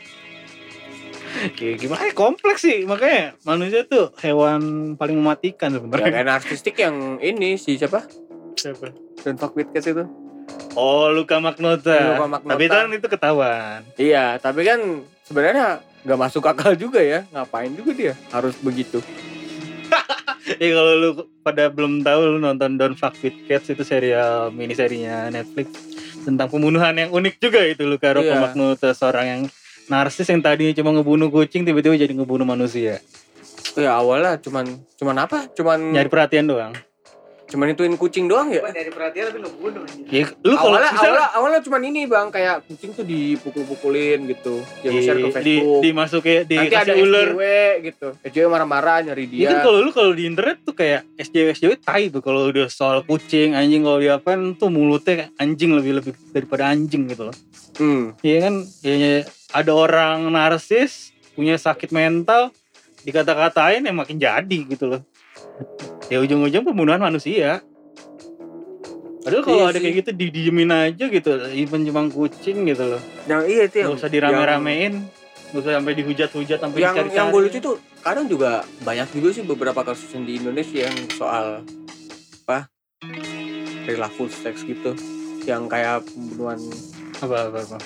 Ya, 1.56 1.72
gimana? 1.76 2.02
Ya, 2.04 2.14
kompleks 2.14 2.62
sih. 2.62 2.84
Makanya 2.84 3.38
manusia 3.44 3.86
tuh 3.86 4.12
hewan 4.20 4.94
paling 4.96 5.16
mematikan 5.16 5.70
ya 5.70 5.78
sebenarnya 5.78 6.12
kayak 6.12 6.28
narsistik 6.28 6.76
yang 6.76 7.18
ini 7.20 7.56
si 7.56 7.78
siapa? 7.78 8.04
Siapa? 8.56 8.92
dan 9.20 9.36
fuck 9.36 9.52
with 9.52 9.68
cats 9.70 9.86
itu. 9.86 10.08
Oh 10.74 11.12
Luka 11.12 11.38
Magnota. 11.38 11.92
Luka 12.16 12.28
Magnota. 12.30 12.52
tapi 12.56 12.66
kan 12.66 12.88
itu 12.90 13.08
ketahuan. 13.08 13.80
Iya 13.96 14.40
tapi 14.40 14.64
kan 14.64 14.80
sebenarnya 15.24 15.84
nggak 16.08 16.20
masuk 16.20 16.44
akal 16.44 16.72
juga 16.74 17.04
ya. 17.04 17.28
Ngapain 17.30 17.72
juga 17.76 17.92
dia 17.92 18.14
harus 18.32 18.56
begitu? 18.60 19.00
Ya 20.50 20.74
kalau 20.74 20.94
lu 20.98 21.10
pada 21.46 21.70
belum 21.70 22.02
tahu 22.02 22.20
lu 22.26 22.40
nonton 22.42 22.74
Don't 22.74 22.98
Fuck 22.98 23.22
With 23.22 23.38
Cats 23.46 23.70
itu 23.70 23.86
serial 23.86 24.50
mini 24.50 24.74
serinya 24.74 25.30
Netflix 25.30 25.70
tentang 26.26 26.50
pembunuhan 26.50 26.98
yang 26.98 27.14
unik 27.14 27.38
juga 27.38 27.62
itu 27.62 27.86
Luka 27.86 28.18
Rocco 28.18 28.34
Iya. 28.34 28.92
Seorang 28.92 29.26
yang 29.30 29.42
narsis 29.90 30.30
yang 30.30 30.40
tadinya 30.40 30.72
cuma 30.78 30.94
ngebunuh 30.94 31.34
kucing 31.34 31.66
tiba-tiba 31.66 31.98
jadi 31.98 32.14
ngebunuh 32.14 32.46
manusia. 32.46 33.02
ya 33.78 33.98
awalnya 33.98 34.38
cuman 34.42 34.66
cuman 34.98 35.16
apa 35.26 35.50
cuman 35.54 35.94
Nyari 35.94 36.10
perhatian 36.10 36.46
doang. 36.50 36.74
Cuman 37.50 37.74
ituin 37.74 37.98
kucing 37.98 38.30
doang 38.30 38.54
ya 38.54 38.62
Bukan 38.62 38.78
dari 38.78 38.92
perhatian 38.94 39.24
tapi 39.34 39.40
ngebunuh 39.42 39.82
anjing. 39.82 40.06
Ya, 40.06 40.26
lu 40.46 40.54
kalau 40.54 40.78
awalnya 40.78 40.92
misalnya 40.94 41.10
awalnya 41.10 41.30
awalnya 41.34 41.60
cuman 41.66 41.82
ini 41.90 42.02
bang 42.06 42.28
kayak 42.30 42.56
kucing 42.70 42.92
tuh 42.94 43.06
dipukul-pukulin 43.06 44.20
gitu 44.30 44.62
dia 44.86 44.90
di, 44.94 45.02
share 45.02 45.18
ke 45.18 45.26
di, 45.26 45.34
Facebook 45.34 45.82
dimasukin 45.82 46.42
nanti 46.46 46.76
ada 46.78 46.94
ular. 46.94 47.28
SJW 47.34 47.44
gitu 47.90 48.08
SJW 48.22 48.46
marah-marah 48.54 48.98
nyari 49.10 49.26
Ya 49.30 49.34
dia 49.34 49.48
kan 49.50 49.60
kalau 49.66 49.80
lu 49.82 49.90
kalau 49.90 50.12
di 50.14 50.24
internet 50.30 50.62
tuh 50.62 50.78
kayak 50.78 51.02
SJW 51.18 51.48
SJW 51.58 51.74
tai 51.82 52.14
tuh 52.14 52.22
kalau 52.22 52.54
udah 52.54 52.70
soal 52.70 53.02
kucing 53.02 53.58
anjing 53.58 53.82
kalau 53.82 53.98
diapain 53.98 54.54
tuh 54.54 54.70
mulutnya 54.70 55.26
kayak 55.26 55.32
anjing 55.42 55.74
lebih 55.74 55.92
lebih 56.00 56.14
daripada 56.30 56.70
anjing 56.70 57.10
gitu 57.10 57.34
loh. 57.34 57.36
hmm. 57.82 58.22
Iya 58.22 58.38
kan, 58.46 58.56
ya, 58.86 59.26
ada 59.58 59.72
orang 59.74 60.30
narsis 60.30 61.16
punya 61.34 61.58
sakit 61.58 61.90
mental 61.90 62.54
dikata-katain 63.02 63.88
ya 63.88 63.94
makin 63.96 64.18
jadi 64.20 64.60
gitu 64.70 64.86
loh. 64.86 65.02
Ya 66.10 66.18
ujung-ujung 66.20 66.66
pembunuhan 66.66 67.00
manusia. 67.00 67.62
Padahal 69.20 69.44
kalau 69.44 69.58
Iya 69.60 69.66
ada 69.68 69.78
sih. 69.78 69.84
kayak 69.84 69.96
gitu 70.00 70.12
didiemin 70.16 70.72
aja 70.72 71.06
gitu, 71.06 71.30
even 71.54 71.84
cuma 71.84 72.08
kucing 72.08 72.66
gitu 72.66 72.84
loh. 72.88 73.02
yang 73.28 73.46
iya 73.46 73.68
itu 73.68 73.78
yang 73.80 73.94
Gak 73.94 74.00
usah 74.00 74.10
dirame-ramein, 74.10 74.94
gak 75.52 75.60
usah 75.60 75.72
sampai 75.76 75.94
dihujat-hujat 75.94 76.58
sampai 76.58 76.78
yang 76.80 76.94
dicari-cari. 76.96 77.14
yang 77.14 77.28
gue 77.30 77.42
lucu 77.44 77.60
tuh 77.60 77.76
kadang 78.00 78.26
juga 78.26 78.52
banyak 78.82 79.06
juga 79.12 79.30
sih 79.30 79.44
beberapa 79.44 79.82
kasus 79.84 80.10
di 80.16 80.40
Indonesia 80.40 80.80
yang 80.82 80.98
soal 81.12 81.62
apa 82.42 82.72
perilaku 83.84 84.32
seks 84.32 84.64
gitu 84.64 84.96
yang 85.44 85.68
kayak 85.68 86.02
pembunuhan 86.08 86.58
Apa 87.20 87.52
apa 87.52 87.60
apa. 87.60 87.78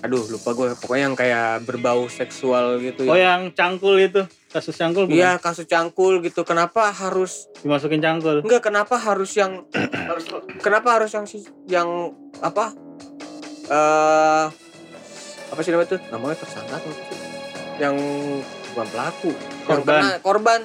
Aduh 0.00 0.24
lupa 0.26 0.50
gue 0.50 0.68
pokoknya 0.74 1.02
yang 1.02 1.14
kayak 1.14 1.48
berbau 1.62 2.08
seksual 2.08 2.78
gitu 2.78 3.04
Oh 3.04 3.12
ya. 3.12 3.36
yang 3.36 3.52
cangkul 3.52 3.96
itu. 3.96 4.24
Kasus 4.48 4.74
cangkul 4.74 5.04
bukan? 5.04 5.14
Iya 5.14 5.36
kasus 5.36 5.62
cangkul 5.64 6.18
gitu 6.20 6.42
kenapa 6.42 6.90
harus 6.90 7.46
Dimasukin 7.60 8.00
cangkul. 8.00 8.40
enggak 8.40 8.62
kenapa 8.62 8.96
harus 8.96 9.30
yang 9.32 9.62
harus 10.02 10.24
kenapa 10.64 10.88
harus 10.96 11.10
yang 11.10 11.26
yang 11.68 11.88
apa 12.38 12.72
eh 13.66 14.46
apa 15.46 15.60
sih 15.60 15.70
namanya 15.70 15.88
tuh 15.90 16.00
namanya 16.08 16.36
tersangka 16.38 16.74
atau 16.76 16.90
sih? 16.90 17.18
yang 17.78 17.96
bukan 18.70 18.86
pelaku 18.88 19.30
yang 19.30 19.66
Korban. 19.66 20.00
kena 20.00 20.10
korban 20.20 20.60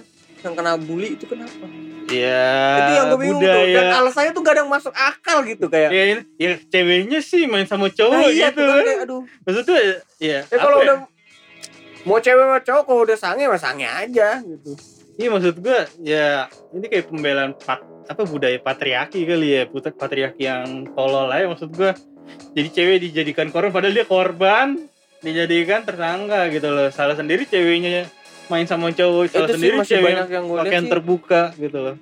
yang 0.46 0.56
kena 0.56 0.74
bully 0.78 1.10
itu 1.14 1.26
kenapa 1.26 1.66
Iya. 2.06 2.54
itu 2.78 2.91
yang 2.93 3.06
gue 3.08 3.20
bingung 3.20 3.41
tuh 3.41 3.50
dan 3.50 3.66
budaya. 3.66 3.98
alasannya 3.98 4.32
tuh 4.32 4.41
gak 4.41 4.54
ada 4.54 4.62
yang 4.62 4.70
masuk 4.70 4.93
akal 4.93 5.38
gitu 5.41 5.66
kayak 5.66 5.89
Ya, 5.89 6.04
ya 6.38 6.52
ceweknya 6.64 7.20
sih 7.20 7.50
main 7.50 7.66
sama 7.66 7.89
cowok 7.89 8.14
nah, 8.16 8.30
iya 8.30 8.54
gitu. 8.54 8.62
tuh 8.62 8.66
kan 8.68 8.78
kayak, 8.80 9.00
aduh 9.02 9.22
Maksudnya 9.41 9.78
ya. 10.20 10.39
ya 10.43 10.56
kalau 10.56 10.78
apa 10.78 10.86
udah 10.86 10.98
mau 12.06 12.18
cewek 12.20 12.38
sama 12.39 12.60
cowok 12.62 12.84
kalau 12.86 13.02
udah 13.04 13.18
sange 13.18 13.43
mah 13.43 13.58
sange 13.58 13.86
aja 13.86 14.38
gitu 14.39 14.72
Iya 15.16 15.28
maksud 15.32 15.56
gua 15.58 15.82
ya 15.98 16.46
ini 16.70 16.86
kayak 16.86 17.08
pembelaan 17.08 17.52
pat, 17.56 17.80
apa 18.06 18.22
budaya 18.24 18.60
patriarki 18.60 19.24
kali 19.24 19.48
ya 19.50 19.62
putar 19.66 19.89
patriarki 19.91 20.43
yang 20.43 20.86
tolol 20.91 21.26
aja 21.26 21.48
maksud 21.48 21.72
gua 21.72 21.98
jadi 22.52 22.70
cewek 22.70 22.98
dijadikan 23.02 23.50
korban 23.50 23.72
padahal 23.72 23.96
dia 23.96 24.06
korban 24.06 24.78
dijadikan 25.20 25.82
tersangka 25.82 26.52
gitu 26.52 26.68
loh 26.68 26.91
salah 26.91 27.16
sendiri 27.16 27.43
ceweknya 27.43 28.06
main 28.48 28.66
sama 28.66 28.89
cowok 28.89 29.24
itu 29.24 29.36
sih 29.36 29.52
sendiri 29.52 29.76
masih 29.76 29.91
cewek 29.93 30.06
banyak 30.12 30.28
yang 30.30 30.43
gue 30.46 30.58
pakaian 30.58 30.72
lihat 30.72 30.82
sih 30.82 30.91
terbuka 30.91 31.41
gitu 31.56 31.80
loh 31.82 31.98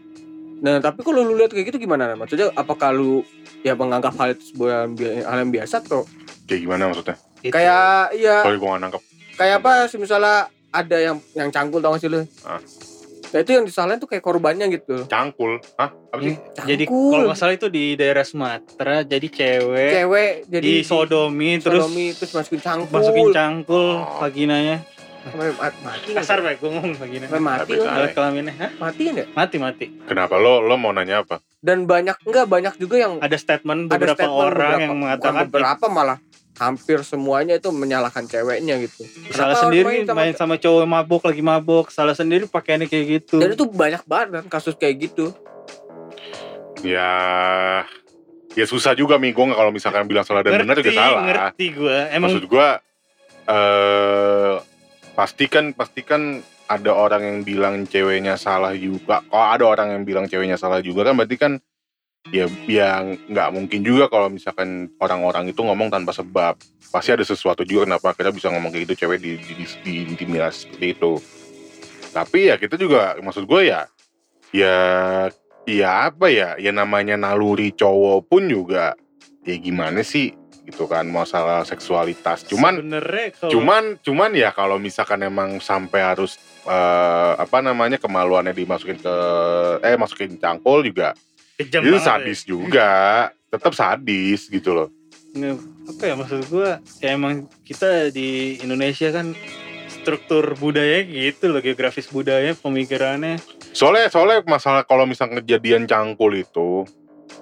Nah, 0.59 0.79
tapi 0.79 1.03
kalau 1.03 1.19
lu 1.21 1.35
lihat 1.35 1.51
kayak 1.51 1.67
gitu 1.67 1.77
gimana? 1.77 2.15
Maksudnya 2.15 2.47
apakah 2.53 2.89
lu 2.89 3.19
ya 3.61 3.75
menganggap 3.75 4.15
hal 4.15 4.31
itu 4.31 4.47
sebuah 4.49 4.95
hal 5.27 5.37
yang 5.37 5.51
biasa 5.51 5.83
atau 5.83 6.07
Kayak 6.45 6.59
gimana 6.61 6.87
maksudnya? 6.87 7.19
Kayak 7.43 7.83
ya 8.15 8.35
Sorry 8.39 8.55
gue 8.55 8.69
gak 8.69 8.79
nangkep. 8.79 9.01
kayak 9.35 9.55
apa 9.59 9.71
sih 9.85 9.99
misalnya 9.99 10.47
ada 10.69 10.97
yang 10.97 11.19
yang 11.33 11.51
cangkul 11.51 11.77
tau 11.77 11.91
gak 11.91 11.99
sih 11.99 12.07
lu? 12.07 12.23
Ah. 12.41 12.63
Nah, 13.29 13.39
itu 13.39 13.51
yang 13.51 13.65
disalahin 13.65 13.97
tuh 13.97 14.07
kayak 14.07 14.21
korbannya 14.21 14.69
gitu. 14.69 15.03
Cangkul. 15.03 15.59
Hah? 15.75 15.89
Apa 15.89 16.21
sih? 16.21 16.39
jadi 16.63 16.83
Cangkul. 16.85 17.11
kalau 17.11 17.23
nggak 17.25 17.39
salah 17.41 17.53
itu 17.53 17.67
di 17.67 17.85
daerah 17.93 18.23
Sumatera 18.23 18.95
jadi 19.03 19.27
cewek 19.27 19.91
Cewek 19.91 20.31
jadi 20.47 20.63
di 20.63 20.75
sodomi 20.79 21.49
terus 21.57 21.83
sodomi, 21.83 22.05
terus 22.13 22.31
masukin 22.31 22.61
cangkul. 22.61 22.93
masukin 22.93 23.25
cangkul 23.31 23.87
Oh. 23.99 24.21
vaginanya 24.21 24.79
Sampai 25.23 25.49
mati 25.55 25.79
nggak? 26.05 26.19
kasar 26.19 26.39
baik 26.39 26.57
gue 26.57 26.69
ngomong 26.69 26.93
Sampai 26.93 27.39
mati 27.39 27.71
kan? 27.71 27.79
salah. 27.81 27.95
alat 27.97 28.11
kelaminnya 28.11 28.53
Hah? 28.53 28.71
Mati 28.77 29.01
kan 29.01 29.15
ya? 29.15 29.25
mati 29.31 29.55
mati 29.57 29.85
Kenapa 30.03 30.35
lo 30.35 30.59
lo 30.59 30.75
mau 30.75 30.91
nanya 30.91 31.21
apa? 31.21 31.39
Dan 31.57 31.85
banyak 31.85 32.19
enggak 32.21 32.45
banyak 32.45 32.73
juga 32.75 32.95
yang 32.97 33.13
ada 33.17 33.33
statement 33.33 33.87
ada 33.87 33.95
beberapa 33.95 34.19
statement 34.19 34.35
orang 34.37 34.51
beberapa- 34.51 34.71
yang 34.73 34.89
bukan 34.89 34.99
mengatakan 34.99 35.43
beberapa 35.45 35.85
malah 35.87 36.19
hampir 36.53 37.01
semuanya 37.01 37.55
itu 37.55 37.69
menyalahkan 37.69 38.23
ceweknya 38.23 38.77
gitu. 38.79 39.07
salah 39.29 39.55
Kenapa 39.55 39.63
sendiri 39.63 39.87
main 39.89 40.03
sama- 40.03 40.19
main 40.19 40.33
sama 40.35 40.55
cowok 40.55 40.85
mabuk 40.85 41.21
lagi 41.23 41.41
mabuk 41.41 41.85
salah 41.87 42.13
sendiri 42.13 42.45
pakaiannya 42.45 42.85
kayak 42.85 43.05
gitu 43.17 43.37
Dan 43.37 43.53
itu 43.53 43.65
banyak 43.65 44.03
banget 44.03 44.27
kan 44.37 44.45
kasus 44.51 44.75
kayak 44.75 45.01
gitu. 45.01 45.31
Ya 46.81 47.09
ya 48.53 48.65
susah 48.65 48.93
juga 48.93 49.15
mi 49.15 49.31
gue 49.31 49.45
kalau 49.47 49.71
misalkan 49.71 50.03
bilang 50.03 50.21
salah 50.21 50.43
dan 50.43 50.59
benar 50.59 50.77
juga 50.77 50.91
salah. 50.93 51.23
ngerti 51.23 51.65
gue 51.73 51.97
emang 52.11 52.29
Maksud 52.29 52.45
gue 52.45 52.67
eh 53.45 54.55
pastikan 55.13 55.73
pastikan 55.73 56.41
ada 56.67 56.91
orang 56.93 57.21
yang 57.21 57.39
bilang 57.45 57.75
ceweknya 57.85 58.35
salah 58.37 58.73
juga. 58.73 59.21
Kalau 59.29 59.47
ada 59.47 59.65
orang 59.65 59.87
yang 59.97 60.03
bilang 60.03 60.25
ceweknya 60.25 60.57
salah 60.57 60.81
juga 60.81 61.05
kan 61.05 61.13
berarti 61.17 61.37
kan 61.37 61.53
ya 62.31 62.47
yang 62.65 63.19
nggak 63.29 63.49
mungkin 63.51 63.83
juga 63.83 64.07
kalau 64.07 64.31
misalkan 64.31 64.89
orang-orang 64.97 65.51
itu 65.53 65.61
ngomong 65.61 65.93
tanpa 65.93 66.15
sebab. 66.15 66.57
Pasti 66.93 67.09
ada 67.09 67.25
sesuatu 67.25 67.65
juga 67.65 67.89
kenapa 67.89 68.13
kita 68.13 68.29
bisa 68.29 68.53
ngomong 68.53 68.69
kayak 68.69 68.85
gitu 68.85 69.05
cewek 69.05 69.17
di, 69.17 69.41
di, 69.41 69.53
di, 69.57 69.65
diintimidasi 69.81 70.69
seperti 70.69 70.87
itu. 70.93 71.13
Tapi 72.13 72.53
ya 72.53 72.55
kita 72.61 72.77
juga 72.77 73.17
maksud 73.17 73.49
gue 73.49 73.73
ya 73.73 73.89
ya 74.53 74.77
ya 75.65 75.89
apa 76.13 76.29
ya 76.29 76.53
ya 76.61 76.69
namanya 76.69 77.17
naluri 77.17 77.73
cowok 77.73 78.29
pun 78.29 78.45
juga 78.45 78.93
ya 79.41 79.55
gimana 79.57 80.05
sih 80.05 80.42
gitu 80.63 80.87
kan 80.87 81.03
masalah 81.07 81.67
seksualitas. 81.67 82.47
Cuman 82.47 82.79
kalau 82.79 83.51
cuman 83.51 83.83
cuman 83.99 84.31
ya 84.31 84.55
kalau 84.55 84.79
misalkan 84.79 85.19
emang 85.23 85.59
sampai 85.59 85.99
harus 86.01 86.39
eh, 86.63 87.33
apa 87.35 87.59
namanya 87.59 87.99
kemaluannya 87.99 88.55
dimasukin 88.55 88.99
ke 88.99 89.15
eh 89.83 89.99
masukin 89.99 90.39
cangkul 90.39 90.83
juga 90.83 91.11
kejam 91.59 91.81
itu 91.83 91.95
banget 91.99 92.07
sadis 92.07 92.39
juga 92.47 92.91
tetap 93.51 93.73
sadis 93.75 94.49
gitu 94.49 94.73
loh 94.73 94.89
ya. 95.35 95.53
Apa 95.83 96.03
ya 96.07 96.13
maksud 96.15 96.47
gue 96.47 96.69
ya 97.03 97.09
emang 97.13 97.45
kita 97.67 98.09
di 98.09 98.57
Indonesia 98.63 99.11
kan 99.11 99.35
struktur 99.91 100.55
budaya 100.57 101.03
gitu 101.05 101.51
loh 101.51 101.61
geografis 101.63 102.09
budaya 102.09 102.55
pemikirannya 102.55 103.39
soalnya 103.75 104.07
soalnya 104.11 104.43
masalah 104.47 104.83
kalau 104.87 105.07
misalnya 105.07 105.43
kejadian 105.43 105.85
cangkul 105.87 106.33
itu 106.33 106.87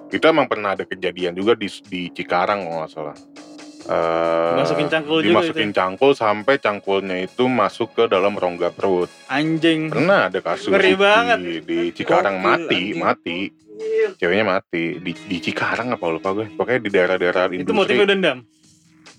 itu 0.08 0.24
emang 0.24 0.46
pernah 0.46 0.76
ada 0.76 0.84
kejadian 0.84 1.32
juga 1.32 1.56
di 1.56 1.68
di 1.88 2.08
Cikarang 2.08 2.64
kalau 2.64 2.78
nggak 2.84 2.92
salah. 2.92 3.16
Eh, 3.82 4.50
Dimasukin 4.54 4.86
cangkul 4.86 5.18
juga 5.20 5.42
dimasukin 5.42 5.70
cangkul 5.74 6.12
sampai 6.14 6.54
cangkulnya 6.62 7.26
itu 7.26 7.50
masuk 7.50 7.98
ke 7.98 8.04
dalam 8.06 8.38
rongga 8.38 8.70
perut. 8.70 9.10
Anjing. 9.26 9.90
Pernah 9.90 10.30
ada 10.30 10.38
kasus 10.38 10.70
Ngeri 10.70 10.94
di, 10.94 11.00
banget. 11.00 11.38
di 11.66 11.78
Cikarang. 11.90 12.38
Gokil, 12.38 12.46
mati 12.46 12.78
anjing. 12.78 13.00
mati. 13.02 13.38
Ceweknya 14.22 14.44
mati. 14.46 14.84
Di, 15.02 15.12
di 15.26 15.36
Cikarang 15.42 15.90
apa 15.90 16.04
lupa 16.06 16.30
gue. 16.30 16.46
Pokoknya 16.54 16.78
di 16.78 16.90
daerah-daerah 16.94 17.42
itu 17.50 17.54
industri. 17.58 17.74
motifnya 17.74 18.06
dendam? 18.06 18.38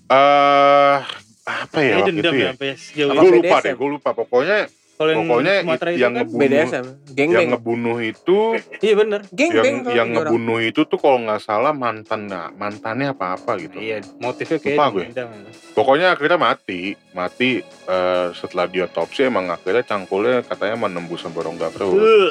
Eh 0.08 0.96
apa 1.44 1.76
ya 1.84 2.00
Kayaknya 2.00 2.00
waktu 2.00 2.08
dendam 2.16 2.32
itu 2.32 2.40
ya? 2.40 2.52
ya 2.56 3.04
itu 3.04 3.18
gue 3.20 3.30
lupa 3.36 3.56
deh 3.60 3.74
gue 3.76 3.88
lupa. 3.92 4.10
Pokoknya 4.16 4.58
kalau 4.94 5.10
yang 5.10 5.26
pokoknya 5.26 5.54
Sumatera 5.66 5.90
it- 5.90 5.94
itu 5.94 6.02
yang 6.06 6.12
kan 6.14 6.22
ngebunuh 6.22 6.46
BDSM, 6.46 6.86
geng 7.18 7.30
yang 7.30 7.34
beng, 7.34 7.50
ngebunuh 7.50 7.98
itu 7.98 8.38
iya 8.78 8.94
bener. 8.94 9.20
Geng 9.34 9.50
yang 9.50 9.64
beng 9.64 9.76
yang 9.90 10.08
ngebunuh 10.14 10.58
itu 10.62 10.80
tuh 10.86 10.98
kalau 11.02 11.18
nggak 11.26 11.42
salah 11.42 11.72
mantan 11.74 12.30
nah, 12.30 12.46
mantannya 12.54 13.10
apa 13.10 13.34
apa 13.34 13.58
gitu. 13.58 13.82
Iya 13.82 14.06
motifnya 14.22 14.58
kayak 14.62 14.78
Lupa 14.78 14.86
gue. 14.94 15.04
dendam 15.10 15.28
pokoknya 15.74 16.06
akhirnya 16.14 16.38
mati. 16.38 16.80
Mati 17.10 17.58
eh, 17.66 18.28
setelah 18.38 18.70
diotopsi 18.70 19.26
emang 19.26 19.50
akhirnya 19.50 19.82
cangkulnya 19.82 20.46
katanya 20.46 20.86
menembus 20.86 21.26
sampai 21.26 21.42
rongga 21.42 21.74
perut 21.74 21.98
Uh, 21.98 22.30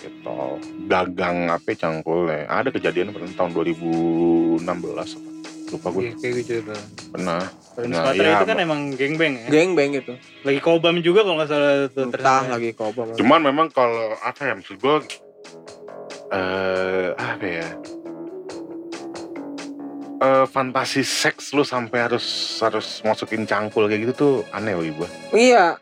gitu. 0.00 0.40
Gagang 0.88 1.52
apa 1.52 1.72
ya 1.72 1.88
cangkulnya? 1.88 2.48
Ada 2.48 2.72
kejadian 2.72 3.12
pernah 3.12 3.32
tahun 3.36 3.52
2016 3.52 4.64
apa 4.64 5.35
lupa 5.68 5.88
gue 5.90 6.02
Iya, 6.02 6.12
kayak 6.16 6.34
gitu 6.40 6.52
tuh. 6.64 6.80
pernah 7.10 7.42
Kalau 7.68 7.82
di 7.82 7.88
Nah, 7.88 7.98
Sumatera 8.00 8.24
iya, 8.24 8.34
itu 8.34 8.46
kan 8.46 8.58
emang 8.58 8.80
gengbeng 8.92 9.34
ya. 9.36 9.46
geng 9.48 9.70
beng 9.72 9.90
gitu. 9.92 10.12
Lagi 10.42 10.60
kobam 10.60 10.96
juga 11.00 11.20
kalau 11.20 11.36
nggak 11.36 11.48
salah 11.48 11.72
tuh 11.88 12.02
Entah 12.06 12.42
lagi 12.48 12.70
kobam. 12.72 13.06
cuman 13.12 13.40
memang 13.42 13.66
kalau 13.68 13.94
apa 14.18 14.40
ya 14.42 14.54
maksud 14.54 14.76
gue 14.76 14.96
eh 16.28 17.08
apa 17.12 17.44
ya 17.44 17.68
eh 20.16 20.44
fantasi 20.46 21.02
seks 21.02 21.52
lu 21.52 21.62
sampai 21.62 21.98
harus 22.02 22.24
harus 22.58 23.02
masukin 23.02 23.44
cangkul 23.44 23.84
kayak 23.84 24.00
gitu 24.02 24.12
tuh 24.14 24.34
aneh 24.50 24.72
wih 24.72 24.92
gue 24.92 25.08
Iya. 25.32 25.76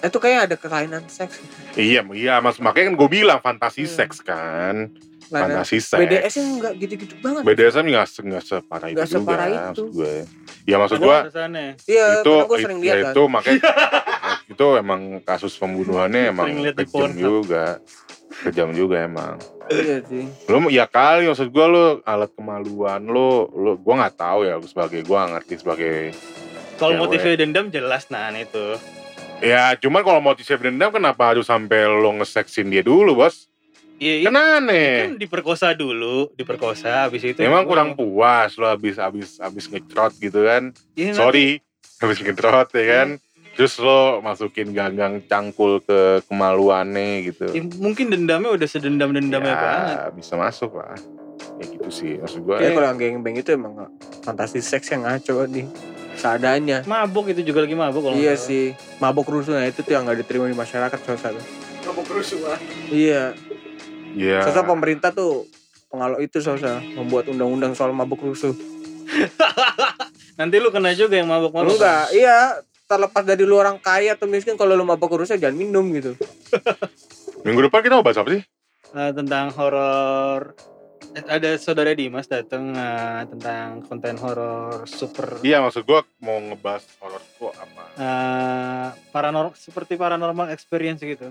Itu 0.00 0.20
kayak 0.20 0.40
ada 0.46 0.56
kelainan 0.56 1.04
seks. 1.06 1.40
iya 1.74 2.04
iya 2.10 2.36
mas 2.38 2.56
makanya 2.58 2.92
kan 2.92 2.96
gue 2.96 3.08
bilang 3.10 3.40
fantasi 3.40 3.82
Hmm. 3.82 3.92
seks 3.94 4.20
kan 4.20 4.92
Fantasi 5.26 5.78
seks 5.78 6.00
BDS-nya 6.00 6.42
enggak 6.46 6.72
gitu-gitu 6.76 7.14
banget. 7.18 7.42
BDSM 7.42 7.84
nggak 7.86 8.06
se- 8.06 8.22
nggak 8.22 8.42
separah 8.42 8.86
itu 8.86 8.96
Nggak 8.96 9.08
separah 9.08 9.46
juga 9.46 9.54
itu. 9.54 9.64
maksud 9.64 9.86
gue 9.90 10.12
ya 10.64 10.76
maksud 10.76 10.98
gue. 10.98 11.18
Iya, 11.84 12.06
itu 12.18 12.32
gue 12.44 12.58
sering 12.58 12.78
it- 12.78 12.84
lihat 12.84 12.94
ya 12.94 13.02
kan. 13.02 13.12
itu 13.12 13.22
makanya 13.26 13.60
itu 14.52 14.66
emang 14.76 15.00
kasus 15.22 15.52
pembunuhannya 15.54 16.22
emang 16.28 16.48
kejam 16.76 17.10
juga 17.12 17.80
kejam 18.42 18.70
juga 18.70 19.04
emang 19.04 19.36
Iya 19.64 20.04
sih. 20.04 20.28
lu 20.44 20.68
ya 20.68 20.84
kali 20.84 21.24
maksud 21.24 21.48
gua 21.48 21.66
lu 21.66 21.84
alat 22.04 22.28
kemaluan 22.32 23.00
lu 23.00 23.48
lu 23.50 23.80
gua 23.80 24.04
nggak 24.04 24.16
tahu 24.18 24.44
ya 24.44 24.60
sebagai 24.60 25.00
gua 25.00 25.24
nggak 25.24 25.32
ngerti 25.40 25.54
sebagai 25.56 25.96
Kalau 26.76 26.98
motifnya 26.98 27.38
dendam 27.38 27.70
jelas 27.70 28.10
nah 28.10 28.28
itu. 28.34 28.76
ya 29.40 29.72
cuman 29.76 30.00
kalau 30.02 30.20
mau 30.20 30.32
motif 30.32 30.44
dendam 30.58 30.90
kenapa 30.90 31.32
harus 31.32 31.46
sampai 31.46 31.84
lo 31.86 32.12
ngeseksin 32.14 32.68
dia 32.68 32.82
dulu 32.82 33.16
bos 33.16 33.48
Iya, 34.04 34.14
iya. 34.20 34.26
kan 34.28 34.36
aneh 34.60 34.92
Kan 35.02 35.16
diperkosa 35.16 35.72
dulu, 35.72 36.28
diperkosa 36.34 37.08
habis 37.08 37.24
itu. 37.24 37.40
emang 37.40 37.64
kurang 37.64 37.96
puas 37.96 38.52
lo 38.54 38.68
habis 38.68 38.96
habis 38.96 39.40
habis 39.40 39.64
ngecrot 39.64 40.12
gitu 40.18 40.44
kan 40.44 40.76
Iya, 40.92 41.10
nanti- 41.10 41.16
sorry 41.16 41.48
habis 41.98 42.18
ngecrot 42.20 42.68
ya 42.70 42.84
kan 42.84 43.08
terus 43.54 43.78
lo 43.78 44.20
masukin 44.20 44.70
gagang 44.70 45.24
cangkul 45.24 45.80
ke 45.80 46.20
kemaluannya 46.26 47.24
gitu 47.24 47.48
Ya, 47.48 47.62
mungkin 47.78 48.10
dendamnya 48.10 48.50
udah 48.50 48.66
sedendam-dendamnya 48.66 49.48
ya, 49.48 49.56
banget. 49.56 49.96
bisa 50.12 50.34
masuk 50.36 50.76
lah 50.76 50.98
ya 51.54 51.64
gitu 51.64 51.88
sih 51.88 52.18
maksud 52.18 52.42
gua 52.42 52.58
Kayak 52.58 52.66
eh, 52.66 52.74
kalau 52.74 52.86
yang 52.86 52.98
geng 52.98 53.16
beng 53.22 53.36
itu 53.36 53.50
emang 53.50 53.88
fantasi 54.20 54.58
seks 54.58 54.90
yang 54.90 55.02
ngaco 55.02 55.46
nih. 55.46 55.64
Seadanya. 56.14 56.82
Mabuk 56.84 57.26
itu 57.28 57.42
juga 57.42 57.62
lagi 57.62 57.74
mabuk 57.74 58.02
kalau 58.02 58.14
Iya 58.14 58.34
sih. 58.34 58.70
Mabok 58.96 59.26
rusuh 59.28 59.50
nah 59.52 59.62
itu 59.62 59.80
tuh 59.80 59.92
yang 59.92 60.02
nggak 60.02 60.22
diterima 60.22 60.46
di 60.46 60.54
masyarakat 60.54 60.98
satu. 60.98 61.42
Mabuk 61.84 62.06
rusuh 62.08 62.38
ah. 62.48 62.58
Iya. 62.86 63.34
Ya 64.14 64.40
Soalnya 64.46 64.64
pemerintah 64.64 65.10
tuh 65.10 65.44
penghalau 65.90 66.18
itu 66.18 66.38
Sosa 66.42 66.82
membuat 66.98 67.30
undang-undang 67.30 67.74
soal 67.74 67.94
mabuk 67.94 68.22
rusuh. 68.22 68.54
Nanti 70.38 70.58
lu 70.58 70.74
kena 70.74 70.90
juga 70.96 71.14
yang 71.14 71.30
mabok-mabok. 71.30 71.78
Enggak, 71.78 72.06
iya 72.10 72.58
terlepas 72.84 73.22
dari 73.22 73.46
lu 73.46 73.54
orang 73.56 73.78
kaya 73.78 74.12
atau 74.18 74.26
miskin 74.26 74.58
kalau 74.58 74.74
lu 74.74 74.82
mabuk 74.82 75.14
rusuh 75.14 75.38
jangan 75.38 75.54
minum 75.54 75.86
gitu. 75.94 76.18
Minggu 77.46 77.68
depan 77.70 77.84
kita 77.84 77.94
mau 78.00 78.04
bahas 78.06 78.18
apa 78.18 78.30
sih? 78.34 78.42
Eh, 78.94 79.10
tentang 79.14 79.52
horor 79.54 80.54
Eh, 81.14 81.22
ada 81.30 81.54
saudara 81.62 81.94
Dimas 81.94 82.26
datang 82.26 82.74
eh, 82.74 83.22
tentang 83.30 83.86
konten 83.86 84.18
horor 84.18 84.82
super 84.90 85.38
Iya 85.46 85.62
maksud 85.62 85.86
gua 85.86 86.02
mau 86.18 86.42
ngebahas 86.42 86.82
horor 86.98 87.22
tuh 87.38 87.54
apa? 87.54 87.82
eh, 87.94 88.88
paranormal 89.14 89.54
seperti 89.54 89.94
paranormal 89.94 90.50
experience 90.50 90.98
gitu. 90.98 91.30